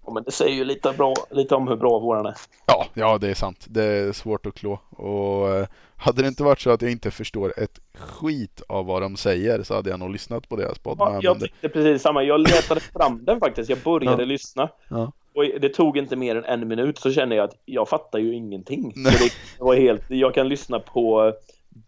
ja, 0.06 0.12
men 0.12 0.22
det 0.22 0.32
säger 0.32 0.54
ju 0.54 0.64
lite, 0.64 0.92
bra, 0.92 1.14
lite 1.30 1.54
om 1.54 1.68
hur 1.68 1.76
bra 1.76 1.98
våran 1.98 2.26
är. 2.26 2.34
Ja, 2.66 2.86
ja, 2.94 3.18
det 3.18 3.30
är 3.30 3.34
sant. 3.34 3.66
Det 3.68 3.84
är 3.84 4.12
svårt 4.12 4.46
att 4.46 4.54
klå. 4.54 4.80
Och 4.90 5.48
eh, 5.48 5.66
hade 5.96 6.22
det 6.22 6.28
inte 6.28 6.42
varit 6.42 6.60
så 6.60 6.70
att 6.70 6.82
jag 6.82 6.90
inte 6.90 7.10
förstår 7.10 7.54
ett 7.56 7.80
skit 7.94 8.62
av 8.68 8.86
vad 8.86 9.02
de 9.02 9.16
säger 9.16 9.62
så 9.62 9.74
hade 9.74 9.90
jag 9.90 9.98
nog 9.98 10.10
lyssnat 10.10 10.48
på 10.48 10.56
deras 10.56 10.78
podd. 10.78 10.96
Ja, 10.98 11.18
jag 11.22 11.40
tyckte 11.40 11.68
precis 11.68 12.02
samma. 12.02 12.22
Jag 12.22 12.40
letade 12.40 12.80
fram 12.80 13.24
den 13.24 13.40
faktiskt. 13.40 13.70
Jag 13.70 13.78
började 13.78 14.22
ja. 14.22 14.26
lyssna. 14.26 14.68
Ja. 14.88 15.12
Och 15.34 15.44
det 15.60 15.68
tog 15.68 15.98
inte 15.98 16.16
mer 16.16 16.36
än 16.36 16.44
en 16.44 16.68
minut 16.68 16.98
så 16.98 17.12
kände 17.12 17.36
jag 17.36 17.44
att 17.44 17.56
jag 17.64 17.88
fattar 17.88 18.18
ju 18.18 18.34
ingenting. 18.34 18.92
Så 18.94 19.10
det 19.58 19.64
var 19.64 19.74
helt, 19.74 20.02
jag 20.08 20.34
kan 20.34 20.48
lyssna 20.48 20.78
på 20.78 21.32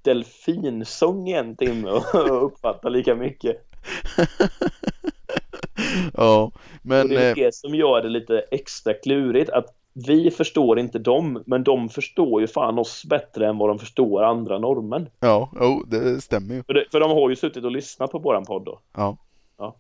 delfinsång 0.02 1.28
i 1.28 1.32
en 1.32 1.56
timme 1.56 1.90
och 1.90 2.14
uppfatta 2.44 2.88
lika 2.88 3.14
mycket. 3.14 3.68
ja, 6.14 6.50
men... 6.82 7.02
Och 7.02 7.08
det 7.08 7.24
är 7.24 7.28
eh, 7.28 7.34
det 7.34 7.54
som 7.54 7.74
gör 7.74 8.02
det 8.02 8.08
lite 8.08 8.44
extra 8.50 8.94
klurigt 8.94 9.50
att 9.50 9.66
vi 10.06 10.30
förstår 10.30 10.78
inte 10.78 10.98
dem, 10.98 11.42
men 11.46 11.64
de 11.64 11.88
förstår 11.88 12.40
ju 12.40 12.46
fan 12.46 12.78
oss 12.78 13.04
bättre 13.04 13.48
än 13.48 13.58
vad 13.58 13.70
de 13.70 13.78
förstår 13.78 14.22
andra 14.22 14.58
norrmän. 14.58 15.08
Ja, 15.20 15.50
oh, 15.60 15.86
det 15.86 16.20
stämmer 16.20 16.54
ju. 16.54 16.62
För 16.90 17.00
de 17.00 17.10
har 17.10 17.30
ju 17.30 17.36
suttit 17.36 17.64
och 17.64 17.70
lyssnat 17.70 18.10
på 18.10 18.18
våran 18.18 18.44
podd 18.44 18.64
då. 18.64 18.80
Ja. 18.96 19.16
Ja, 19.58 19.76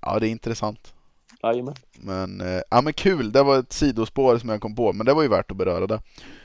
ja 0.00 0.18
det 0.18 0.28
är 0.28 0.30
intressant. 0.30 0.95
Jajamän. 1.52 1.74
Men, 2.00 2.40
eh, 2.40 2.62
ja 2.70 2.80
men 2.80 2.92
kul, 2.92 3.32
det 3.32 3.42
var 3.42 3.58
ett 3.58 3.72
sidospår 3.72 4.38
som 4.38 4.48
jag 4.48 4.60
kom 4.60 4.74
på, 4.74 4.92
men 4.92 5.06
det 5.06 5.14
var 5.14 5.22
ju 5.22 5.28
värt 5.28 5.50
att 5.50 5.56
beröra 5.56 5.86
det. 5.86 6.00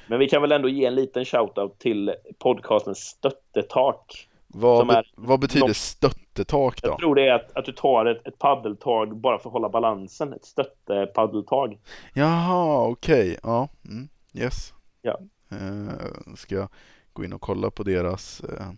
Men 0.08 0.20
vi 0.20 0.30
kan 0.30 0.42
väl 0.42 0.52
ändå 0.52 0.70
ge 0.70 0.86
en 0.86 0.96
liten 0.96 1.26
shoutout 1.26 1.80
till 1.80 2.14
podcasten 2.40 2.96
Stöttetak. 2.96 4.28
Vad, 4.48 4.88
be 4.88 5.04
vad 5.16 5.40
betyder 5.40 5.74
stöttetak? 5.74 6.22
stöttetak 6.34 6.82
då? 6.82 6.90
Jag 6.90 7.00
tror 7.00 7.16
det 7.16 7.28
är 7.28 7.34
att, 7.34 7.58
att 7.58 7.66
du 7.66 7.72
tar 7.72 8.06
ett, 8.06 8.28
ett 8.28 8.40
paddeltag 8.40 9.18
bara 9.18 9.40
för 9.40 9.50
att 9.50 9.54
hålla 9.54 9.70
balansen. 9.70 10.34
Ett 10.34 10.46
stöttepaddeltag. 10.46 11.80
Jaha, 12.14 12.88
okej. 12.88 13.22
Okay. 13.22 13.38
Ja, 13.44 13.70
mm. 13.86 14.10
yes. 14.34 14.74
Ja. 15.02 15.20
Eh, 15.52 16.36
ska 16.36 16.56
jag 16.56 16.68
gå 17.14 17.24
in 17.24 17.34
och 17.34 17.42
kolla 17.42 17.72
på 17.72 17.84
deras 17.84 18.42
eh, 18.42 18.70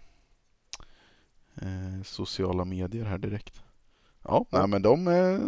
eh, 1.61 2.03
sociala 2.03 2.65
medier 2.65 3.05
här 3.05 3.17
direkt. 3.17 3.62
Ja, 4.24 4.45
nej, 4.49 4.67
men 4.67 4.82
de, 4.82 5.07
eh, 5.07 5.39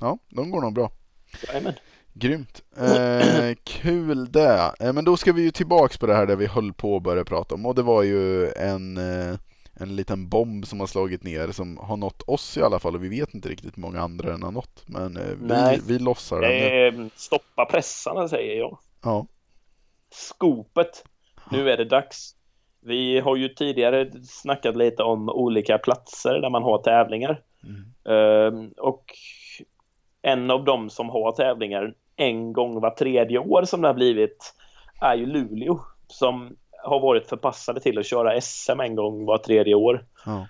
ja, 0.00 0.18
de 0.28 0.50
går 0.50 0.60
nog 0.60 0.74
bra. 0.74 0.90
Jajamän. 1.48 1.74
Grymt. 2.14 2.62
Eh, 2.76 3.56
kul 3.64 4.32
det. 4.32 4.72
Eh, 4.80 4.92
men 4.92 5.04
då 5.04 5.16
ska 5.16 5.32
vi 5.32 5.42
ju 5.42 5.50
tillbaks 5.50 5.98
på 5.98 6.06
det 6.06 6.14
här 6.14 6.26
där 6.26 6.36
vi 6.36 6.46
höll 6.46 6.72
på 6.72 6.96
att 6.96 7.02
börja 7.02 7.24
prata 7.24 7.54
om 7.54 7.66
och 7.66 7.74
det 7.74 7.82
var 7.82 8.02
ju 8.02 8.48
en, 8.48 8.96
eh, 8.96 9.38
en 9.74 9.96
liten 9.96 10.28
bomb 10.28 10.66
som 10.66 10.80
har 10.80 10.86
slagit 10.86 11.22
ner 11.22 11.52
som 11.52 11.78
har 11.78 11.96
nått 11.96 12.22
oss 12.22 12.56
i 12.56 12.62
alla 12.62 12.78
fall 12.78 12.94
och 12.94 13.04
vi 13.04 13.08
vet 13.08 13.34
inte 13.34 13.48
riktigt 13.48 13.76
hur 13.76 13.80
många 13.80 14.00
andra 14.00 14.30
den 14.30 14.42
har 14.42 14.52
nått. 14.52 14.84
Men 14.86 15.16
eh, 15.16 15.70
vi, 15.70 15.80
vi 15.86 15.98
lossar 15.98 16.40
den 16.40 16.98
nu. 16.98 17.10
Stoppa 17.16 17.64
pressarna 17.64 18.28
säger 18.28 18.58
jag. 18.58 18.78
Ja. 19.02 19.26
Skopet. 20.10 21.04
Nu 21.50 21.70
är 21.70 21.76
det 21.76 21.84
dags. 21.84 22.34
Vi 22.80 23.20
har 23.20 23.36
ju 23.36 23.48
tidigare 23.48 24.10
snackat 24.24 24.76
lite 24.76 25.02
om 25.02 25.28
olika 25.28 25.78
platser 25.78 26.40
där 26.40 26.50
man 26.50 26.62
har 26.62 26.78
tävlingar. 26.78 27.42
Mm. 27.64 28.72
Och 28.76 29.04
en 30.22 30.50
av 30.50 30.64
dem 30.64 30.90
som 30.90 31.08
har 31.08 31.32
tävlingar 31.32 31.94
en 32.16 32.52
gång 32.52 32.80
var 32.80 32.90
tredje 32.90 33.38
år 33.38 33.64
som 33.64 33.80
det 33.80 33.88
har 33.88 33.94
blivit 33.94 34.54
är 35.00 35.14
ju 35.14 35.26
Luleå 35.26 35.80
som 36.06 36.56
har 36.82 37.00
varit 37.00 37.28
förpassade 37.28 37.80
till 37.80 37.98
att 37.98 38.06
köra 38.06 38.40
SM 38.40 38.80
en 38.80 38.96
gång 38.96 39.24
var 39.24 39.38
tredje 39.38 39.74
år. 39.74 40.04
Ja. 40.26 40.46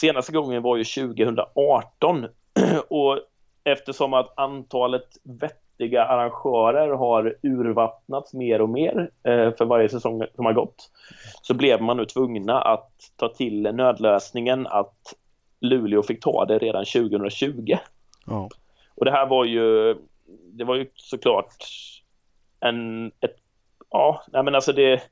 Senaste 0.00 0.32
gången 0.32 0.62
var 0.62 0.76
ju 0.76 0.84
2018 0.84 2.26
och 2.88 3.18
eftersom 3.64 4.14
att 4.14 4.38
antalet 4.38 5.08
vettiga 5.22 6.04
arrangörer 6.04 6.88
har 6.88 7.36
urvattnats 7.42 8.34
mer 8.34 8.60
och 8.60 8.68
mer 8.68 9.10
eh, 9.22 9.52
för 9.58 9.64
varje 9.64 9.88
säsong 9.88 10.24
som 10.34 10.44
har 10.46 10.52
gått 10.52 10.90
så 11.42 11.54
blev 11.54 11.82
man 11.82 11.96
nu 11.96 12.04
tvungna 12.04 12.62
att 12.62 12.92
ta 13.16 13.28
till 13.28 13.62
nödlösningen 13.62 14.66
att 14.66 15.14
Luleå 15.60 16.02
fick 16.02 16.22
ta 16.22 16.44
det 16.44 16.58
redan 16.58 16.84
2020. 16.84 17.76
Ja. 18.26 18.48
Och 18.94 19.04
det 19.04 19.10
här 19.10 19.26
var 19.26 19.44
ju, 19.44 19.96
det 20.52 20.64
var 20.64 20.76
ju 20.76 20.86
såklart 20.94 21.54
en, 22.60 23.06
ett, 23.06 23.36
ja, 23.90 24.24
nej 24.32 24.42
men 24.42 24.54
alltså 24.54 24.72
det, 24.72 25.02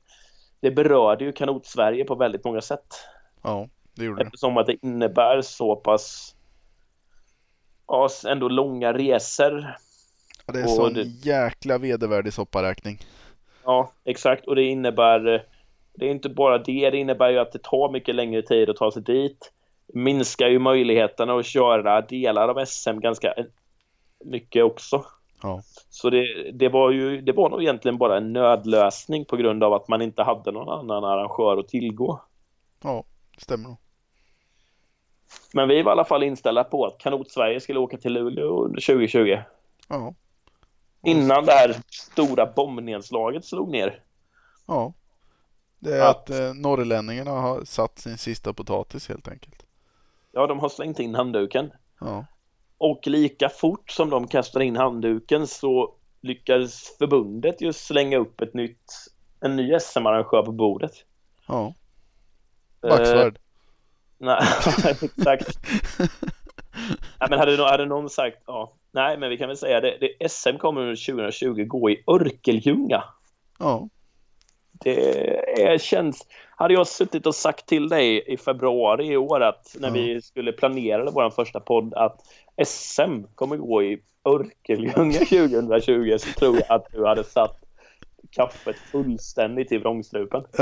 det 0.59 0.71
berörde 0.71 1.25
ju 1.25 1.31
kanot-Sverige 1.31 2.05
på 2.05 2.15
väldigt 2.15 2.43
många 2.43 2.61
sätt. 2.61 2.95
Ja, 3.41 3.67
det 3.95 4.05
gjorde 4.05 4.23
det. 4.23 4.25
Eftersom 4.25 4.57
att 4.57 4.67
det 4.67 4.85
innebär 4.85 5.41
så 5.41 5.75
pass, 5.75 6.35
ja, 7.87 8.09
ändå 8.27 8.49
långa 8.49 8.93
resor. 8.93 9.75
Ja, 10.45 10.53
det 10.53 10.61
är 10.61 10.67
sån 10.67 10.93
det, 10.93 11.03
jäkla 11.03 11.77
vedervärdig 11.77 12.33
sopparäkning. 12.33 12.99
Ja, 13.63 13.91
exakt. 14.03 14.47
Och 14.47 14.55
det 14.55 14.63
innebär, 14.63 15.45
det 15.93 16.05
är 16.05 16.11
inte 16.11 16.29
bara 16.29 16.57
det, 16.57 16.89
det 16.89 16.97
innebär 16.97 17.29
ju 17.29 17.39
att 17.39 17.51
det 17.51 17.63
tar 17.63 17.91
mycket 17.91 18.15
längre 18.15 18.41
tid 18.41 18.69
att 18.69 18.75
ta 18.75 18.91
sig 18.91 19.01
dit 19.01 19.51
minskar 19.93 20.47
ju 20.47 20.59
möjligheterna 20.59 21.33
att 21.33 21.45
köra 21.45 22.01
delar 22.01 22.49
av 22.49 22.65
SM 22.65 22.99
ganska 22.99 23.33
mycket 24.25 24.63
också. 24.63 25.05
Ja. 25.41 25.61
Så 25.89 26.09
det, 26.09 26.51
det, 26.51 26.69
var 26.69 26.91
ju, 26.91 27.21
det 27.21 27.31
var 27.31 27.49
nog 27.49 27.61
egentligen 27.61 27.97
bara 27.97 28.17
en 28.17 28.33
nödlösning 28.33 29.25
på 29.25 29.37
grund 29.37 29.63
av 29.63 29.73
att 29.73 29.87
man 29.87 30.01
inte 30.01 30.23
hade 30.23 30.51
någon 30.51 30.69
annan 30.69 31.03
arrangör 31.03 31.57
att 31.57 31.67
tillgå. 31.67 32.21
Ja, 32.83 33.03
det 33.35 33.41
stämmer 33.41 33.69
nog. 33.69 33.77
Men 35.53 35.67
vi 35.67 35.81
var 35.81 35.91
i 35.91 35.93
alla 35.93 36.05
fall 36.05 36.23
inställda 36.23 36.63
på 36.63 36.85
att 36.85 36.97
Kanot-Sverige 36.97 37.59
skulle 37.59 37.79
åka 37.79 37.97
till 37.97 38.13
Luleå 38.13 38.65
under 38.65 38.81
2020. 38.81 39.37
Ja. 39.87 40.13
Innan 41.03 41.45
det 41.45 41.51
här 41.51 41.75
stora 41.89 42.45
bombnedslaget 42.45 43.45
slog 43.45 43.69
ner. 43.69 44.03
Ja. 44.67 44.93
Det 45.79 45.95
är 45.95 46.09
att, 46.09 46.29
att 46.29 46.39
eh, 46.39 46.53
norrlänningarna 46.53 47.31
har 47.31 47.63
satt 47.63 47.99
sin 47.99 48.17
sista 48.17 48.53
potatis 48.53 49.09
helt 49.09 49.27
enkelt. 49.27 49.65
Ja, 50.39 50.47
de 50.47 50.59
har 50.59 50.69
slängt 50.69 50.99
in 50.99 51.15
handduken. 51.15 51.71
Ja. 51.99 52.25
Och 52.77 53.07
lika 53.07 53.49
fort 53.49 53.91
som 53.91 54.09
de 54.09 54.27
kastar 54.27 54.59
in 54.59 54.75
handduken 54.75 55.47
så 55.47 55.93
lyckades 56.21 56.97
förbundet 56.97 57.61
ju 57.61 57.73
slänga 57.73 58.17
upp 58.17 58.41
ett 58.41 58.53
nytt, 58.53 58.93
en 59.41 59.55
ny 59.55 59.79
SM-arrangör 59.79 60.43
på 60.43 60.51
bordet. 60.51 60.91
Ja. 61.47 61.73
Backsvärd. 62.81 63.33
Uh, 63.33 63.41
nej, 64.17 64.41
exakt. 65.01 65.59
nej, 67.19 67.29
men 67.29 67.39
hade, 67.39 67.63
hade 67.63 67.85
någon 67.85 68.09
sagt, 68.09 68.37
ja, 68.45 68.73
nej, 68.91 69.17
men 69.17 69.29
vi 69.29 69.37
kan 69.37 69.47
väl 69.47 69.57
säga 69.57 69.81
det, 69.81 69.97
det 69.99 70.29
SM 70.29 70.57
kommer 70.57 70.81
under 70.81 71.13
2020 71.13 71.63
gå 71.67 71.89
i 71.89 72.03
Örkelljunga. 72.07 73.03
Ja. 73.59 73.89
Det 74.71 75.63
är, 75.63 75.77
känns... 75.77 76.27
Hade 76.59 76.73
jag 76.73 76.87
suttit 76.87 77.25
och 77.25 77.35
sagt 77.35 77.65
till 77.65 77.89
dig 77.89 78.33
i 78.33 78.37
februari 78.37 79.07
i 79.07 79.17
år 79.17 79.41
att 79.41 79.75
när 79.79 79.87
mm. 79.87 80.03
vi 80.03 80.21
skulle 80.21 80.51
planera 80.51 81.11
vår 81.11 81.29
första 81.29 81.59
podd 81.59 81.93
att 81.93 82.21
SM 82.65 83.23
kommer 83.35 83.57
gå 83.57 83.83
i 83.83 84.01
Örkelljunga 84.25 85.19
2020 85.19 86.17
så 86.19 86.33
tror 86.39 86.55
jag 86.55 86.71
att 86.75 86.87
du 86.91 87.05
hade 87.05 87.23
satt 87.23 87.63
kaffet 88.31 88.75
fullständigt 88.75 89.71
i 89.71 89.77
vrångstrupen. 89.77 90.43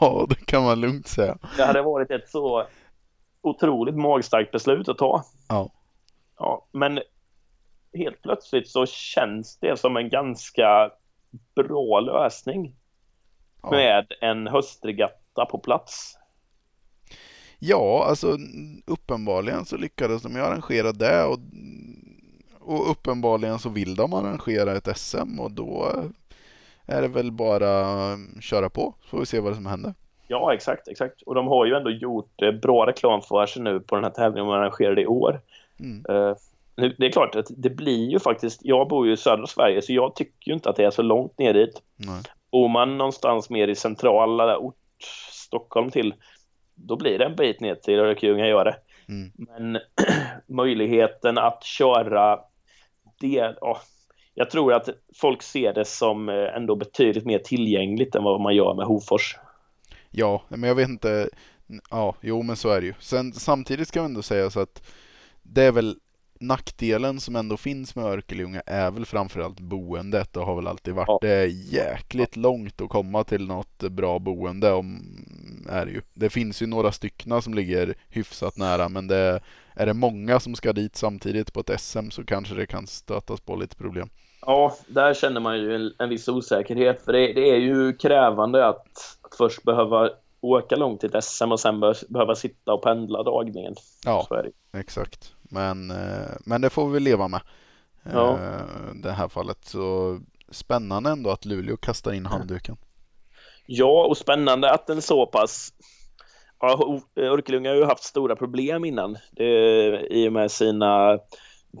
Ja, 0.00 0.26
det 0.28 0.46
kan 0.46 0.62
man 0.62 0.80
lugnt 0.80 1.06
säga. 1.06 1.38
Det 1.56 1.64
hade 1.64 1.82
varit 1.82 2.10
ett 2.10 2.28
så 2.28 2.66
otroligt 3.40 3.96
magstarkt 3.96 4.52
beslut 4.52 4.88
att 4.88 4.98
ta. 4.98 5.24
Ja. 5.48 5.70
Ja, 6.38 6.66
men 6.72 7.00
helt 7.94 8.22
plötsligt 8.22 8.68
så 8.68 8.86
känns 8.86 9.58
det 9.58 9.80
som 9.80 9.96
en 9.96 10.08
ganska 10.08 10.90
bra 11.54 12.00
lösning 12.00 12.74
ja. 13.62 13.70
med 13.70 14.12
en 14.20 14.46
höstregatta 14.46 15.44
på 15.50 15.58
plats. 15.58 16.18
Ja, 17.58 18.06
alltså 18.08 18.36
uppenbarligen 18.86 19.64
så 19.64 19.76
lyckades 19.76 20.22
de 20.22 20.32
ju 20.32 20.40
arrangera 20.40 20.92
det 20.92 21.24
och, 21.24 21.38
och 22.60 22.90
uppenbarligen 22.90 23.58
så 23.58 23.68
vill 23.68 23.94
de 23.94 24.12
arrangera 24.12 24.76
ett 24.76 24.98
SM 24.98 25.40
och 25.40 25.50
då 25.50 25.92
är 26.86 27.02
det 27.02 27.08
väl 27.08 27.32
bara 27.32 27.84
köra 28.40 28.68
på 28.70 28.94
så 29.02 29.08
får 29.08 29.18
vi 29.18 29.26
se 29.26 29.40
vad 29.40 29.54
som 29.54 29.66
händer. 29.66 29.94
Ja, 30.28 30.54
exakt, 30.54 30.88
exakt. 30.88 31.22
Och 31.22 31.34
de 31.34 31.46
har 31.46 31.66
ju 31.66 31.74
ändå 31.74 31.90
gjort 31.90 32.42
eh, 32.42 32.52
bra 32.52 32.86
reklam 32.86 33.22
för 33.22 33.46
sig 33.46 33.62
nu 33.62 33.80
på 33.80 33.94
den 33.94 34.04
här 34.04 34.10
tävlingen 34.10 34.46
de 34.46 34.54
arrangerade 34.54 35.02
i 35.02 35.06
år. 35.06 35.40
Mm. 35.80 36.04
Uh, 36.10 36.36
det 36.76 37.06
är 37.06 37.12
klart 37.12 37.34
att 37.34 37.46
det 37.56 37.70
blir 37.70 38.10
ju 38.10 38.18
faktiskt, 38.18 38.60
jag 38.64 38.88
bor 38.88 39.06
ju 39.06 39.12
i 39.12 39.16
södra 39.16 39.46
Sverige 39.46 39.82
så 39.82 39.92
jag 39.92 40.14
tycker 40.14 40.48
ju 40.50 40.54
inte 40.54 40.70
att 40.70 40.76
det 40.76 40.84
är 40.84 40.90
så 40.90 41.02
långt 41.02 41.38
ner 41.38 41.54
dit. 41.54 41.82
Nej. 41.96 42.22
Bor 42.52 42.68
man 42.68 42.98
någonstans 42.98 43.50
mer 43.50 43.68
i 43.68 43.74
centrala 43.74 44.58
ort, 44.58 44.74
Stockholm 45.30 45.90
till, 45.90 46.14
då 46.74 46.96
blir 46.96 47.18
det 47.18 47.24
en 47.24 47.36
bit 47.36 47.60
ner 47.60 47.74
till 47.74 47.98
Örkelljunga 47.98 48.46
gör 48.46 48.64
det. 48.64 48.76
Mm. 49.08 49.32
Men 49.36 49.80
möjligheten 50.56 51.38
att 51.38 51.64
köra 51.64 52.40
det, 53.20 53.56
oh, 53.60 53.78
jag 54.34 54.50
tror 54.50 54.72
att 54.72 54.88
folk 55.14 55.42
ser 55.42 55.74
det 55.74 55.84
som 55.84 56.28
eh, 56.28 56.56
ändå 56.56 56.76
betydligt 56.76 57.24
mer 57.24 57.38
tillgängligt 57.38 58.14
än 58.14 58.24
vad 58.24 58.40
man 58.40 58.54
gör 58.54 58.74
med 58.74 58.86
Hofors. 58.86 59.36
Ja, 60.10 60.42
men 60.48 60.62
jag 60.62 60.74
vet 60.74 60.88
inte. 60.88 61.28
Ja, 61.90 62.14
jo 62.20 62.42
men 62.42 62.56
så 62.56 62.68
är 62.68 62.80
det 62.80 62.86
ju. 62.86 62.94
Sen, 63.00 63.32
samtidigt 63.32 63.88
ska 63.88 63.98
jag 63.98 64.06
ändå 64.06 64.22
säga 64.22 64.50
så 64.50 64.60
att 64.60 64.92
det 65.42 65.62
är 65.62 65.72
väl 65.72 65.96
nackdelen 66.40 67.20
som 67.20 67.36
ändå 67.36 67.56
finns 67.56 67.96
med 67.96 68.04
Örkelljunga 68.04 68.62
är 68.66 68.90
väl 68.90 69.06
framförallt 69.06 69.60
boendet 69.60 70.36
och 70.36 70.46
har 70.46 70.56
väl 70.56 70.66
alltid 70.66 70.94
varit. 70.94 71.08
Ja. 71.08 71.18
Det 71.20 71.32
är 71.32 71.46
jäkligt 71.74 72.36
långt 72.36 72.80
att 72.80 72.88
komma 72.88 73.24
till 73.24 73.46
något 73.46 73.78
bra 73.78 74.18
boende. 74.18 74.72
Om, 74.72 75.02
är 75.68 75.86
det, 75.86 75.92
ju. 75.92 76.02
det 76.14 76.30
finns 76.30 76.62
ju 76.62 76.66
några 76.66 76.92
styckna 76.92 77.40
som 77.40 77.54
ligger 77.54 77.94
hyfsat 78.08 78.56
nära 78.56 78.88
men 78.88 79.06
det, 79.06 79.40
är 79.74 79.86
det 79.86 79.94
många 79.94 80.40
som 80.40 80.54
ska 80.54 80.72
dit 80.72 80.96
samtidigt 80.96 81.52
på 81.52 81.60
ett 81.60 81.80
SM 81.80 82.10
så 82.10 82.24
kanske 82.24 82.54
det 82.54 82.66
kan 82.66 82.86
stötas 82.86 83.40
på 83.40 83.56
lite 83.56 83.76
problem. 83.76 84.08
Ja, 84.40 84.76
där 84.88 85.14
känner 85.14 85.40
man 85.40 85.58
ju 85.58 85.74
en, 85.74 85.92
en 85.98 86.08
viss 86.08 86.28
osäkerhet 86.28 87.02
för 87.04 87.12
det, 87.12 87.32
det 87.32 87.50
är 87.50 87.56
ju 87.56 87.92
krävande 87.92 88.66
att, 88.66 88.86
att 89.22 89.34
först 89.38 89.62
behöva 89.62 90.10
åka 90.40 90.76
långt 90.76 91.00
till 91.00 91.14
ett 91.14 91.24
SM 91.24 91.52
och 91.52 91.60
sen 91.60 91.80
behöva 92.08 92.34
sitta 92.34 92.72
och 92.72 92.82
pendla 92.82 93.22
dagligen. 93.22 93.74
Ja, 94.04 94.26
exakt. 94.72 95.35
Men, 95.50 95.90
eh, 95.90 96.36
men 96.44 96.60
det 96.60 96.70
får 96.70 96.88
vi 96.88 97.00
leva 97.00 97.28
med. 97.28 97.40
Ja. 98.12 98.32
Eh, 98.32 98.94
det 98.94 99.12
här 99.12 99.28
fallet. 99.28 99.64
Så 99.64 100.18
spännande 100.50 101.10
ändå 101.10 101.30
att 101.30 101.44
Luleå 101.44 101.76
kastar 101.76 102.12
in 102.12 102.26
handduken. 102.26 102.76
Ja, 103.66 104.06
och 104.06 104.16
spännande 104.16 104.72
att 104.72 104.86
den 104.86 105.02
så 105.02 105.26
pass 105.26 105.72
Ja, 106.60 107.00
Örkelljunga 107.16 107.70
har 107.70 107.76
ju 107.76 107.84
haft 107.84 108.02
stora 108.02 108.36
problem 108.36 108.84
innan 108.84 109.16
det, 109.30 110.06
i 110.10 110.28
och 110.28 110.32
med 110.32 110.50
sina 110.50 111.18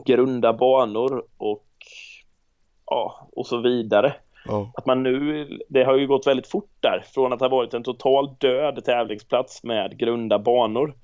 grunda 0.06 0.52
banor 0.52 1.24
och 1.36 1.66
ja, 2.86 3.28
och 3.32 3.46
så 3.46 3.60
vidare. 3.60 4.14
Oh. 4.48 4.70
Att 4.74 4.86
man 4.86 5.02
nu, 5.02 5.48
det 5.68 5.84
har 5.84 5.96
ju 5.96 6.06
gått 6.06 6.26
väldigt 6.26 6.46
fort 6.46 6.70
där 6.80 7.04
från 7.14 7.32
att 7.32 7.40
ha 7.40 7.48
varit 7.48 7.74
en 7.74 7.82
total 7.82 8.34
död 8.38 8.84
tävlingsplats 8.84 9.62
med 9.62 9.98
grunda 9.98 10.38
banor 10.38 10.94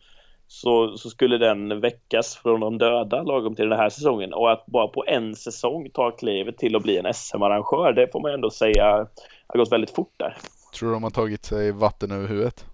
så, 0.53 0.97
så 0.99 1.11
skulle 1.11 1.39
den 1.39 1.81
väckas 1.81 2.37
från 2.37 2.61
de 2.61 2.79
döda 2.79 3.23
lagom 3.23 3.55
till 3.55 3.69
den 3.69 3.79
här 3.79 3.89
säsongen. 3.89 4.33
Och 4.35 4.53
att 4.53 4.67
bara 4.67 4.89
på 4.89 5.05
en 5.07 5.37
säsong 5.37 5.91
ta 5.91 6.11
klivet 6.11 6.59
till 6.59 6.77
att 6.77 6.83
bli 6.83 6.99
en 6.99 7.15
SM-arrangör, 7.15 7.93
det 7.93 8.13
får 8.13 8.21
man 8.21 8.33
ändå 8.35 8.51
säga 8.51 9.07
har 9.47 9.59
gått 9.59 9.73
väldigt 9.73 9.91
fort 9.95 10.13
där. 10.17 10.37
Tror 10.75 10.89
du 10.89 10.95
de 10.95 11.03
har 11.03 11.11
tagit 11.11 11.45
sig 11.45 11.73
vatten 11.73 12.11
över 12.13 12.29
huvudet? 12.29 12.67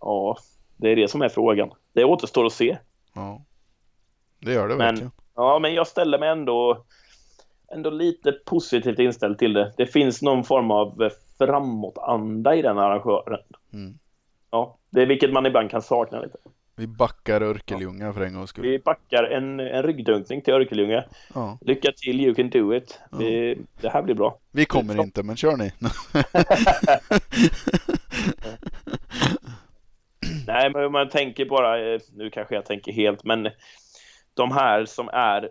Ja, 0.00 0.36
det 0.76 0.88
är 0.88 0.96
det 0.96 1.08
som 1.08 1.22
är 1.22 1.28
frågan. 1.28 1.70
Det 1.92 2.04
återstår 2.04 2.46
att 2.46 2.52
se. 2.52 2.78
Ja, 3.14 3.42
det 4.40 4.52
gör 4.52 4.68
det 4.68 4.76
Men- 4.76 4.86
verkligen. 4.86 5.12
Ja, 5.34 5.58
men 5.58 5.74
jag 5.74 5.86
ställer 5.86 6.18
mig 6.18 6.28
ändå, 6.28 6.84
ändå 7.72 7.90
lite 7.90 8.32
positivt 8.32 8.98
inställd 8.98 9.38
till 9.38 9.52
det. 9.52 9.72
Det 9.76 9.86
finns 9.86 10.22
någon 10.22 10.44
form 10.44 10.70
av 10.70 11.08
framåtanda 11.38 12.54
i 12.54 12.62
den 12.62 12.78
arrangören. 12.78 13.40
Mm. 13.72 13.98
Ja, 14.56 14.78
det 14.90 15.02
är 15.02 15.06
vilket 15.06 15.32
man 15.32 15.46
ibland 15.46 15.70
kan 15.70 15.82
sakna 15.82 16.20
lite. 16.20 16.38
Vi 16.76 16.86
backar 16.86 17.40
Örkelljunga 17.40 18.12
för 18.12 18.20
en 18.20 18.34
gångs 18.34 18.50
skull. 18.50 18.64
Vi 18.64 18.78
backar 18.78 19.24
en, 19.24 19.60
en 19.60 19.82
ryggdunkning 19.82 20.42
till 20.42 20.54
Örkelljunga. 20.54 21.04
Ja. 21.34 21.58
Lycka 21.60 21.92
till, 21.92 22.20
you 22.20 22.34
can 22.34 22.50
do 22.50 22.74
it. 22.74 23.00
Vi, 23.18 23.58
det 23.80 23.88
här 23.88 24.02
blir 24.02 24.14
bra. 24.14 24.38
Vi 24.52 24.64
kommer 24.64 25.02
inte, 25.02 25.22
men 25.22 25.36
kör 25.36 25.56
ni. 25.56 25.72
Nej, 30.46 30.70
men 30.74 30.92
man 30.92 31.08
tänker 31.08 31.44
bara, 31.44 31.94
eh, 31.94 32.00
nu 32.14 32.30
kanske 32.30 32.54
jag 32.54 32.64
tänker 32.64 32.92
helt, 32.92 33.24
men 33.24 33.48
de 34.34 34.52
här 34.52 34.84
som 34.84 35.08
är 35.08 35.50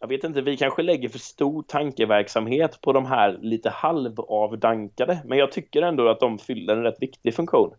jag 0.00 0.08
vet 0.08 0.24
inte, 0.24 0.42
vi 0.42 0.56
kanske 0.56 0.82
lägger 0.82 1.08
för 1.08 1.18
stor 1.18 1.62
tankeverksamhet 1.62 2.80
på 2.80 2.92
de 2.92 3.06
här 3.06 3.38
lite 3.40 3.70
halvavdankade, 3.70 5.18
men 5.24 5.38
jag 5.38 5.52
tycker 5.52 5.82
ändå 5.82 6.08
att 6.08 6.20
de 6.20 6.38
fyller 6.38 6.76
en 6.76 6.82
rätt 6.82 7.02
viktig 7.02 7.34
funktion. 7.34 7.74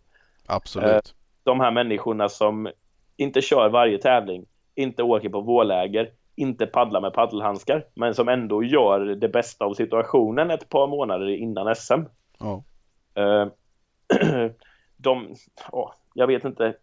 Absolut. 0.48 1.16
De 1.44 1.60
här 1.60 1.72
människorna 1.72 2.30
som 2.30 2.70
inte 3.18 3.42
kör 3.42 3.70
varje 3.70 3.98
tävling, 3.98 4.46
inte 4.76 5.04
åker 5.04 5.30
på 5.30 5.42
vårläger, 5.42 6.12
inte 6.36 6.66
paddlar 6.66 7.02
med 7.02 7.14
paddelhandskar, 7.14 7.86
men 7.94 8.16
som 8.16 8.30
ändå 8.30 8.64
gör 8.64 9.00
det 9.00 9.30
bästa 9.30 9.66
av 9.66 9.74
situationen 9.74 10.52
ett 10.52 10.70
par 10.70 10.88
månader 10.88 11.30
innan 11.30 11.76
SM. 11.76 12.02
Ja. 12.40 12.64
Eh, 13.16 13.48
de, 14.98 15.36
ja, 15.72 15.94
jag 16.14 16.28
vet 16.28 16.46
inte, 16.46 16.74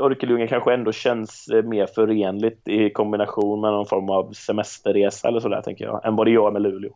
Örkelljunga 0.00 0.46
kanske 0.46 0.74
ändå 0.74 0.92
känns 0.92 1.48
eh, 1.48 1.62
mer 1.62 1.86
förenligt 1.86 2.68
i 2.68 2.90
kombination 2.90 3.60
med 3.60 3.72
någon 3.72 3.86
form 3.86 4.10
av 4.10 4.32
semesterresa 4.32 5.28
eller 5.28 5.40
sådär 5.40 5.62
tänker 5.62 5.84
jag, 5.84 6.06
än 6.06 6.16
vad 6.16 6.26
det 6.26 6.30
gör 6.30 6.50
med 6.50 6.62
Luleå. 6.62 6.92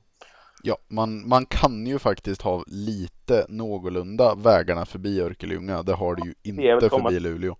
Ja, 0.62 0.76
man, 0.88 1.28
man 1.28 1.46
kan 1.46 1.86
ju 1.86 1.98
faktiskt 1.98 2.42
ha 2.42 2.64
lite 2.66 3.46
någorlunda 3.48 4.34
vägarna 4.34 4.86
förbi 4.86 5.20
Örkelljunga. 5.20 5.82
Det 5.82 5.92
har 5.94 6.14
du 6.14 6.22
ju 6.22 6.34
inte 6.42 6.88
förbi 6.88 7.20
Luleå. 7.20 7.56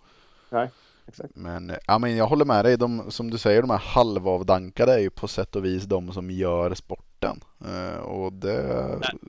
Nej, 0.50 0.70
exakt. 1.08 1.36
Men, 1.36 1.72
ja, 1.86 1.98
men 1.98 2.16
jag 2.16 2.26
håller 2.26 2.44
med 2.44 2.64
dig. 2.64 2.76
De, 2.76 3.10
som 3.10 3.30
du 3.30 3.38
säger, 3.38 3.60
de 3.62 3.70
här 3.70 3.78
halvavdankade 3.78 4.94
är 4.94 4.98
ju 4.98 5.10
på 5.10 5.28
sätt 5.28 5.56
och 5.56 5.64
vis 5.64 5.84
de 5.84 6.12
som 6.12 6.30
gör 6.30 6.74
sporten. 6.74 7.40
Eh, 7.64 8.00
och 8.00 8.32
det... 8.32 8.62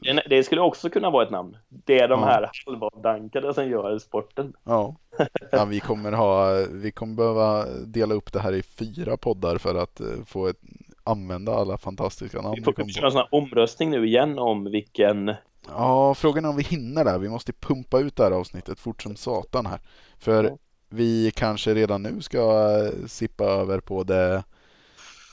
Nej, 0.01 0.15
Det, 0.15 0.35
det 0.35 0.43
skulle 0.43 0.61
också 0.61 0.89
kunna 0.89 1.09
vara 1.09 1.25
ett 1.25 1.31
namn. 1.31 1.57
Det 1.69 1.99
är 1.99 2.07
de 2.07 2.19
Ja. 2.19 2.25
här 2.25 2.51
halvavdankade 2.65 3.53
som 3.53 3.69
gör 3.69 3.99
sporten. 3.99 4.53
Ja. 4.63 4.95
ja, 5.51 5.65
vi 5.65 5.79
kommer 5.79 6.11
ha, 6.11 6.65
vi 6.71 6.91
kommer 6.91 7.15
behöva 7.15 7.65
dela 7.85 8.13
upp 8.13 8.33
det 8.33 8.39
här 8.39 8.53
i 8.53 8.63
fyra 8.63 9.17
poddar 9.17 9.57
för 9.57 9.75
att 9.75 9.99
eh, 9.99 10.07
få 10.25 10.47
ett, 10.47 10.59
använda 11.03 11.53
alla 11.55 11.77
fantastiska 11.77 12.41
namn 12.41 12.55
Vi 12.57 12.63
får 12.63 12.73
kom 12.73 12.89
köra 12.89 13.05
en 13.05 13.11
sån 13.11 13.19
här 13.21 13.29
omröstning 13.31 13.89
nu 13.89 14.05
igen 14.07 14.39
om 14.39 14.63
vilken... 14.63 15.35
Ja, 15.67 16.13
frågan 16.15 16.45
är 16.45 16.49
om 16.49 16.55
vi 16.55 16.63
hinner 16.63 17.05
där. 17.05 17.19
Vi 17.19 17.29
måste 17.29 17.53
pumpa 17.53 17.99
ut 17.99 18.15
det 18.15 18.23
här 18.23 18.31
avsnittet 18.31 18.79
fort 18.79 19.03
som 19.03 19.15
satan 19.15 19.65
här. 19.65 19.79
För 20.19 20.43
Ja. 20.43 20.57
vi 20.89 21.31
kanske 21.35 21.73
redan 21.73 22.03
nu 22.03 22.21
ska 22.21 22.39
eh, 22.85 23.05
sippa 23.07 23.43
över 23.45 23.79
på 23.79 24.03
det 24.03 24.43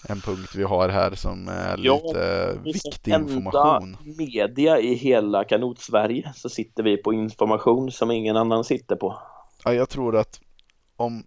en 0.08 0.20
punkt 0.20 0.54
vi 0.56 0.62
har 0.62 0.88
här 0.88 1.14
som 1.14 1.48
är 1.48 1.78
Ja, 1.82 2.00
lite 2.04 2.58
viktig 2.64 3.14
information. 3.14 3.96
media 4.18 4.78
i 4.80 4.94
hela 4.94 5.44
kanot-Sverige 5.44 6.32
så 6.36 6.48
sitter 6.48 6.82
vi 6.82 6.96
på 6.96 7.12
information 7.12 7.90
som 7.92 8.10
ingen 8.10 8.36
annan 8.36 8.64
sitter 8.64 8.96
på. 8.96 9.18
Ja, 9.64 9.72
jag 9.74 9.88
tror 9.88 10.16
att 10.16 10.40
om 10.96 11.24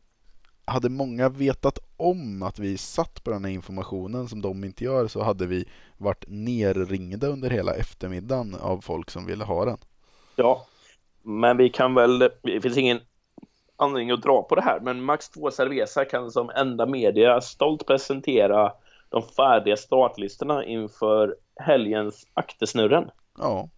hade 0.65 0.89
många 0.89 1.29
vetat 1.29 1.79
om 1.97 2.43
att 2.43 2.59
vi 2.59 2.77
satt 2.77 3.23
på 3.23 3.31
den 3.31 3.45
här 3.45 3.51
informationen 3.51 4.27
som 4.27 4.41
de 4.41 4.63
inte 4.63 4.83
gör 4.83 5.07
så 5.07 5.23
hade 5.23 5.45
vi 5.47 5.65
varit 5.97 6.23
nerringda 6.27 7.27
under 7.27 7.49
hela 7.49 7.73
eftermiddagen 7.75 8.55
av 8.55 8.81
folk 8.81 9.11
som 9.11 9.25
ville 9.25 9.43
ha 9.43 9.65
den. 9.65 9.77
Ja, 10.35 10.65
men 11.21 11.57
vi 11.57 11.69
kan 11.69 11.93
väl, 11.95 12.19
det 12.19 12.61
finns 12.61 12.77
ingen 12.77 12.99
anledning 13.75 14.11
att 14.11 14.21
dra 14.21 14.43
på 14.43 14.55
det 14.55 14.61
här, 14.61 14.79
men 14.79 15.03
Max 15.03 15.29
2 15.29 15.51
Cerveza 15.51 16.05
kan 16.05 16.31
som 16.31 16.49
enda 16.49 16.85
media 16.85 17.41
stolt 17.41 17.85
presentera 17.87 18.71
de 19.09 19.23
färdiga 19.23 19.77
startlistorna 19.77 20.65
inför 20.65 21.35
helgens 21.55 22.27
Aktesnurren. 22.33 23.09
Ja, 23.37 23.69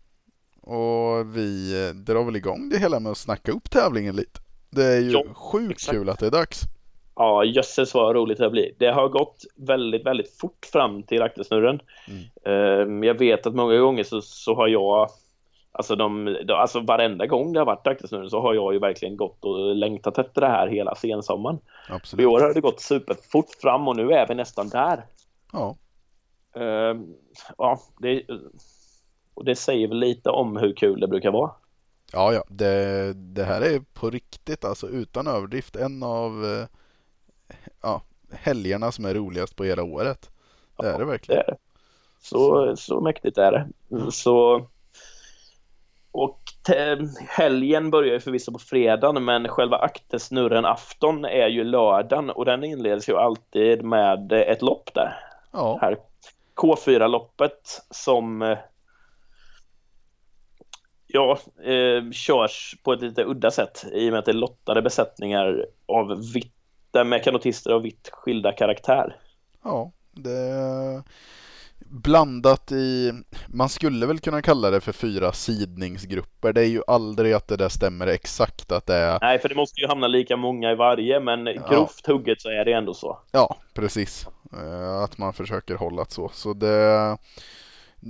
och 0.61 1.38
vi 1.38 1.71
drar 1.95 2.23
väl 2.23 2.36
igång 2.36 2.69
det 2.69 2.77
hela 2.77 2.99
med 2.99 3.11
att 3.11 3.17
snacka 3.17 3.51
upp 3.51 3.69
tävlingen 3.69 4.15
lite. 4.15 4.39
Det 4.69 4.83
är 4.86 4.99
ju 4.99 5.11
Ja, 5.11 5.23
sjukt 5.33 5.71
exakt. 5.71 5.91
kul 5.97 6.09
att 6.09 6.19
det 6.19 6.27
är 6.27 6.31
dags. 6.31 6.61
Ja, 7.16 7.43
jösses 7.43 7.93
vad 7.93 8.16
roligt 8.16 8.38
det 8.38 8.49
blir. 8.49 8.72
Det 8.78 8.88
har 8.88 9.09
gått 9.09 9.43
väldigt, 9.55 10.05
väldigt 10.05 10.38
fort 10.39 10.66
fram 10.72 11.03
till 11.03 11.22
Aktesnurren. 11.22 11.80
Mm. 12.45 13.03
Jag 13.03 13.20
vet 13.20 13.47
att 13.47 13.55
många 13.55 13.78
gånger 13.78 14.03
så, 14.03 14.22
så 14.22 14.55
har 14.55 14.68
jag 14.68 15.09
Alltså, 15.78 15.95
de, 15.95 16.38
de, 16.47 16.53
alltså 16.53 16.80
varenda 16.80 17.26
gång 17.26 17.53
det 17.53 17.59
har 17.59 17.66
varit 17.66 17.88
Aktesnurren 17.88 18.30
så 18.30 18.41
har 18.41 18.53
jag 18.53 18.74
ju 18.74 18.80
verkligen 18.80 19.18
gått 19.18 19.45
och 19.45 19.76
längtat 19.76 20.18
efter 20.18 20.41
det 20.41 20.47
här 20.47 20.68
hela 20.68 20.95
sensommaren. 20.95 21.55
I 21.55 21.91
Absolut. 21.91 22.26
år 22.28 22.39
har 22.39 22.53
det 22.53 22.61
gått 22.61 22.82
superfort 22.82 23.49
fram 23.61 23.88
och 23.88 23.95
nu 23.95 24.11
är 24.11 24.28
vi 24.28 24.36
nästan 24.36 24.70
där. 24.70 25.05
Ja, 25.53 25.76
Ehm, 26.55 27.13
ja, 27.57 27.80
det, 27.99 28.24
och 29.34 29.45
det 29.45 29.55
säger 29.55 29.88
väl 29.88 29.99
lite 29.99 30.30
om 30.30 30.57
hur 30.57 30.74
kul 30.74 30.99
det 30.99 31.07
brukar 31.07 31.32
vara. 31.32 31.51
ja, 32.13 32.34
ja. 32.34 32.43
Det, 32.49 33.13
det 33.13 33.43
här 33.43 33.61
är 33.61 33.82
på 33.93 34.09
riktigt, 34.09 34.66
alltså 34.66 34.88
utan 34.88 35.28
överdrift, 35.28 35.76
en 35.76 36.03
av 36.03 36.45
eh, 36.45 36.68
helgerna 38.39 38.91
som 38.91 39.05
är 39.05 39.13
roligast 39.13 39.55
på 39.55 39.63
hela 39.63 39.83
året. 39.83 40.29
Det 40.77 40.88
är 40.88 40.91
det 40.91 40.97
Det 40.97 41.05
verkligen. 41.05 41.41
är 41.41 41.45
det. 41.45 41.57
Så, 42.21 42.75
så 42.77 43.01
mäktigt 43.01 43.38
är 43.38 43.51
det. 43.51 43.67
Så, 44.11 44.67
och 46.11 46.41
helgen 47.27 47.91
börjar 47.91 48.13
ju 48.13 48.19
förvisso 48.19 48.51
på 48.51 48.59
fredagen 48.59 49.25
men 49.25 49.47
själva 49.47 49.77
aktesnurren 49.77 50.65
afton 50.65 51.25
är 51.25 51.47
ju 51.47 51.63
lördagen 51.63 52.29
och 52.29 52.45
den 52.45 52.63
inleds 52.63 53.09
ju 53.09 53.17
alltid 53.17 53.83
med 53.83 54.31
ett 54.31 54.61
lopp 54.61 54.93
där. 54.93 55.19
Ja, 55.51 55.77
här 55.81 55.97
K4-loppet 56.55 57.81
som 57.89 58.55
ja, 61.07 61.38
eh, 61.63 62.11
körs 62.11 62.75
på 62.83 62.93
ett 62.93 63.01
lite 63.01 63.23
udda 63.23 63.51
sätt 63.51 63.86
i 63.91 64.07
och 64.09 64.11
med 64.11 64.19
att 64.19 64.25
det 64.25 64.31
är 64.31 64.33
lottade 64.33 64.81
besättningar 64.81 65.65
av 65.86 66.21
vitt, 66.33 66.55
med 67.04 67.24
kanotister 67.24 67.72
av 67.72 67.82
vitt 67.82 68.10
skilda 68.14 68.52
karaktär. 68.52 69.16
ja. 69.64 69.91
Det 70.18 70.32
är 70.32 71.02
blandat 71.80 72.72
i, 72.72 73.12
man 73.48 73.70
skulle 73.70 74.06
väl 74.06 74.20
kunna 74.20 74.41
kalla 74.41 74.70
det 74.70 74.82
för 74.82 74.91
fyra 74.91 75.32
sidningsgrupper. 75.32 76.54
Det 76.54 76.62
är 76.62 76.66
ju 76.68 76.82
aldrig 76.88 77.34
att 77.34 77.48
det 77.48 77.58
där 77.58 77.70
stämmer 77.70 78.08
exakt 78.08 78.72
att 78.72 78.86
det 78.86 78.96
är 78.96 79.20
Nej, 79.22 79.39
för 79.39 79.50
det 79.50 79.56
måste 79.56 79.82
ju 79.82 79.88
hamna 79.88 80.08
lika 80.08 80.38
många 80.38 80.72
i 80.72 80.76
varje, 80.76 81.20
men 81.20 81.46
grovt 81.46 82.08
hugget 82.08 82.41
så 82.41 82.50
är 82.50 82.66
det 82.66 82.74
ändå 82.74 82.93
så. 82.93 83.20
Ja, 83.32 83.58
precis. 83.74 84.28
Eh, 84.54 85.04
Att 85.04 85.18
man 85.18 85.34
försöker 85.34 85.76
hålla 85.76 86.04
det 86.04 86.12
så. 86.12 86.30
Så 86.34 86.54
det, 86.54 87.18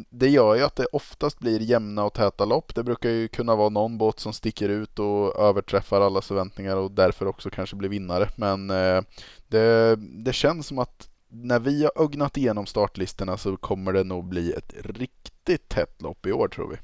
det 0.09 0.29
gör 0.29 0.55
ju 0.55 0.61
att 0.61 0.75
det 0.75 0.85
oftast 0.85 1.39
blir 1.39 1.59
jämna 1.59 2.03
och 2.03 2.13
täta 2.13 2.45
lopp. 2.45 2.75
Det 2.75 2.83
brukar 2.83 3.09
ju 3.09 3.27
kunna 3.27 3.55
vara 3.55 3.69
någon 3.69 3.97
båt 3.97 4.19
som 4.19 4.33
sticker 4.33 4.69
ut 4.69 4.99
och 4.99 5.39
överträffar 5.39 6.01
allas 6.01 6.27
förväntningar 6.27 6.77
och 6.77 6.91
därför 6.91 7.25
också 7.27 7.49
kanske 7.49 7.75
blir 7.75 7.89
vinnare. 7.89 8.27
Men 8.35 8.69
eh, 8.69 9.01
det, 9.47 9.95
det 9.95 10.33
känns 10.33 10.67
som 10.67 10.79
att 10.79 11.09
när 11.27 11.59
vi 11.59 11.83
har 11.83 12.03
ögnat 12.03 12.37
igenom 12.37 12.65
startlistorna 12.65 13.37
så 13.37 13.57
kommer 13.57 13.93
det 13.93 14.03
nog 14.03 14.25
bli 14.25 14.51
ett 14.51 14.73
riktigt 14.85 15.69
tätt 15.69 16.01
lopp 16.01 16.25
i 16.25 16.31
år 16.31 16.47
tror 16.47 16.69
vi. 16.69 16.77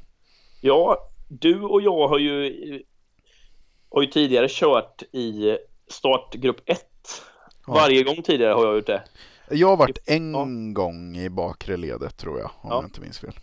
Ja, 0.61 1.09
du 1.27 1.61
och 1.61 1.81
jag 1.81 2.07
har 2.07 2.19
ju, 2.19 2.83
har 3.89 4.01
ju 4.01 4.07
tidigare 4.07 4.47
kört 4.49 5.03
i 5.11 5.57
startgrupp 5.87 6.61
1. 6.65 6.85
Ja. 7.67 7.73
Varje 7.73 8.03
gång 8.03 8.21
tidigare 8.21 8.53
har 8.53 8.65
jag 8.65 8.75
gjort 8.75 8.87
det. 8.87 9.03
Jag 9.51 9.67
har 9.67 9.77
varit 9.77 9.99
en 10.09 10.33
Ja. 10.33 10.47
gång 10.73 11.17
i 11.17 11.29
bakre 11.29 11.77
ledet 11.77 12.17
tror 12.17 12.39
jag, 12.39 12.51
om 12.61 12.69
Ja. 12.69 12.75
jag 12.75 12.83
inte 12.83 13.01
minns 13.01 13.19
fel. 13.19 13.33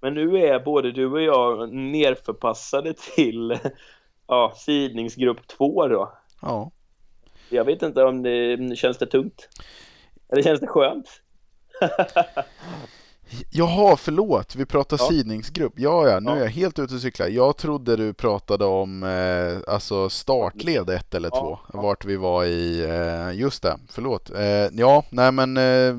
Men 0.00 0.14
nu 0.14 0.38
är 0.38 0.60
både 0.60 0.92
du 0.92 1.06
och 1.06 1.22
jag 1.22 1.72
nerförpassade 1.74 2.94
till 2.94 3.58
ja, 4.26 4.52
sidningsgrupp 4.56 5.46
2 5.48 5.88
då. 5.88 6.12
Ja. 6.42 6.70
Jag 7.50 7.64
vet 7.64 7.82
inte 7.82 8.02
om 8.04 8.22
det 8.22 8.76
känns 8.78 8.98
det 8.98 9.06
tungt. 9.06 9.48
Eller 10.32 10.42
känns 10.42 10.60
det 10.60 10.66
skönt? 10.66 11.08
Jaha, 13.50 13.96
förlåt. 13.96 14.56
Vi 14.56 14.66
pratar 14.66 14.96
Ja. 15.00 15.06
sidningsgrupp. 15.08 15.72
Ja, 15.76 16.08
ja, 16.08 16.20
nu 16.20 16.30
Ja. 16.30 16.36
är 16.36 16.40
jag 16.40 16.48
helt 16.48 16.78
ute 16.78 16.94
och 16.94 17.00
cyklar. 17.00 17.28
Jag 17.28 17.56
trodde 17.56 17.96
du 17.96 18.12
pratade 18.14 18.64
om 18.64 19.02
eh, 19.02 19.74
alltså 19.74 20.08
startled 20.08 20.90
ett 20.90 21.14
eller 21.14 21.28
Ja, 21.32 21.40
två. 21.40 21.58
ja. 21.72 21.82
Vart 21.82 22.04
vi 22.04 22.16
var 22.16 22.44
i, 22.44 22.84
eh, 22.84 23.38
just 23.40 23.62
det, 23.62 23.78
förlåt. 23.88 24.30
Eh, 24.30 24.44
ja, 24.72 25.04
nej 25.10 25.32
men 25.32 25.56
eh, 25.56 25.94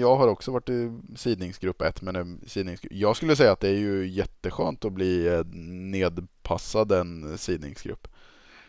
jag 0.00 0.16
har 0.16 0.28
också 0.28 0.50
varit 0.50 0.68
i 0.68 0.98
sidningsgrupp 1.16 1.82
1. 1.82 2.02
Men 2.02 2.16
eh, 2.16 2.24
sidningsgrupp, 2.46 2.92
jag 2.92 3.16
skulle 3.16 3.36
säga 3.36 3.52
att 3.52 3.60
det 3.60 3.68
är 3.68 3.78
ju 3.78 4.08
jätteskönt 4.08 4.84
att 4.84 4.92
bli 4.92 5.26
eh, 5.26 5.44
nedpassad 5.90 6.92
en 6.92 7.38
sidningsgrupp. 7.38 8.08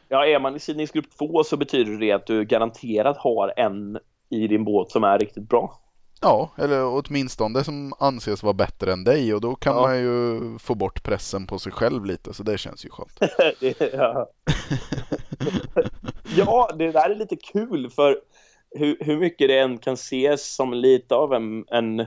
Ja, 0.09 0.25
är 0.25 0.39
man 0.39 0.55
i 0.55 0.59
sidningsgrupp 0.59 1.05
2 1.17 1.43
så 1.43 1.57
betyder 1.57 1.97
det 1.97 2.11
att 2.11 2.25
du 2.27 2.45
garanterat 2.45 3.17
har 3.17 3.53
en 3.57 3.97
i 4.29 4.47
din 4.47 4.63
båt 4.63 4.91
som 4.91 5.03
är 5.03 5.19
riktigt 5.19 5.49
bra. 5.49 5.79
Ja, 6.21 6.51
eller 6.57 6.85
åtminstone 6.85 7.63
som 7.63 7.93
anses 7.99 8.43
vara 8.43 8.53
bättre 8.53 8.93
än 8.93 9.03
dig 9.03 9.33
och 9.33 9.41
då 9.41 9.55
kan 9.55 9.75
Ja. 9.75 9.81
man 9.81 9.97
ju 9.99 10.39
få 10.59 10.75
bort 10.75 11.03
pressen 11.03 11.47
på 11.47 11.59
sig 11.59 11.71
själv 11.71 12.05
lite 12.05 12.33
så 12.33 12.43
det 12.43 12.57
känns 12.57 12.85
ju 12.85 12.89
skönt. 12.89 13.19
Ja. 13.93 14.29
ja, 16.37 16.69
det 16.77 16.91
där 16.91 17.09
är 17.09 17.15
lite 17.15 17.35
kul 17.35 17.89
för 17.89 18.17
hur, 18.71 18.97
hur 18.99 19.19
mycket 19.19 19.47
det 19.47 19.59
än 19.59 19.77
kan 19.77 19.93
ses 19.93 20.55
som 20.55 20.73
lite 20.73 21.15
av 21.15 21.33
en, 21.33 21.65
en 21.67 21.99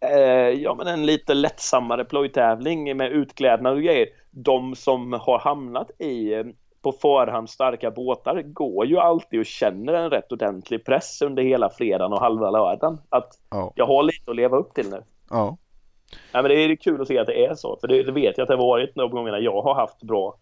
eh, 0.00 0.48
ja, 0.62 0.74
men 0.74 0.86
en 0.86 1.06
lite 1.06 1.34
lättsammare 1.34 2.04
plojtävling 2.04 2.96
med 2.96 3.12
utklädnad 3.12 3.72
och 3.74 3.82
grejer. 3.82 4.08
De 4.30 4.76
som 4.76 5.12
har 5.12 5.38
hamnat 5.38 5.90
i 6.00 6.32
eh, 6.34 6.44
på 6.84 6.92
förhand 6.92 7.50
starka 7.50 7.90
båtar 7.90 8.42
går 8.42 8.86
ju 8.86 8.98
alltid 8.98 9.40
och 9.40 9.46
känner 9.46 9.92
en 9.92 10.10
rätt 10.10 10.32
ordentlig 10.32 10.84
press 10.84 11.22
under 11.22 11.42
hela 11.42 11.70
fredagen 11.70 12.12
och 12.12 12.20
halva 12.20 12.50
lördagen. 12.50 12.98
Att 13.08 13.38
Ja, 13.50 13.72
jag 13.74 13.86
har 13.86 14.02
lite 14.02 14.30
att 14.30 14.36
leva 14.36 14.56
upp 14.56 14.74
till 14.74 14.90
nu. 14.90 15.02
ja. 15.30 15.56
Nej, 16.32 16.42
men 16.42 16.50
det 16.50 16.54
är 16.54 16.76
kul 16.76 17.00
att 17.00 17.08
se 17.08 17.18
att 17.18 17.26
det 17.26 17.44
är 17.44 17.54
så, 17.54 17.78
för 17.80 17.88
det, 17.88 18.02
det 18.02 18.12
vet 18.12 18.38
jag 18.38 18.42
att 18.42 18.48
det 18.48 18.54
har 18.54 18.66
varit 18.66 18.94
de 18.94 19.10
gångerna 19.10 19.38
jag 19.38 19.62
har 19.62 19.74
haft 19.74 20.02
bra 20.02 20.34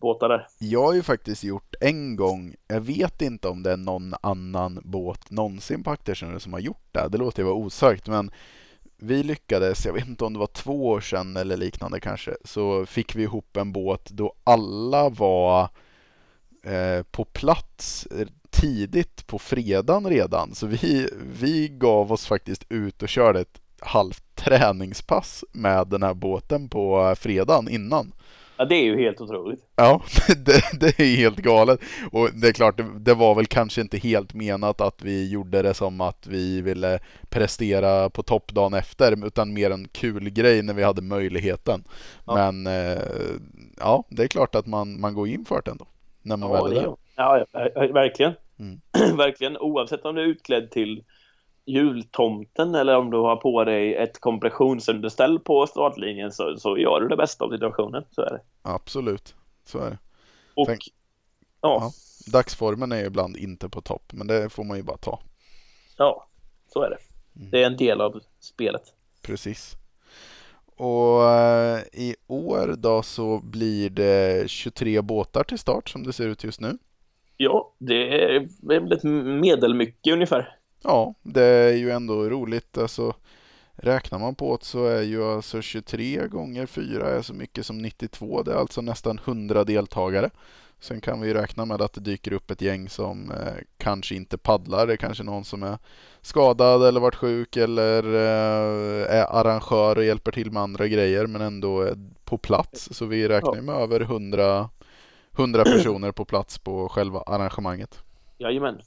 båtar 0.00 0.28
där. 0.28 0.46
Jag 0.58 0.82
har 0.82 0.94
ju 0.94 1.02
faktiskt 1.02 1.44
gjort 1.44 1.74
en 1.80 2.16
gång, 2.16 2.54
jag 2.68 2.80
vet 2.80 3.22
inte 3.22 3.48
om 3.48 3.62
det 3.62 3.70
är 3.72 3.76
någon 3.76 4.14
annan 4.20 4.80
båt 4.84 5.30
någonsin 5.30 5.82
på 5.84 5.90
Aktersjön 5.90 6.40
som 6.40 6.52
har 6.52 6.60
gjort 6.60 6.88
det, 6.92 7.08
det 7.08 7.18
låter 7.18 7.42
ju 7.42 7.44
vara 7.44 7.54
osagt 7.56 8.08
men 8.08 8.30
vi 9.04 9.22
lyckades, 9.22 9.86
jag 9.86 9.92
vet 9.92 10.08
inte 10.08 10.24
om 10.24 10.32
det 10.32 10.38
var 10.38 10.46
två 10.46 10.86
år 10.86 11.00
sedan 11.00 11.36
eller 11.36 11.56
liknande 11.56 12.00
kanske, 12.00 12.36
så 12.44 12.86
fick 12.86 13.16
vi 13.16 13.22
ihop 13.22 13.56
en 13.56 13.72
båt 13.72 14.10
då 14.10 14.34
alla 14.44 15.08
var 15.08 15.68
eh, 16.62 17.02
på 17.10 17.24
plats 17.24 18.06
eh, 18.06 18.26
tidigt 18.50 19.26
på 19.26 19.38
fredagen 19.38 20.06
redan. 20.06 20.54
Så 20.54 20.66
vi, 20.66 21.08
vi 21.40 21.68
gav 21.68 22.12
oss 22.12 22.26
faktiskt 22.26 22.64
ut 22.68 23.02
och 23.02 23.08
körde 23.08 23.40
ett 23.40 23.60
halvt 23.80 24.24
träningspass 24.34 25.44
med 25.52 25.88
den 25.88 26.02
här 26.02 26.14
båten 26.14 26.68
på 26.68 27.08
eh, 27.08 27.14
fredagen 27.14 27.68
innan. 27.68 28.12
Ja, 28.56 28.64
det 28.64 28.74
är 28.74 28.82
ju 28.84 28.98
helt 28.98 29.20
otroligt. 29.20 29.60
Ja, 29.76 30.02
det, 30.36 30.62
det 30.80 31.00
är 31.00 31.16
helt 31.16 31.36
galet. 31.38 31.80
Och 32.12 32.28
det 32.34 32.48
är 32.48 32.52
klart, 32.52 32.76
det, 32.76 32.86
det 32.98 33.14
var 33.14 33.34
väl 33.34 33.46
kanske 33.46 33.80
inte 33.80 33.98
helt 33.98 34.34
menat 34.34 34.80
att 34.80 35.02
vi 35.02 35.30
gjorde 35.30 35.62
det 35.62 35.74
som 35.74 36.00
att 36.00 36.26
vi 36.26 36.60
ville 36.60 36.98
prestera 37.28 38.10
på 38.10 38.22
topp 38.22 38.52
dagen 38.52 38.74
efter, 38.74 39.26
utan 39.26 39.52
mer 39.54 39.70
en 39.70 39.88
kul 39.88 40.30
grej 40.30 40.62
när 40.62 40.74
vi 40.74 40.82
hade 40.82 41.02
möjligheten. 41.02 41.84
Ja. 42.26 42.34
Men 42.34 42.66
eh, 42.66 43.02
ja, 43.78 44.04
det 44.08 44.22
är 44.22 44.28
klart 44.28 44.54
att 44.54 44.66
man, 44.66 45.00
man 45.00 45.14
går 45.14 45.28
in 45.28 45.44
för 45.44 45.62
det 45.64 45.70
ändå. 45.70 45.86
När 46.22 46.36
man 46.36 46.50
Ja, 46.50 46.64
väl 46.64 46.72
är 46.72 46.76
är, 46.76 46.82
där. 46.82 46.96
ja, 47.16 47.44
ja, 47.52 47.68
ja, 47.74 47.86
verkligen. 47.92 48.32
Mm. 48.58 48.80
verkligen. 49.16 49.56
Oavsett 49.58 50.04
om 50.04 50.14
du 50.14 50.22
är 50.22 50.26
utklädd 50.26 50.70
till 50.70 51.04
jultomten 51.66 52.74
eller 52.74 52.96
om 52.96 53.10
du 53.10 53.16
har 53.16 53.36
på 53.36 53.64
dig 53.64 53.94
ett 53.94 54.20
kompressionsunderställ 54.20 55.38
på 55.40 55.66
startlinjen 55.66 56.32
så, 56.32 56.56
så 56.56 56.78
gör 56.78 57.00
du 57.00 57.08
det 57.08 57.16
bästa 57.16 57.44
av 57.44 57.50
situationen. 57.50 58.04
Så 58.10 58.22
är 58.22 58.30
det. 58.30 58.40
Absolut, 58.62 59.34
så 59.64 59.78
är 59.78 59.90
det. 59.90 59.98
Och 60.54 60.66
Tänk- 60.66 60.88
ja, 61.60 61.78
Ja. 61.80 61.90
Dagsformen 62.32 62.92
är 62.92 62.96
ju 63.00 63.06
ibland 63.06 63.36
inte 63.36 63.68
på 63.68 63.80
topp, 63.80 64.12
men 64.12 64.26
det 64.26 64.48
får 64.52 64.64
man 64.64 64.76
ju 64.76 64.82
bara 64.82 64.96
ta. 64.96 65.20
ja, 65.98 66.26
så 66.72 66.82
är 66.82 66.90
det. 66.90 66.96
Mm. 67.36 67.50
Det 67.50 67.62
är 67.62 67.66
en 67.66 67.76
del 67.76 68.00
av 68.00 68.20
spelet. 68.40 68.82
Precis. 69.22 69.72
Och 70.76 71.30
eh, 71.30 71.80
i 71.92 72.16
år 72.26 72.74
då 72.78 73.02
så 73.02 73.38
blir 73.40 73.90
det 73.90 74.50
23 74.50 75.02
båtar 75.02 75.44
till 75.44 75.58
start 75.58 75.88
som 75.88 76.02
det 76.02 76.12
ser 76.12 76.26
ut 76.28 76.44
just 76.44 76.60
nu. 76.60 76.78
Ja, 77.36 77.74
det 77.78 78.24
är 78.34 78.48
väl 78.80 78.92
ett 78.92 79.04
medelmycket 79.42 80.12
ungefär. 80.12 80.56
Ja, 80.84 81.14
det 81.22 81.44
är 81.44 81.76
ju 81.76 81.90
ändå 81.90 82.28
roligt. 82.28 82.78
Alltså, 82.78 83.14
räknar 83.76 84.18
man 84.18 84.34
på 84.34 84.56
det 84.56 84.64
så 84.64 84.86
är 84.86 85.02
ju 85.02 85.24
alltså 85.24 85.62
23 85.62 86.26
gånger 86.28 86.66
4 86.66 87.08
är 87.08 87.22
så 87.22 87.34
mycket 87.34 87.66
som 87.66 87.78
92. 87.78 88.42
Det 88.42 88.52
är 88.52 88.56
alltså 88.56 88.80
nästan 88.80 89.18
100 89.24 89.64
deltagare. 89.64 90.30
Sen 90.80 91.00
kan 91.00 91.20
vi 91.20 91.34
räkna 91.34 91.64
med 91.64 91.82
att 91.82 91.92
det 91.92 92.00
dyker 92.00 92.32
upp 92.32 92.50
ett 92.50 92.60
gäng 92.60 92.88
som 92.88 93.30
eh, 93.30 93.62
kanske 93.78 94.14
inte 94.14 94.38
paddlar. 94.38 94.86
Det 94.86 94.92
är 94.92 94.96
kanske 94.96 95.24
någon 95.24 95.44
som 95.44 95.62
är 95.62 95.78
skadad 96.20 96.82
eller 96.82 97.00
varit 97.00 97.14
sjuk 97.14 97.56
eller 97.56 98.04
eh, 98.14 99.16
är 99.16 99.26
arrangör 99.40 99.98
och 99.98 100.04
hjälper 100.04 100.32
till 100.32 100.50
med 100.50 100.62
andra 100.62 100.88
grejer 100.88 101.26
men 101.26 101.40
ändå 101.40 101.80
är 101.80 101.96
på 102.24 102.38
plats. 102.38 102.88
Så 102.92 103.06
vi 103.06 103.28
räknar 103.28 103.54
ju 103.54 103.62
med 103.62 103.74
över 103.74 104.00
100, 104.00 104.68
100 105.36 105.64
personer 105.64 106.12
på 106.12 106.24
plats 106.24 106.58
på 106.58 106.88
själva 106.88 107.20
arrangemanget. 107.20 108.02
Jajamän. 108.38 108.80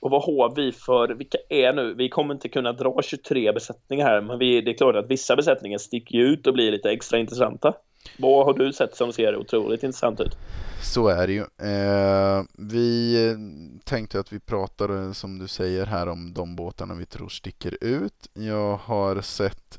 Och 0.00 0.10
vad 0.10 0.22
har 0.22 0.56
vi 0.56 0.72
för, 0.72 1.08
vilka 1.08 1.38
är 1.48 1.72
nu, 1.72 1.94
vi 1.94 2.08
kommer 2.08 2.34
inte 2.34 2.48
kunna 2.48 2.72
dra 2.72 3.02
23 3.02 3.52
besättningar 3.52 4.06
här, 4.06 4.20
men 4.20 4.38
vi, 4.38 4.60
det 4.60 4.70
är 4.70 4.74
klart 4.74 4.96
att 4.96 5.10
vissa 5.10 5.36
besättningar 5.36 5.78
sticker 5.78 6.14
ju 6.14 6.24
ut 6.24 6.46
och 6.46 6.54
blir 6.54 6.72
lite 6.72 6.90
extra 6.90 7.18
intressanta. 7.18 7.74
Vad 8.18 8.46
har 8.46 8.54
du 8.54 8.72
sett 8.72 8.96
som 8.96 9.12
ser 9.12 9.36
otroligt 9.36 9.82
intressant 9.82 10.20
ut? 10.20 10.36
Så 10.82 11.08
är 11.08 11.26
det 11.26 11.32
ju. 11.32 11.44
Eh, 11.68 12.44
vi 12.58 13.36
tänkte 13.84 14.20
att 14.20 14.32
vi 14.32 14.40
pratar 14.40 15.06
eh, 15.06 15.12
som 15.12 15.38
du 15.38 15.48
säger 15.48 15.86
här 15.86 16.08
om 16.08 16.34
de 16.34 16.56
båtarna 16.56 16.94
vi 16.94 17.06
tror 17.06 17.28
sticker 17.28 17.78
ut. 17.80 18.28
Jag 18.32 18.76
har 18.76 19.20
sett 19.20 19.78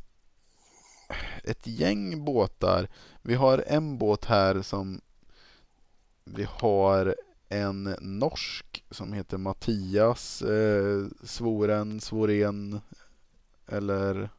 ett 1.44 1.68
gäng 1.68 2.26
båtar. 2.26 2.88
Vi 3.22 3.36
har 3.36 3.64
en 3.68 3.98
båt 3.98 4.26
här 4.26 4.62
som 4.62 5.02
vi 6.24 6.48
har 6.50 7.16
en 7.50 7.96
norsk 8.02 8.84
som 8.92 9.14
heter 9.14 9.38
Mattias 9.38 10.42
eh, 10.42 11.06
Svoren, 11.24 12.00
Svorén 12.02 12.82
eller 13.68 14.30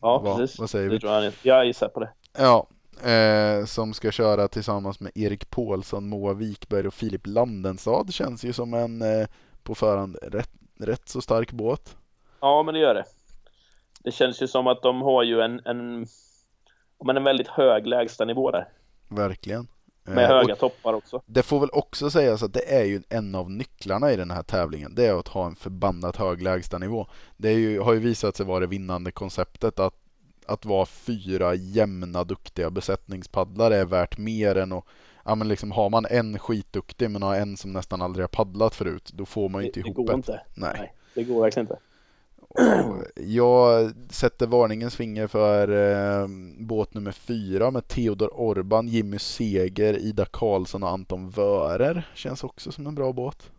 Ja, 0.00 0.18
vad, 0.18 0.36
precis. 0.38 0.58
vad 0.58 0.70
säger 0.70 0.88
vi? 0.88 0.94
Det 0.94 1.00
tror 1.00 1.12
jag, 1.12 1.32
jag 1.42 1.66
gissar 1.66 1.88
på 1.88 2.00
det. 2.00 2.10
Ja, 2.38 2.66
eh, 3.10 3.64
som 3.64 3.94
ska 3.94 4.10
köra 4.10 4.48
tillsammans 4.48 5.00
med 5.00 5.12
Erik 5.14 5.50
Paulsson, 5.50 6.08
Moa 6.08 6.32
Wikberg 6.32 6.86
och 6.86 6.94
Filip 6.94 7.26
Landenstad. 7.26 8.04
Känns 8.10 8.44
ju 8.44 8.52
som 8.52 8.74
en 8.74 9.02
eh, 9.02 9.28
på 9.62 9.74
förhand 9.74 10.16
rätt, 10.22 10.50
rätt 10.78 11.08
så 11.08 11.20
stark 11.20 11.52
båt. 11.52 11.96
Ja, 12.40 12.62
men 12.62 12.74
det 12.74 12.80
gör 12.80 12.94
det. 12.94 13.04
Det 14.04 14.10
känns 14.10 14.42
ju 14.42 14.48
som 14.48 14.66
att 14.66 14.82
de 14.82 15.02
har 15.02 15.22
ju 15.22 15.40
en, 15.40 15.60
en, 15.64 16.06
en 17.16 17.24
väldigt 17.24 17.48
hög 17.48 17.86
lägstanivå 17.86 18.50
där. 18.50 18.68
Verkligen. 19.08 19.68
Med 20.04 20.24
Eh, 20.24 20.28
höga 20.28 20.52
och 20.52 20.58
toppar 20.58 20.94
också. 20.94 21.22
det 21.26 21.42
får 21.42 21.60
väl 21.60 21.70
också 21.72 22.10
sägas 22.10 22.42
att 22.42 22.52
det 22.52 22.74
är 22.74 22.84
ju 22.84 23.02
en 23.08 23.34
av 23.34 23.50
nycklarna 23.50 24.12
i 24.12 24.16
den 24.16 24.30
här 24.30 24.42
tävlingen. 24.42 24.94
Det 24.94 25.06
är 25.06 25.18
att 25.18 25.28
ha 25.28 25.46
en 25.46 25.56
förbannat 25.56 26.16
hög 26.16 26.42
lägstanivå. 26.42 27.06
Det 27.36 27.52
ju, 27.52 27.80
har 27.80 27.92
ju 27.92 27.98
visat 27.98 28.36
sig 28.36 28.46
vara 28.46 28.60
det 28.60 28.66
vinnande 28.66 29.12
konceptet 29.12 29.78
att, 29.78 29.94
att 30.46 30.64
vara 30.64 30.86
fyra 30.86 31.54
jämna 31.54 32.24
duktiga 32.24 32.70
besättningspaddlare 32.70 33.76
är 33.76 33.84
värt 33.84 34.18
mer 34.18 34.56
än 34.56 34.72
att 34.72 34.84
Ja 35.24 35.34
men 35.34 35.48
liksom 35.48 35.72
har 35.72 35.90
man 35.90 36.06
en 36.10 36.38
skitduktig 36.38 37.10
men 37.10 37.22
har 37.22 37.36
en 37.36 37.56
som 37.56 37.72
nästan 37.72 38.02
aldrig 38.02 38.22
har 38.22 38.28
paddlat 38.28 38.74
förut 38.74 39.10
då 39.14 39.24
får 39.24 39.48
man 39.48 39.60
ju 39.60 39.66
inte 39.66 39.80
det, 39.80 39.84
det 39.84 39.88
ihop 39.88 39.96
går 39.96 40.10
ett. 40.10 40.16
inte. 40.16 40.40
Nej. 40.54 40.74
Nej, 40.78 40.92
det 41.14 41.24
går 41.24 41.42
verkligen 41.42 41.64
inte. 41.64 41.78
Jag 43.16 43.92
sätter 44.10 44.46
varningens 44.46 44.96
finger 44.96 45.26
för 45.26 45.68
eh, 45.68 46.28
båt 46.58 46.94
nummer 46.94 47.12
fyra 47.12 47.70
med 47.70 47.88
Theodor 47.88 48.30
Orban, 48.32 48.88
Jimmy 48.88 49.18
Seger, 49.18 49.98
Ida 49.98 50.24
Karlsson 50.24 50.82
och 50.82 50.88
Anton 50.88 51.30
Wörer. 51.30 52.08
Känns 52.14 52.44
också 52.44 52.72
som 52.72 52.86
en 52.86 52.94
bra 52.94 53.12
båt. 53.12 53.50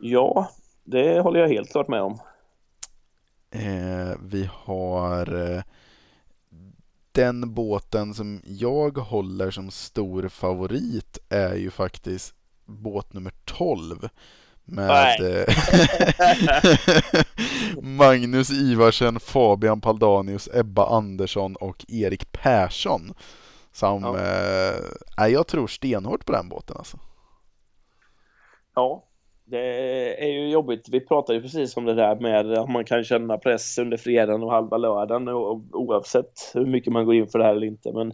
Ja, 0.00 0.50
det 0.84 1.20
håller 1.20 1.40
jag 1.40 1.48
helt 1.48 1.70
klart 1.70 1.88
med 1.88 2.02
om. 2.02 2.18
Eh, 3.50 4.16
vi 4.22 4.50
har 4.52 5.54
eh, 5.56 5.62
den 7.12 7.54
båten 7.54 8.14
som 8.14 8.40
jag 8.44 8.98
håller 8.98 9.50
som 9.50 9.70
stor 9.70 10.28
favorit 10.28 11.18
är 11.28 11.54
ju 11.54 11.70
faktiskt 11.70 12.34
båt 12.64 13.12
nummer 13.12 13.32
12 13.44 14.08
med 14.72 15.20
eh, 15.20 15.54
Magnus 17.82 18.50
Ivarsen, 18.50 19.20
Fabian 19.20 19.80
Paldanius, 19.80 20.48
Ebba 20.54 20.86
Andersson 20.96 21.56
och 21.56 21.84
Erik 21.88 22.32
Persson. 22.32 23.14
Som, 23.72 24.02
Ja. 24.02 24.18
eh, 25.18 25.26
jag 25.32 25.46
tror 25.46 25.66
stenhårt 25.66 26.26
på 26.26 26.32
den 26.32 26.48
båten 26.48 26.76
alltså. 26.78 26.98
Ja, 28.74 29.04
det 29.52 30.24
är 30.24 30.28
ju 30.28 30.48
jobbigt. 30.48 30.88
Vi 30.88 31.00
pratade 31.00 31.36
ju 31.36 31.42
precis 31.42 31.76
om 31.76 31.84
det 31.84 31.94
där 31.94 32.16
med 32.16 32.52
att 32.52 32.70
man 32.70 32.84
kan 32.84 33.04
känna 33.04 33.38
press 33.38 33.78
under 33.78 33.96
fredagen 33.96 34.42
och 34.42 34.50
halva 34.50 34.76
lördagen 34.76 35.28
oavsett 35.72 36.50
hur 36.54 36.66
mycket 36.66 36.92
man 36.92 37.04
går 37.04 37.14
in 37.14 37.28
för 37.28 37.38
det 37.38 37.44
här 37.44 37.56
eller 37.56 37.66
inte. 37.66 37.92
Men 37.92 38.02
mm. 38.02 38.12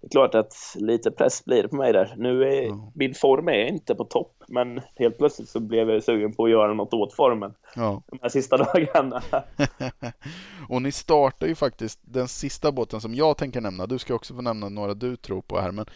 det 0.00 0.06
är 0.06 0.10
klart 0.10 0.34
att 0.34 0.54
lite 0.74 1.10
press 1.10 1.44
blir 1.44 1.62
det 1.62 1.68
på 1.68 1.76
mig 1.76 1.92
där. 1.92 2.14
Nu 2.16 2.42
är 2.42 2.62
mm. 2.62 2.80
min 2.94 3.14
form 3.14 3.48
är 3.48 3.66
inte 3.66 3.94
på 3.94 4.04
topp, 4.04 4.42
men 4.48 4.80
helt 4.96 5.18
plötsligt 5.18 5.48
så 5.48 5.60
blev 5.60 5.90
jag 5.90 6.04
sugen 6.04 6.32
på 6.32 6.44
att 6.44 6.50
göra 6.50 6.74
något 6.74 6.94
åt 6.94 7.14
formen 7.14 7.54
ja. 7.76 8.02
de 8.06 8.18
här 8.22 8.28
sista 8.28 8.56
dagarna. 8.72 9.22
och 10.68 10.82
ni 10.82 10.92
startar 10.92 11.46
ju 11.46 11.54
faktiskt 11.54 12.00
den 12.02 12.28
sista 12.28 12.72
båten 12.72 13.00
som 13.00 13.14
jag 13.14 13.36
tänker 13.36 13.60
nämna. 13.60 13.86
Du 13.86 13.98
ska 13.98 14.14
också 14.14 14.34
få 14.34 14.42
nämna 14.42 14.68
några 14.68 14.94
du 14.94 15.16
tror 15.16 15.40
på 15.40 15.60
här, 15.60 15.72
men 15.72 15.86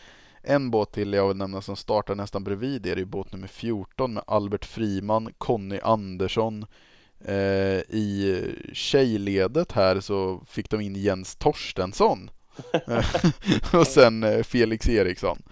en 0.42 0.70
båt 0.70 0.92
till 0.92 1.12
jag 1.12 1.28
vill 1.28 1.36
nämna 1.36 1.60
som 1.60 1.76
startar 1.76 2.14
nästan 2.14 2.44
bredvid 2.44 2.86
er 2.86 2.98
är 2.98 3.04
båt 3.04 3.32
nummer 3.32 3.48
14 3.48 4.14
med 4.14 4.22
Albert 4.26 4.64
Friman, 4.64 5.32
Conny 5.38 5.78
Andersson. 5.82 6.66
Eh, 7.24 7.80
I 7.88 8.44
tjejledet 8.72 9.72
här 9.72 10.00
så 10.00 10.40
fick 10.48 10.70
de 10.70 10.80
in 10.80 10.96
Jens 10.96 11.36
Torstensson. 11.36 12.30
och 13.72 13.86
sen 13.86 14.22
eh, 14.22 14.42
Felix 14.42 14.88
Eriksson. 14.88 15.42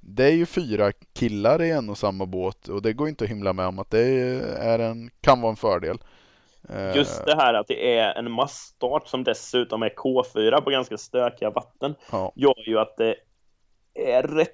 Det 0.00 0.24
är 0.24 0.32
ju 0.32 0.46
fyra 0.46 0.92
killar 1.14 1.62
i 1.62 1.70
en 1.70 1.90
och 1.90 1.98
samma 1.98 2.26
båt 2.26 2.68
och 2.68 2.82
det 2.82 2.92
går 2.92 3.08
inte 3.08 3.24
att 3.24 3.30
hymla 3.30 3.52
med 3.52 3.66
om 3.66 3.78
att 3.78 3.90
det 3.90 4.06
är 4.58 4.78
en, 4.78 5.10
kan 5.20 5.40
vara 5.40 5.50
en 5.50 5.56
fördel. 5.56 5.98
Eh, 6.68 6.96
Just 6.96 7.24
det 7.24 7.36
här 7.36 7.54
att 7.54 7.68
det 7.68 7.98
är 7.98 8.14
en 8.14 8.30
massstart 8.30 9.08
som 9.08 9.24
dessutom 9.24 9.82
är 9.82 9.88
K4 9.88 10.60
på 10.60 10.70
ganska 10.70 10.98
stökiga 10.98 11.50
vatten 11.50 11.94
ja. 12.12 12.32
gör 12.34 12.68
ju 12.68 12.78
att 12.78 12.96
det 12.96 13.14
är 13.96 14.22
rätt 14.22 14.52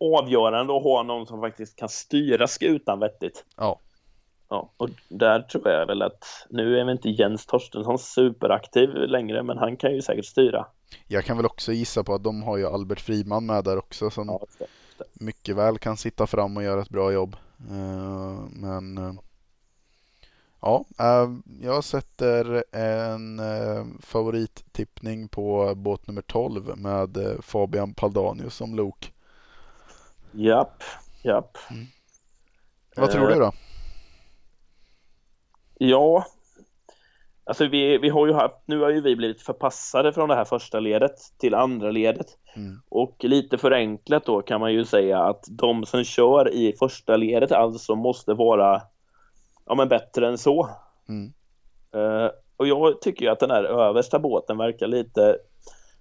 avgörande 0.00 0.76
att 0.76 0.82
ha 0.82 1.02
någon 1.02 1.26
som 1.26 1.40
faktiskt 1.40 1.76
kan 1.76 1.88
styra 1.88 2.46
skutan 2.46 3.00
vettigt. 3.00 3.44
Ja. 3.56 3.80
Ja, 4.48 4.72
och 4.76 4.88
där 5.08 5.40
tror 5.40 5.68
jag 5.68 5.86
väl 5.86 6.02
att 6.02 6.24
nu 6.50 6.80
är 6.80 6.84
väl 6.84 6.92
inte 6.92 7.08
Jens 7.08 7.46
Torstensson 7.46 7.98
superaktiv 7.98 8.88
längre, 8.90 9.42
men 9.42 9.58
han 9.58 9.76
kan 9.76 9.94
ju 9.94 10.02
säkert 10.02 10.24
styra. 10.24 10.66
Jag 11.06 11.24
kan 11.24 11.36
väl 11.36 11.46
också 11.46 11.72
gissa 11.72 12.04
på 12.04 12.14
att 12.14 12.24
de 12.24 12.42
har 12.42 12.56
ju 12.56 12.66
Albert 12.66 13.00
Friman 13.00 13.46
med 13.46 13.64
där 13.64 13.78
också 13.78 14.10
som 14.10 14.28
ja, 14.28 14.66
mycket 15.12 15.56
väl 15.56 15.78
kan 15.78 15.96
sitta 15.96 16.26
fram 16.26 16.56
och 16.56 16.62
göra 16.62 16.82
ett 16.82 16.88
bra 16.88 17.12
jobb. 17.12 17.36
Uh, 17.70 18.40
men 18.50 18.98
uh, 18.98 19.12
Ja, 20.60 20.84
äh, 20.98 21.30
jag 21.62 21.84
sätter 21.84 22.64
en 22.72 23.38
äh, 23.38 23.84
favorittippning 24.00 25.28
på 25.28 25.74
båt 25.76 26.06
nummer 26.06 26.22
12 26.22 26.78
med 26.78 27.16
äh, 27.16 27.40
Fabian 27.40 27.94
Paldanius 27.94 28.54
som 28.54 28.76
lok. 28.76 29.12
Japp, 30.32 30.82
japp. 31.22 31.58
Mm. 31.70 31.86
Vad 32.96 33.10
tror 33.10 33.28
du 33.28 33.34
då? 33.34 33.52
Ja, 35.78 36.26
alltså 37.44 37.66
vi, 37.66 37.98
vi 37.98 38.08
har 38.08 38.26
ju 38.26 38.32
haft, 38.32 38.54
nu 38.64 38.80
har 38.80 38.90
ju 38.90 39.00
vi 39.00 39.16
blivit 39.16 39.42
förpassade 39.42 40.12
från 40.12 40.28
det 40.28 40.34
här 40.34 40.44
första 40.44 40.80
ledet 40.80 41.14
till 41.38 41.54
andra 41.54 41.90
ledet. 41.90 42.26
Mm. 42.56 42.80
Och 42.88 43.24
lite 43.24 43.58
förenklat 43.58 44.24
då 44.24 44.42
kan 44.42 44.60
man 44.60 44.72
ju 44.72 44.84
säga 44.84 45.22
att 45.22 45.44
de 45.48 45.86
som 45.86 46.04
kör 46.04 46.54
i 46.54 46.72
första 46.78 47.16
ledet 47.16 47.52
alltså 47.52 47.94
måste 47.94 48.34
vara 48.34 48.82
ja, 49.66 49.74
men 49.74 49.88
bättre 49.88 50.28
än 50.28 50.38
så. 50.38 50.70
Mm. 51.08 51.32
Uh, 51.94 52.30
och 52.56 52.66
jag 52.66 53.00
tycker 53.00 53.24
ju 53.24 53.30
att 53.30 53.40
den 53.40 53.50
här 53.50 53.64
översta 53.64 54.18
båten 54.18 54.58
verkar 54.58 54.86
lite 54.86 55.36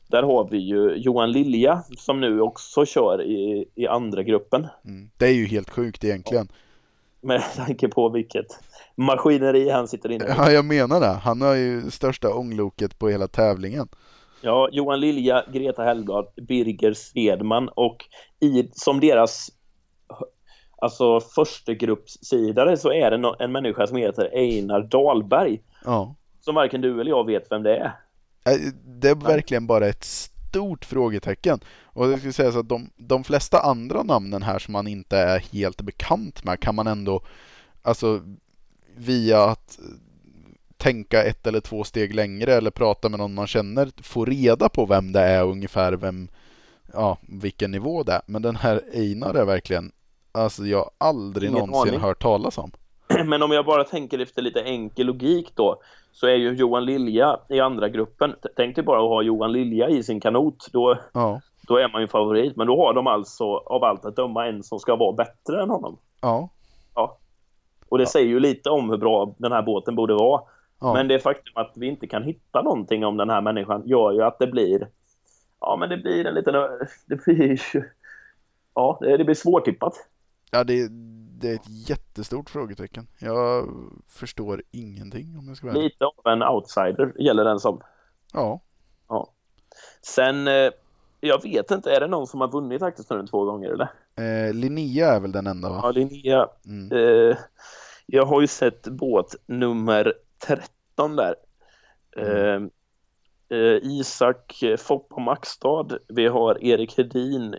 där 0.07 0.23
har 0.23 0.49
vi 0.51 0.57
ju 0.57 0.95
Johan 0.95 1.31
Lilja 1.31 1.83
som 1.97 2.21
nu 2.21 2.41
också 2.41 2.85
kör 2.85 3.21
i, 3.21 3.65
i 3.75 3.87
andra 3.87 4.23
gruppen. 4.23 4.67
Mm. 4.85 5.09
Det 5.17 5.25
är 5.25 5.33
ju 5.33 5.45
helt 5.45 5.69
sjukt 5.69 6.03
egentligen. 6.03 6.47
Med 7.21 7.43
tanke 7.55 7.87
på 7.87 8.09
vilket 8.09 8.45
maskineri 8.95 9.69
han 9.69 9.87
sitter 9.87 10.11
inne 10.11 10.25
i. 10.25 10.27
Ja, 10.27 10.51
jag 10.51 10.65
menar 10.65 10.99
det. 10.99 11.07
Han 11.23 11.41
har 11.41 11.55
ju 11.55 11.91
största 11.91 12.33
ångloket 12.33 12.99
på 12.99 13.09
hela 13.09 13.27
tävlingen. 13.27 13.87
Ja, 14.41 14.69
Johan 14.71 14.99
Lilja, 14.99 15.43
Greta 15.53 15.83
Hellblad, 15.83 16.27
Birger 16.35 16.93
Svedman 16.93 17.69
och 17.69 18.05
i, 18.39 18.69
som 18.73 18.99
deras 18.99 19.49
alltså 20.77 21.19
förstegruppssidare 21.19 22.77
så 22.77 22.91
är 22.93 23.11
det 23.11 23.35
en 23.39 23.51
människa 23.51 23.87
som 23.87 23.97
heter 23.97 24.29
Einar 24.33 24.81
Dahlberg. 24.81 25.61
Ja. 25.85 26.15
Som 26.39 26.55
varken 26.55 26.81
du 26.81 27.01
eller 27.01 27.11
jag 27.11 27.25
vet 27.25 27.51
vem 27.51 27.63
det 27.63 27.77
är. 27.77 27.91
Det 28.85 29.09
är 29.09 29.15
verkligen 29.15 29.67
bara 29.67 29.87
ett 29.87 30.03
stort 30.03 30.85
frågetecken. 30.85 31.59
Och 31.83 32.07
det 32.07 32.17
ska 32.17 32.31
sägas 32.31 32.55
att 32.55 32.69
de, 32.69 32.89
de 32.95 33.23
flesta 33.23 33.59
andra 33.59 34.03
namnen 34.03 34.43
här 34.43 34.59
som 34.59 34.71
man 34.71 34.87
inte 34.87 35.17
är 35.17 35.39
helt 35.39 35.81
bekant 35.81 36.43
med 36.43 36.59
kan 36.59 36.75
man 36.75 36.87
ändå, 36.87 37.21
alltså 37.81 38.21
via 38.95 39.43
att 39.43 39.79
tänka 40.77 41.23
ett 41.23 41.47
eller 41.47 41.59
två 41.59 41.83
steg 41.83 42.15
längre 42.15 42.53
eller 42.53 42.71
prata 42.71 43.09
med 43.09 43.19
någon 43.19 43.33
man 43.33 43.47
känner, 43.47 43.91
få 44.01 44.25
reda 44.25 44.69
på 44.69 44.85
vem 44.85 45.11
det 45.11 45.21
är 45.21 45.43
och 45.43 45.51
ungefär 45.51 45.93
vem, 45.93 46.27
ja, 46.93 47.17
vilken 47.21 47.71
nivå 47.71 48.03
det 48.03 48.13
är. 48.13 48.21
Men 48.25 48.41
den 48.41 48.55
här 48.55 48.81
Einar 48.93 49.33
är 49.33 49.45
verkligen 49.45 49.91
Alltså 50.35 50.63
jag 50.63 50.77
har 50.77 50.89
aldrig 50.97 51.49
Ingen 51.49 51.59
någonsin 51.59 51.89
aning. 51.89 52.01
hört 52.01 52.21
talas 52.21 52.57
om. 52.57 52.71
Men 53.25 53.43
om 53.43 53.51
jag 53.51 53.65
bara 53.65 53.83
tänker 53.83 54.19
efter 54.19 54.41
lite 54.41 54.61
enkel 54.61 55.07
logik 55.07 55.51
då 55.55 55.81
så 56.11 56.27
är 56.27 56.35
ju 56.35 56.53
Johan 56.53 56.85
Lilja 56.85 57.39
i 57.49 57.59
andra 57.59 57.89
gruppen. 57.89 58.35
Tänk 58.55 58.75
dig 58.75 58.85
bara 58.85 59.03
att 59.03 59.09
ha 59.09 59.21
Johan 59.21 59.51
Lilja 59.51 59.89
i 59.89 60.03
sin 60.03 60.19
kanot. 60.19 60.67
Då, 60.71 60.97
ja. 61.13 61.41
då 61.67 61.77
är 61.77 61.89
man 61.89 62.01
ju 62.01 62.07
favorit. 62.07 62.55
Men 62.55 62.67
då 62.67 62.77
har 62.77 62.93
de 62.93 63.07
alltså 63.07 63.45
av 63.57 63.83
allt 63.83 64.05
att 64.05 64.15
döma 64.15 64.47
en 64.47 64.63
som 64.63 64.79
ska 64.79 64.95
vara 64.95 65.13
bättre 65.13 65.61
än 65.61 65.69
honom. 65.69 65.97
Ja. 66.21 66.49
Ja. 66.95 67.17
Och 67.89 67.97
det 67.97 68.03
ja. 68.03 68.09
säger 68.09 68.27
ju 68.27 68.39
lite 68.39 68.69
om 68.69 68.89
hur 68.89 68.97
bra 68.97 69.35
den 69.37 69.51
här 69.51 69.61
båten 69.61 69.95
borde 69.95 70.13
vara. 70.13 70.41
Ja. 70.79 70.93
Men 70.93 71.07
det 71.07 71.19
faktum 71.19 71.53
att 71.55 71.71
vi 71.75 71.87
inte 71.87 72.07
kan 72.07 72.23
hitta 72.23 72.61
någonting 72.61 73.05
om 73.05 73.17
den 73.17 73.29
här 73.29 73.41
människan 73.41 73.83
gör 73.85 74.11
ju 74.11 74.23
att 74.23 74.39
det 74.39 74.47
blir 74.47 74.87
Ja 75.61 75.77
men 75.79 75.89
det 75.89 75.97
blir 75.97 76.25
en 76.25 76.33
liten 76.33 76.53
Det 77.05 77.25
blir 77.25 77.61
Ja 78.73 78.97
det 79.01 79.23
blir 79.23 79.35
svårtippat. 79.35 79.93
Ja, 80.51 80.63
det, 80.63 80.87
det 81.39 81.49
är 81.49 81.55
ett 81.55 81.89
jättestort 81.89 82.49
frågetecken. 82.49 83.07
Jag 83.19 83.69
förstår 84.07 84.63
ingenting 84.71 85.37
om 85.37 85.47
jag 85.47 85.57
ska 85.57 85.67
vara 85.67 85.77
Lite 85.77 86.05
av 86.05 86.31
en 86.31 86.43
outsider 86.43 87.21
gäller 87.21 87.43
den 87.43 87.59
som. 87.59 87.81
Ja. 88.33 88.61
Ja. 89.07 89.33
Sen, 90.01 90.47
eh, 90.47 90.71
jag 91.19 91.43
vet 91.43 91.71
inte, 91.71 91.91
är 91.91 91.99
det 91.99 92.07
någon 92.07 92.27
som 92.27 92.41
har 92.41 92.51
vunnit 92.51 92.81
Aktersnurren 92.81 93.27
två 93.27 93.45
gånger 93.45 93.69
eller? 93.69 93.89
Eh, 94.17 94.53
Linnea 94.53 95.07
är 95.07 95.19
väl 95.19 95.31
den 95.31 95.47
enda 95.47 95.69
va? 95.69 95.79
Ja, 95.83 95.91
Linnea. 95.91 96.47
Mm. 96.65 96.91
Eh, 96.91 97.37
jag 98.05 98.25
har 98.25 98.41
ju 98.41 98.47
sett 98.47 98.87
båt 98.87 99.35
nummer 99.45 100.13
13 100.47 101.15
där. 101.15 101.35
Mm. 102.17 102.69
Eh, 103.49 103.57
eh, 103.57 103.79
Isak 103.83 104.63
Foppa 104.77 105.19
Maxstad. 105.19 105.87
Vi 106.07 106.27
har 106.27 106.63
Erik 106.63 106.97
Hedin 106.97 107.55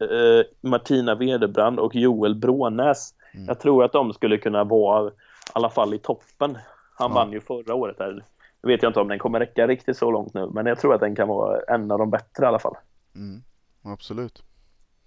eh, 0.00 0.68
Martina 0.70 1.14
Vederbrand 1.14 1.78
och 1.78 1.94
Joel 1.94 2.34
Brånäs. 2.34 3.14
Mm. 3.34 3.46
Jag 3.46 3.60
tror 3.60 3.84
att 3.84 3.92
de 3.92 4.12
skulle 4.12 4.38
kunna 4.38 4.64
vara 4.64 5.08
i 5.08 5.12
alla 5.52 5.70
fall 5.70 5.94
i 5.94 5.98
toppen. 5.98 6.58
Han 6.94 7.10
ja. 7.10 7.14
vann 7.14 7.32
ju 7.32 7.40
förra 7.40 7.74
året 7.74 7.98
där. 7.98 8.24
Nu 8.62 8.72
vet 8.72 8.82
jag 8.82 8.90
inte 8.90 9.00
om 9.00 9.08
den 9.08 9.18
kommer 9.18 9.40
räcka 9.40 9.66
riktigt 9.66 9.96
så 9.96 10.10
långt 10.10 10.34
nu, 10.34 10.50
men 10.52 10.66
jag 10.66 10.78
tror 10.78 10.94
att 10.94 11.00
den 11.00 11.16
kan 11.16 11.28
vara 11.28 11.60
en 11.68 11.90
av 11.90 11.98
de 11.98 12.10
bättre 12.10 12.44
i 12.44 12.46
alla 12.46 12.58
fall. 12.58 12.74
Mm. 13.14 13.42
Absolut. 13.82 14.42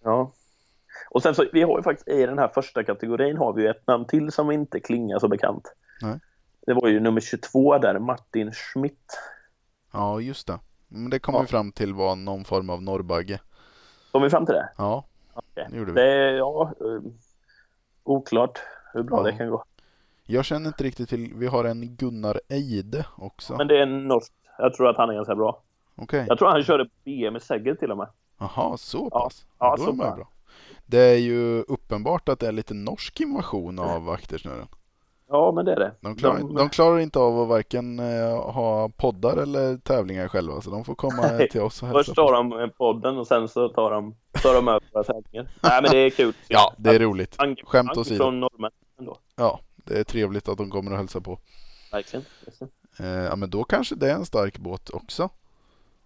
Ja. 0.03 0.31
Och 1.09 1.21
sen 1.21 1.35
så, 1.35 1.45
vi 1.53 1.61
har 1.61 1.77
ju 1.77 1.83
faktiskt 1.83 2.07
i 2.07 2.25
den 2.25 2.39
här 2.39 2.47
första 2.47 2.83
kategorin 2.83 3.37
har 3.37 3.53
vi 3.53 3.61
ju 3.61 3.69
ett 3.69 3.87
namn 3.87 4.05
till 4.05 4.31
som 4.31 4.51
inte 4.51 4.79
klingar 4.79 5.19
så 5.19 5.27
bekant. 5.27 5.73
Nej. 6.01 6.19
Det 6.65 6.73
var 6.73 6.87
ju 6.87 6.99
nummer 6.99 7.21
22 7.21 7.77
där, 7.77 7.99
Martin 7.99 8.51
Schmidt. 8.51 9.19
Ja, 9.93 10.21
just 10.21 10.47
det. 10.47 10.59
Men 10.87 11.09
det 11.09 11.19
kom 11.19 11.35
ja. 11.35 11.41
vi 11.41 11.47
fram 11.47 11.71
till 11.71 11.93
var 11.93 12.15
någon 12.15 12.45
form 12.45 12.69
av 12.69 12.83
norrbagge. 12.83 13.39
Kom 14.11 14.21
vi 14.21 14.29
fram 14.29 14.45
till 14.45 14.55
det? 14.55 14.69
Ja, 14.77 15.03
okay. 15.33 15.65
det 15.69 15.77
gjorde 15.77 15.91
vi. 15.91 16.01
Det 16.01 16.11
är, 16.11 16.33
ja, 16.33 16.73
uh, 16.81 17.01
oklart 18.03 18.59
hur 18.93 19.03
bra 19.03 19.17
ja. 19.17 19.23
det 19.23 19.37
kan 19.37 19.49
gå. 19.49 19.63
Jag 20.25 20.45
känner 20.45 20.67
inte 20.67 20.83
riktigt 20.83 21.09
till, 21.09 21.33
vi 21.35 21.47
har 21.47 21.63
en 21.63 21.95
Gunnar 21.95 22.41
Eide 22.49 23.05
också. 23.17 23.55
Men 23.57 23.67
det 23.67 23.77
är 23.77 23.81
en 23.81 24.07
norsk. 24.07 24.33
Jag 24.57 24.73
tror 24.73 24.89
att 24.89 24.97
han 24.97 25.09
är 25.09 25.13
ganska 25.13 25.35
bra. 25.35 25.61
Okay. 25.95 26.25
Jag 26.27 26.39
tror 26.39 26.49
han 26.49 26.63
körde 26.63 26.89
BM 27.03 27.35
i 27.35 27.39
Segger 27.39 27.75
till 27.75 27.91
och 27.91 27.97
med. 27.97 28.07
Jaha, 28.37 28.77
så 28.77 29.09
pass? 29.09 29.45
Ja, 29.59 29.75
ja 29.77 29.85
så 29.85 29.93
bra. 29.93 30.15
bra. 30.15 30.27
Det 30.85 30.99
är 30.99 31.17
ju 31.17 31.61
uppenbart 31.61 32.29
att 32.29 32.39
det 32.39 32.47
är 32.47 32.51
lite 32.51 32.73
norsk 32.73 33.19
invasion 33.19 33.79
av 33.79 34.09
aktersnören. 34.19 34.67
Ja, 35.31 35.51
men 35.51 35.65
det 35.65 35.71
är 35.71 35.79
det. 35.79 35.91
De 36.01 36.15
klarar, 36.15 36.39
de... 36.39 36.55
de 36.55 36.69
klarar 36.69 36.99
inte 36.99 37.19
av 37.19 37.41
att 37.41 37.47
varken 37.47 37.99
eh, 37.99 38.51
ha 38.51 38.89
poddar 38.89 39.37
eller 39.37 39.77
tävlingar 39.77 40.27
själva, 40.27 40.61
så 40.61 40.69
de 40.69 40.85
får 40.85 40.95
komma 40.95 41.21
Nej. 41.21 41.49
till 41.49 41.61
oss 41.61 41.81
och 41.81 41.87
hälsa 41.87 42.03
Först 42.03 42.15
tar 42.15 42.33
de 42.33 42.71
podden 42.77 43.17
och 43.17 43.27
sen 43.27 43.47
så 43.47 43.69
tar 43.69 43.91
de, 43.91 44.15
tar 44.43 44.53
de 44.53 44.67
över 44.67 44.81
våra 44.93 45.03
tävlingar. 45.03 45.47
Nej, 45.63 45.81
men 45.81 45.91
det 45.91 45.97
är 45.97 46.09
kul. 46.09 46.33
ja, 46.47 46.73
det 46.77 46.89
är 46.89 46.99
roligt. 46.99 47.37
Skämt 47.63 47.97
åsido. 47.97 48.17
från 48.17 48.39
norrmän 48.39 48.71
ändå. 48.99 49.17
Ja, 49.35 49.59
det 49.75 49.99
är 49.99 50.03
trevligt 50.03 50.49
att 50.49 50.57
de 50.57 50.69
kommer 50.69 50.91
och 50.91 50.97
hälsar 50.97 51.19
på. 51.19 51.39
Verkligen. 51.91 52.25
Eh, 52.99 53.05
ja, 53.07 53.35
men 53.35 53.49
då 53.49 53.63
kanske 53.63 53.95
det 53.95 54.11
är 54.11 54.15
en 54.15 54.25
stark 54.25 54.57
båt 54.57 54.89
också. 54.89 55.29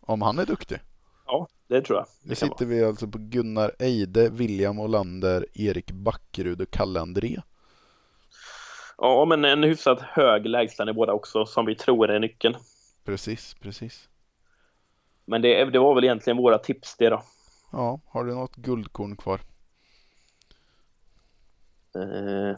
Om 0.01 0.21
han 0.21 0.39
är 0.39 0.45
duktig. 0.45 0.79
Ja, 1.25 1.47
det 1.67 1.81
tror 1.81 1.97
jag. 1.97 2.05
Nu 2.23 2.29
Det 2.29 2.39
kan 2.39 2.49
sitter 2.49 2.65
vi 2.65 2.83
alltså 2.83 3.07
på 3.07 3.17
Gunnar 3.17 3.71
Eide, 3.79 4.29
William 4.29 4.79
Olander, 4.79 5.45
Erik 5.53 5.91
Backerud 5.91 6.61
och 6.61 6.71
Kalle 6.71 6.99
André. 7.01 7.41
Ja, 8.97 9.25
men 9.25 9.45
en 9.45 9.63
hyfsat 9.63 10.01
hög 10.01 10.45
lägstanivå 10.45 11.05
där 11.05 11.13
också 11.13 11.45
som 11.45 11.65
vi 11.65 11.75
tror 11.75 12.09
är 12.09 12.19
nyckeln. 12.19 12.55
Precis, 13.05 13.53
precis. 13.53 14.09
Men 15.25 15.41
det, 15.41 15.65
det 15.65 15.79
var 15.79 15.95
väl 15.95 16.03
egentligen 16.03 16.37
våra 16.37 16.57
tips 16.57 16.95
det 16.97 17.09
då. 17.09 17.23
Ja, 17.71 17.99
har 18.07 18.23
du 18.23 18.33
något 18.33 18.55
guldkorn 18.55 19.15
kvar? 19.15 19.39
Eh, 21.95 22.57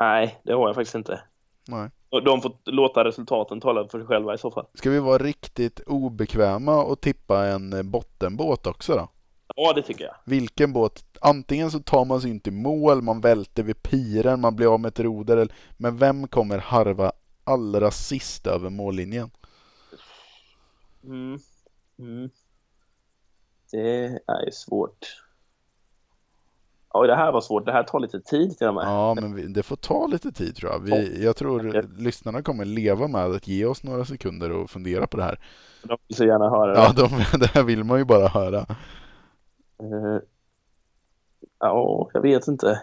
nej, 0.00 0.40
det 0.42 0.52
har 0.52 0.68
jag 0.68 0.74
faktiskt 0.74 0.94
inte. 0.94 1.20
Nej. 1.68 1.90
De 2.24 2.42
får 2.42 2.52
låta 2.64 3.04
resultaten 3.04 3.60
tala 3.60 3.88
för 3.88 3.98
sig 3.98 4.06
själva 4.06 4.34
i 4.34 4.38
så 4.38 4.50
fall. 4.50 4.66
Ska 4.74 4.90
vi 4.90 4.98
vara 4.98 5.18
riktigt 5.18 5.80
obekväma 5.86 6.84
och 6.84 7.00
tippa 7.00 7.46
en 7.46 7.90
bottenbåt 7.90 8.66
också 8.66 8.94
då? 8.96 9.08
Ja, 9.56 9.72
det 9.72 9.82
tycker 9.82 10.04
jag. 10.04 10.14
Vilken 10.24 10.72
båt? 10.72 11.04
Antingen 11.20 11.70
så 11.70 11.80
tar 11.80 12.04
man 12.04 12.20
sig 12.20 12.30
inte 12.30 12.50
i 12.50 12.52
mål, 12.52 13.02
man 13.02 13.20
välter 13.20 13.62
vid 13.62 13.82
piren, 13.82 14.40
man 14.40 14.56
blir 14.56 14.74
av 14.74 14.80
med 14.80 14.88
ett 14.88 15.00
roder. 15.00 15.48
Men 15.76 15.96
vem 15.96 16.28
kommer 16.28 16.58
harva 16.58 17.12
allra 17.44 17.90
sist 17.90 18.46
över 18.46 18.70
mållinjen? 18.70 19.30
Mm. 21.04 21.38
Mm. 21.98 22.30
Det 23.70 24.04
är 24.26 24.44
ju 24.44 24.50
svårt. 24.52 25.06
Ja, 26.92 27.06
det 27.06 27.16
här 27.16 27.32
var 27.32 27.40
svårt. 27.40 27.66
Det 27.66 27.72
här 27.72 27.82
tar 27.82 28.00
lite 28.00 28.20
tid 28.20 28.58
till 28.58 28.66
och 28.66 28.74
med. 28.74 28.84
Ja, 28.84 29.14
men 29.14 29.34
vi, 29.34 29.46
det 29.46 29.62
får 29.62 29.76
ta 29.76 30.06
lite 30.06 30.32
tid 30.32 30.56
tror 30.56 30.72
jag. 30.72 30.78
Vi, 30.78 31.24
jag 31.24 31.36
tror 31.36 31.86
lyssnarna 31.98 32.42
kommer 32.42 32.64
leva 32.64 33.08
med 33.08 33.24
att 33.24 33.48
ge 33.48 33.64
oss 33.64 33.82
några 33.82 34.04
sekunder 34.04 34.52
och 34.52 34.70
fundera 34.70 35.06
på 35.06 35.16
det 35.16 35.22
här. 35.22 35.40
De 35.82 35.98
vill 36.08 36.16
så 36.16 36.24
gärna 36.24 36.50
höra 36.50 36.72
det. 36.72 36.78
Ja, 36.78 36.92
de, 36.92 37.38
det 37.38 37.46
här 37.46 37.62
vill 37.62 37.84
man 37.84 37.98
ju 37.98 38.04
bara 38.04 38.28
höra. 38.28 38.66
Eh, 39.82 40.20
ja, 41.58 42.10
jag 42.12 42.20
vet 42.20 42.48
inte. 42.48 42.82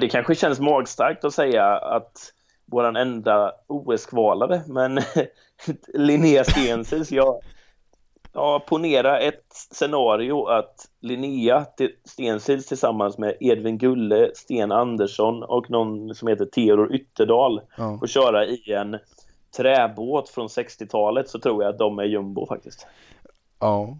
Det 0.00 0.08
kanske 0.08 0.34
känns 0.34 0.60
magstarkt 0.60 1.24
att 1.24 1.34
säga 1.34 1.64
att 1.78 2.32
våran 2.64 2.96
enda 2.96 3.52
OS-kvalare, 3.66 4.62
men 4.66 5.00
Linnea 5.94 6.44
Stensils, 6.44 7.12
jag, 7.12 7.40
ja, 8.32 8.64
ponera 8.68 9.20
ett 9.20 9.52
scenario 9.52 10.46
att 10.46 10.88
Linnea 11.00 11.66
Stensils 12.04 12.66
tillsammans 12.66 13.18
med 13.18 13.36
Edvin 13.40 13.78
Gulle, 13.78 14.30
Sten 14.34 14.72
Andersson 14.72 15.42
och 15.42 15.70
någon 15.70 16.14
som 16.14 16.28
heter 16.28 16.44
Theodor 16.46 16.94
Ytterdal 16.94 17.60
Ja. 17.76 17.98
får 17.98 18.06
köra 18.06 18.44
i 18.46 18.72
en 18.72 18.98
träbåt 19.56 20.28
från 20.28 20.46
60-talet 20.48 21.28
så 21.28 21.38
tror 21.38 21.62
jag 21.62 21.70
att 21.70 21.78
de 21.78 21.98
är 21.98 22.04
jumbo 22.04 22.46
faktiskt. 22.46 22.86
ja. 23.60 23.96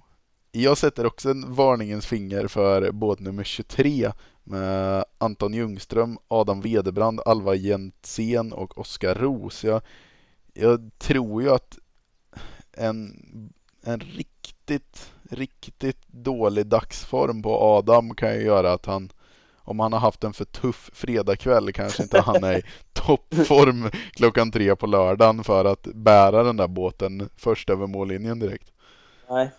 Jag 0.63 0.79
sätter 0.79 1.07
också 1.07 1.31
en 1.31 1.55
varningens 1.55 2.07
finger 2.07 2.47
för 2.47 2.93
båt 2.93 3.21
nummer 3.21 3.45
23 3.45 4.13
med 4.45 5.05
Anton 5.19 5.55
Ljungström, 5.55 6.19
Adam 6.29 6.61
Wederbrand, 6.61 7.21
Alva 7.27 7.55
Jensén 7.55 8.53
och 8.53 8.79
Oskar 8.79 9.15
Roos. 9.15 9.65
Jag, 9.65 9.83
jag 10.55 10.91
tror 10.99 11.43
ju 11.43 11.51
att 11.51 11.79
en, 12.73 13.15
en 13.83 14.01
riktigt, 14.01 15.13
riktigt 15.31 16.09
dålig 16.09 16.67
dagsform 16.67 17.43
på 17.43 17.61
Adam 17.61 18.15
kan 18.15 18.35
ju 18.35 18.41
göra 18.41 18.73
att 18.73 18.87
han 18.87 19.11
om 19.57 19.81
han 19.81 19.93
har 19.93 20.01
haft 20.01 20.25
en 20.25 20.33
för 20.33 20.45
tuff 20.45 20.91
fredagkväll 20.93 21.73
kanske 21.73 22.03
inte 22.03 22.21
han 22.21 22.45
är 22.45 22.59
i 22.59 22.63
toppform 22.93 23.91
klockan 24.13 24.51
tre 24.51 24.77
på 24.77 24.87
lördagen 24.87 25.45
för 25.45 25.65
att 25.65 25.83
bära 25.83 26.43
den 26.43 26.57
där 26.57 26.69
båten 26.69 27.29
först 27.37 27.71
över 27.71 27.87
mållinjen 27.87 28.39
direkt. 28.39 28.73
Nej. 29.31 29.51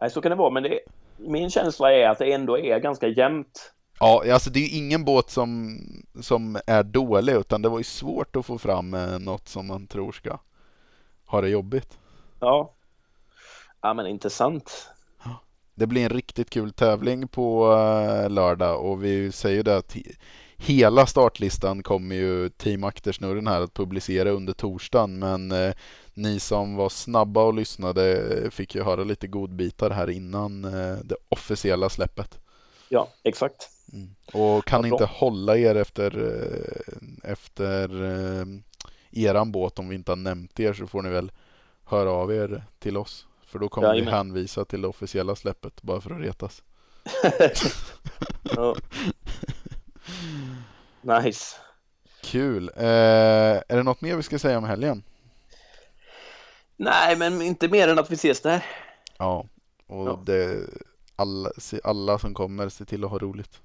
Nej, 0.00 0.10
så 0.10 0.20
kan 0.20 0.30
det 0.30 0.36
vara, 0.36 0.50
men 0.50 0.62
det, 0.62 0.80
min 1.16 1.50
känsla 1.50 1.92
är 1.92 2.08
att 2.08 2.18
det 2.18 2.32
ändå 2.32 2.58
är 2.58 2.78
ganska 2.78 3.08
jämnt. 3.08 3.72
Ja, 4.00 4.32
alltså 4.32 4.50
det 4.50 4.58
är 4.58 4.68
ju 4.68 4.76
ingen 4.78 5.04
båt 5.04 5.30
som, 5.30 5.78
som 6.20 6.58
är 6.66 6.82
dålig 6.82 7.32
utan 7.32 7.62
det 7.62 7.68
var 7.68 7.78
ju 7.78 7.84
svårt 7.84 8.36
att 8.36 8.46
få 8.46 8.58
fram 8.58 8.94
eh, 8.94 9.18
något 9.18 9.48
som 9.48 9.66
man 9.66 9.86
tror 9.86 10.12
ska 10.12 10.38
ha 11.26 11.40
det 11.40 11.48
jobbigt. 11.48 11.98
Ja. 12.40 12.74
Ja, 13.80 13.94
men 13.94 14.06
intressant. 14.06 14.90
Det 15.74 15.86
blir 15.86 16.04
en 16.04 16.08
riktigt 16.08 16.50
kul 16.50 16.72
tävling 16.72 17.28
på 17.28 17.72
eh, 17.72 18.30
lördag 18.30 18.84
och 18.84 19.04
vi 19.04 19.32
säger 19.32 19.62
det 19.62 19.76
att 19.76 19.96
hela 20.58 21.06
startlistan 21.06 21.82
kommer 21.82 22.16
ju 22.16 22.48
Team 22.48 22.84
Aktersnurren 22.84 23.46
här 23.46 23.60
att 23.60 23.74
publicera 23.74 24.30
under 24.30 24.52
torsdagen 24.52 25.18
men 25.18 25.52
eh, 25.52 25.74
ni 26.14 26.40
som 26.40 26.76
var 26.76 26.88
snabba 26.88 27.42
och 27.42 27.54
lyssnade 27.54 28.36
eh, 28.38 28.50
fick 28.50 28.74
ju 28.74 28.82
höra 28.82 29.04
lite 29.04 29.26
godbitar 29.26 29.90
här 29.90 30.10
innan 30.10 30.64
eh, 30.64 30.98
det 31.04 31.16
officiella 31.28 31.88
släppet. 31.88 32.38
Ja, 32.88 33.08
exakt. 33.22 33.70
Och 34.32 34.64
kan 34.64 34.82
bra. 34.82 34.90
inte 34.90 35.04
hålla 35.04 35.56
er 35.56 35.74
efter, 35.74 36.18
eh, 36.18 37.30
efter 37.30 38.04
eh, 38.04 38.46
eran 39.10 39.52
båt 39.52 39.78
om 39.78 39.88
vi 39.88 39.94
inte 39.94 40.10
har 40.10 40.16
nämnt 40.16 40.60
er 40.60 40.72
så 40.72 40.86
får 40.86 41.02
ni 41.02 41.08
väl 41.10 41.32
höra 41.84 42.10
av 42.10 42.32
er 42.32 42.64
till 42.78 42.96
oss. 42.96 43.26
För 43.46 43.58
då 43.58 43.68
kommer 43.68 43.88
vi 43.92 43.98
Jajamän. 43.98 44.14
hänvisa 44.14 44.64
till 44.64 44.82
det 44.82 44.88
officiella 44.88 45.36
släppet 45.36 45.82
bara 45.82 46.00
för 46.00 46.10
att 46.10 46.20
retas. 46.20 46.62
ja. 48.42 48.76
Nice. 51.02 51.56
Kul! 52.22 52.70
Eh, 52.76 52.84
är 53.68 53.76
det 53.76 53.82
något 53.82 54.00
mer 54.00 54.16
vi 54.16 54.22
ska 54.22 54.38
säga 54.38 54.58
om 54.58 54.64
helgen? 54.64 55.02
Nej, 56.76 57.16
men 57.16 57.42
inte 57.42 57.68
mer 57.68 57.88
än 57.88 57.98
att 57.98 58.10
vi 58.10 58.14
ses 58.14 58.40
där. 58.42 58.64
Ja, 59.18 59.44
och 59.86 60.08
Ja. 60.08 60.22
Det, 60.26 60.66
alla, 61.16 61.50
alla 61.84 62.18
som 62.18 62.34
kommer, 62.34 62.68
se 62.68 62.84
till 62.84 63.04
att 63.04 63.10
ha 63.10 63.18
roligt. 63.18 63.60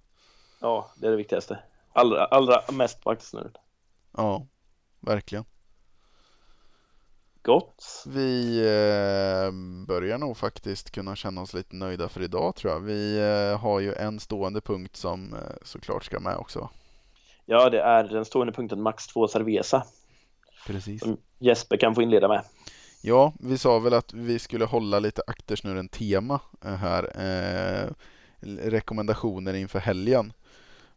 Ja, 0.59 0.91
det 0.95 1.07
är 1.07 1.11
det 1.11 1.17
viktigaste. 1.17 1.59
Allra, 1.93 2.25
allra 2.25 2.61
mest 2.71 3.01
på 3.03 3.09
aktiesnurren. 3.09 3.51
Ja, 4.17 4.47
verkligen. 4.99 5.45
Gott. 7.43 8.03
Vi 8.07 8.59
eh, 8.59 9.51
börjar 9.87 10.17
nog 10.17 10.37
faktiskt 10.37 10.91
kunna 10.91 11.15
känna 11.15 11.41
oss 11.41 11.53
lite 11.53 11.75
nöjda 11.75 12.09
för 12.09 12.21
idag 12.21 12.55
tror 12.55 12.73
jag. 12.73 12.79
Vi 12.79 13.19
eh, 13.19 13.59
har 13.59 13.79
ju 13.79 13.93
en 13.93 14.19
stående 14.19 14.61
punkt 14.61 14.95
som 14.95 15.33
eh, 15.33 15.39
såklart 15.63 16.03
ska 16.03 16.19
med 16.19 16.37
också. 16.37 16.69
Ja, 17.45 17.69
det 17.69 17.81
är 17.81 18.03
den 18.03 18.25
stående 18.25 18.53
punkten 18.53 18.81
Max 18.81 19.07
2 19.07 19.27
Cerveza 19.27 19.83
Precis. 20.67 21.01
som 21.01 21.17
Jesper 21.39 21.77
kan 21.77 21.95
få 21.95 22.01
inleda 22.01 22.27
med. 22.27 22.43
Ja, 23.01 23.33
vi 23.39 23.57
sa 23.57 23.79
väl 23.79 23.93
att 23.93 24.13
vi 24.13 24.39
skulle 24.39 24.65
hålla 24.65 24.99
lite 24.99 25.21
aktersnurren 25.27 25.89
tema 25.89 26.39
här. 26.61 27.09
Rekommendationer 28.61 29.53
inför 29.53 29.79
helgen. 29.79 30.33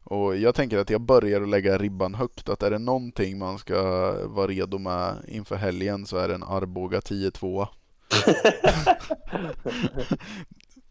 Och 0.09 0.36
jag 0.36 0.54
tänker 0.54 0.78
att 0.78 0.90
jag 0.90 1.00
börjar 1.00 1.42
att 1.42 1.48
lägga 1.48 1.78
ribban 1.78 2.14
högt. 2.14 2.48
Att 2.48 2.62
är 2.62 2.70
det 2.70 2.78
någonting 2.78 3.38
man 3.38 3.59
ska 3.59 3.82
vara 4.28 4.46
redo 4.46 4.78
med 4.78 5.16
inför 5.28 5.57
helgen 5.57 6.07
så 6.07 6.16
är 6.16 6.28
det 6.28 6.34
en 6.34 6.42
Arboga 6.42 7.00
10-2. 7.00 7.66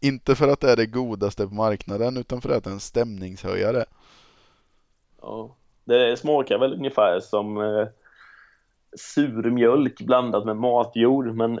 Inte 0.00 0.34
för 0.34 0.48
att 0.48 0.60
det 0.60 0.70
är 0.70 0.76
det 0.76 0.86
godaste 0.86 1.46
på 1.46 1.54
marknaden 1.54 2.16
utan 2.16 2.40
för 2.40 2.50
att 2.50 2.64
det 2.64 2.70
är 2.70 2.74
en 2.74 2.80
stämningshöjare. 2.80 3.84
Ja. 5.22 5.56
Det 5.84 6.16
smakar 6.16 6.58
väl 6.58 6.72
ungefär 6.74 7.20
som 7.20 7.58
eh, 7.58 7.86
eh, 8.96 8.98
sur 8.98 9.50
mjölk 9.50 10.00
blandat 10.00 10.44
med 10.44 10.56
matjord, 10.56 11.34
men 11.34 11.60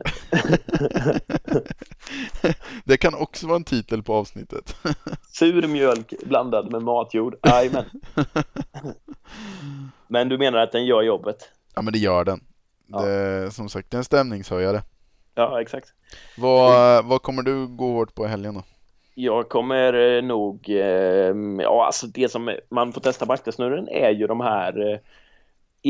Det 2.84 2.96
kan 2.96 3.14
också 3.14 3.46
vara 3.46 3.56
en 3.56 3.64
titel 3.64 4.02
på 4.02 4.14
avsnittet. 4.14 4.76
sur 5.32 5.66
mjölk 5.66 6.14
blandad 6.24 6.72
med 6.72 6.82
matjord. 6.82 7.36
Jajamän. 7.46 7.84
Men 10.08 10.28
du 10.28 10.38
menar 10.38 10.58
att 10.58 10.72
den 10.72 10.86
gör 10.86 11.02
jobbet? 11.02 11.36
Ja 11.74 11.82
men 11.82 11.92
det 11.92 11.98
gör 11.98 12.24
den. 12.24 12.40
Ja. 12.86 13.02
Det, 13.02 13.50
som 13.50 13.68
sagt, 13.68 13.90
det 13.90 13.96
är 13.96 13.98
en 13.98 14.04
stämningshöjare. 14.04 14.82
Ja, 15.34 15.60
exakt. 15.60 15.88
Vad, 16.36 17.04
vad 17.04 17.22
kommer 17.22 17.42
du 17.42 17.66
gå 17.66 17.92
hårt 17.92 18.14
på 18.14 18.24
i 18.24 18.28
helgen 18.28 18.54
då? 18.54 18.62
Jag 19.14 19.48
kommer 19.48 20.16
eh, 20.16 20.22
nog, 20.22 20.68
eh, 20.68 21.34
ja 21.60 21.86
alltså 21.86 22.06
det 22.06 22.28
som 22.28 22.56
man 22.68 22.92
får 22.92 23.00
testa 23.00 23.26
på 23.26 23.32
aktersnurren 23.32 23.88
är 23.88 24.10
ju 24.10 24.26
de 24.26 24.40
här 24.40 24.92
eh, 24.92 24.98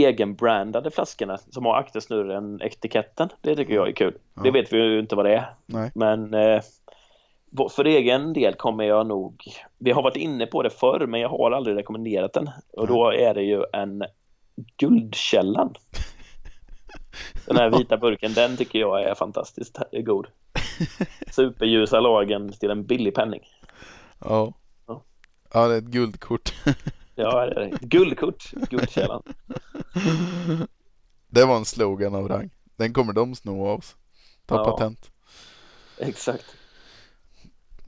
egenbrandade 0.04 0.90
flaskorna 0.90 1.38
som 1.38 1.64
har 1.64 1.74
aktersnurren-etiketten. 1.74 3.28
Det 3.40 3.56
tycker 3.56 3.74
jag 3.74 3.88
är 3.88 3.92
kul. 3.92 4.14
Ja. 4.34 4.42
Det 4.42 4.50
vet 4.50 4.72
vi 4.72 4.76
ju 4.76 4.98
inte 4.98 5.16
vad 5.16 5.24
det 5.24 5.34
är. 5.34 5.54
Nej. 5.66 5.90
Men 5.94 6.34
eh, 6.34 6.62
för 7.70 7.84
egen 7.84 8.32
del 8.32 8.54
kommer 8.54 8.84
jag 8.84 9.06
nog, 9.06 9.42
vi 9.78 9.90
har 9.90 10.02
varit 10.02 10.16
inne 10.16 10.46
på 10.46 10.62
det 10.62 10.70
förr 10.70 11.06
men 11.06 11.20
jag 11.20 11.28
har 11.28 11.50
aldrig 11.50 11.76
rekommenderat 11.76 12.32
den. 12.32 12.50
Och 12.72 12.86
då 12.86 13.10
är 13.10 13.34
det 13.34 13.42
ju 13.42 13.64
en 13.72 14.04
Guldkällan. 14.76 15.74
Den 17.46 17.56
här 17.56 17.70
vita 17.70 17.96
burken, 17.96 18.32
den 18.32 18.56
tycker 18.56 18.78
jag 18.78 19.02
är 19.02 19.14
fantastiskt 19.14 19.78
god. 19.92 20.26
Superljusa 21.30 22.00
lagen 22.00 22.52
till 22.52 22.70
en 22.70 22.86
billig 22.86 23.14
penning. 23.14 23.40
Ja. 24.18 24.52
Ja. 24.86 25.02
Ja, 25.52 25.68
det 25.68 25.74
är 25.74 25.78
ett 25.78 25.84
guldkort. 25.84 26.54
Ja. 27.18 27.50
Guldkort, 27.80 28.50
Guldkällan. 28.70 29.22
Det 31.28 31.44
var 31.44 31.56
en 31.56 31.64
slogan 31.64 32.14
av 32.14 32.28
rang. 32.28 32.50
Den 32.76 32.92
kommer 32.92 33.12
de 33.12 33.34
sno 33.34 33.66
av 33.66 33.78
oss. 33.78 33.96
Ta 34.46 34.54
Ja. 34.56 34.64
patent. 34.64 35.10
Exakt. 35.98 36.44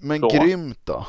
Men 0.00 0.20
Bra. 0.20 0.30
grymt 0.30 0.80
då. 0.86 1.06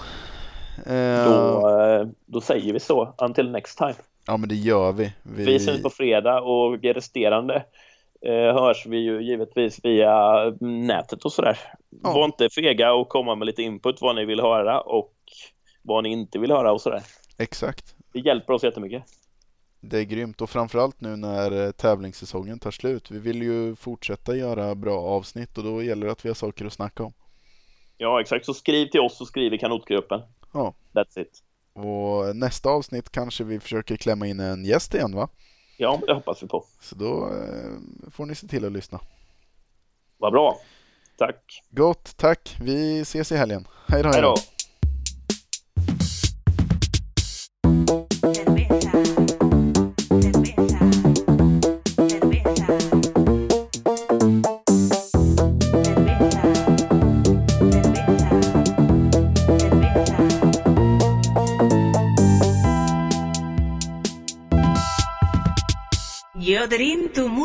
Eh, 0.86 1.26
Då, 1.26 1.70
eh, 1.80 2.07
då 2.26 2.41
säger 2.41 2.74
vi 2.74 2.80
så. 2.80 3.13
Until 3.17 3.51
next 3.51 3.78
time. 3.78 3.95
Ja 4.28 4.38
men 4.38 4.49
det 4.49 4.55
gör 4.55 4.91
vi. 4.91 5.13
Vi, 5.24 5.45
Vi 5.45 5.59
syns 5.59 5.82
på 5.84 5.89
fredag 5.89 6.41
och 6.41 6.80
resterande 6.84 7.65
eh, 8.26 8.34
hörs 8.61 8.86
vi 8.86 8.97
ju 8.97 9.22
givetvis 9.24 9.80
via 9.86 10.43
nätet 10.61 11.26
och 11.26 11.32
sådär. 11.34 11.59
Ja. 12.03 12.13
Var 12.13 12.26
inte 12.26 12.49
fega 12.49 12.93
och 12.93 13.09
komma 13.09 13.36
med 13.36 13.45
lite 13.45 13.63
input 13.63 14.01
vad 14.01 14.15
ni 14.15 14.26
vill 14.26 14.39
höra 14.41 14.82
och 14.82 15.13
vad 15.82 16.03
ni 16.03 16.09
inte 16.09 16.39
vill 16.39 16.51
höra 16.51 16.72
och 16.72 16.82
sådär. 16.82 17.01
Exakt. 17.38 17.95
Det 18.12 18.20
hjälper 18.20 18.53
oss 18.53 18.64
jättemycket. 18.64 19.03
Det 19.82 19.97
är 19.97 20.03
grymt 20.03 20.41
och 20.41 20.49
framförallt 20.49 21.01
nu 21.01 21.16
när 21.16 21.66
eh, 21.66 21.72
tävlingssäsongen 21.72 22.60
tar 22.60 22.72
slut. 22.72 23.12
Vi 23.12 23.20
vill 23.20 23.41
ju 23.41 23.76
fortsätta 23.76 24.36
göra 24.36 24.76
bra 24.76 25.01
avsnitt 25.01 25.57
och 25.57 25.64
då 25.64 25.84
gäller 25.84 26.05
det 26.05 26.12
att 26.12 26.26
vi 26.26 26.30
har 26.30 26.36
saker 26.36 26.66
att 26.66 26.74
snacka 26.74 27.03
om. 27.03 27.14
Ja, 27.97 28.22
exakt. 28.22 28.45
Så 28.45 28.53
skriv 28.53 28.86
till 28.86 28.99
oss 28.99 29.22
och 29.22 29.28
skriv 29.28 29.53
i 29.53 29.57
kanotgruppen. 29.57 30.22
Ja. 30.53 30.74
That's 30.93 31.20
it. 31.20 31.43
Och 31.74 32.36
nästa 32.36 32.70
avsnitt 32.70 33.10
kanske 33.12 33.43
vi 33.43 33.60
försöker 33.60 33.95
klämma 33.95 34.28
in 34.28 34.39
en 34.39 34.66
gäst 34.66 34.93
igen 34.93 35.16
va? 35.16 35.30
Ja, 35.78 35.99
det 36.07 36.14
hoppas 36.14 36.43
vi 36.43 36.47
på. 36.47 36.66
Så 36.82 36.95
då 36.95 37.28
eh, 37.28 38.10
får 38.12 38.26
ni 38.26 38.36
se 38.36 38.47
till 38.47 38.66
att 38.66 38.72
lyssna. 38.72 38.99
Vad 40.18 40.32
bra. 40.32 40.60
Tack. 41.18 41.64
Gott, 41.70 42.18
tack. 42.18 42.57
Vi 42.62 42.99
ses 42.99 43.32
i 43.32 43.36
helgen. 43.36 43.68
Hej 43.88 44.03
då. 44.03 44.10
Hej 44.10 44.22
då. 44.22 44.36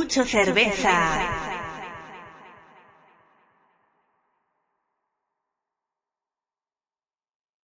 Mucho 0.04 0.24
cerveza. 0.26 1.53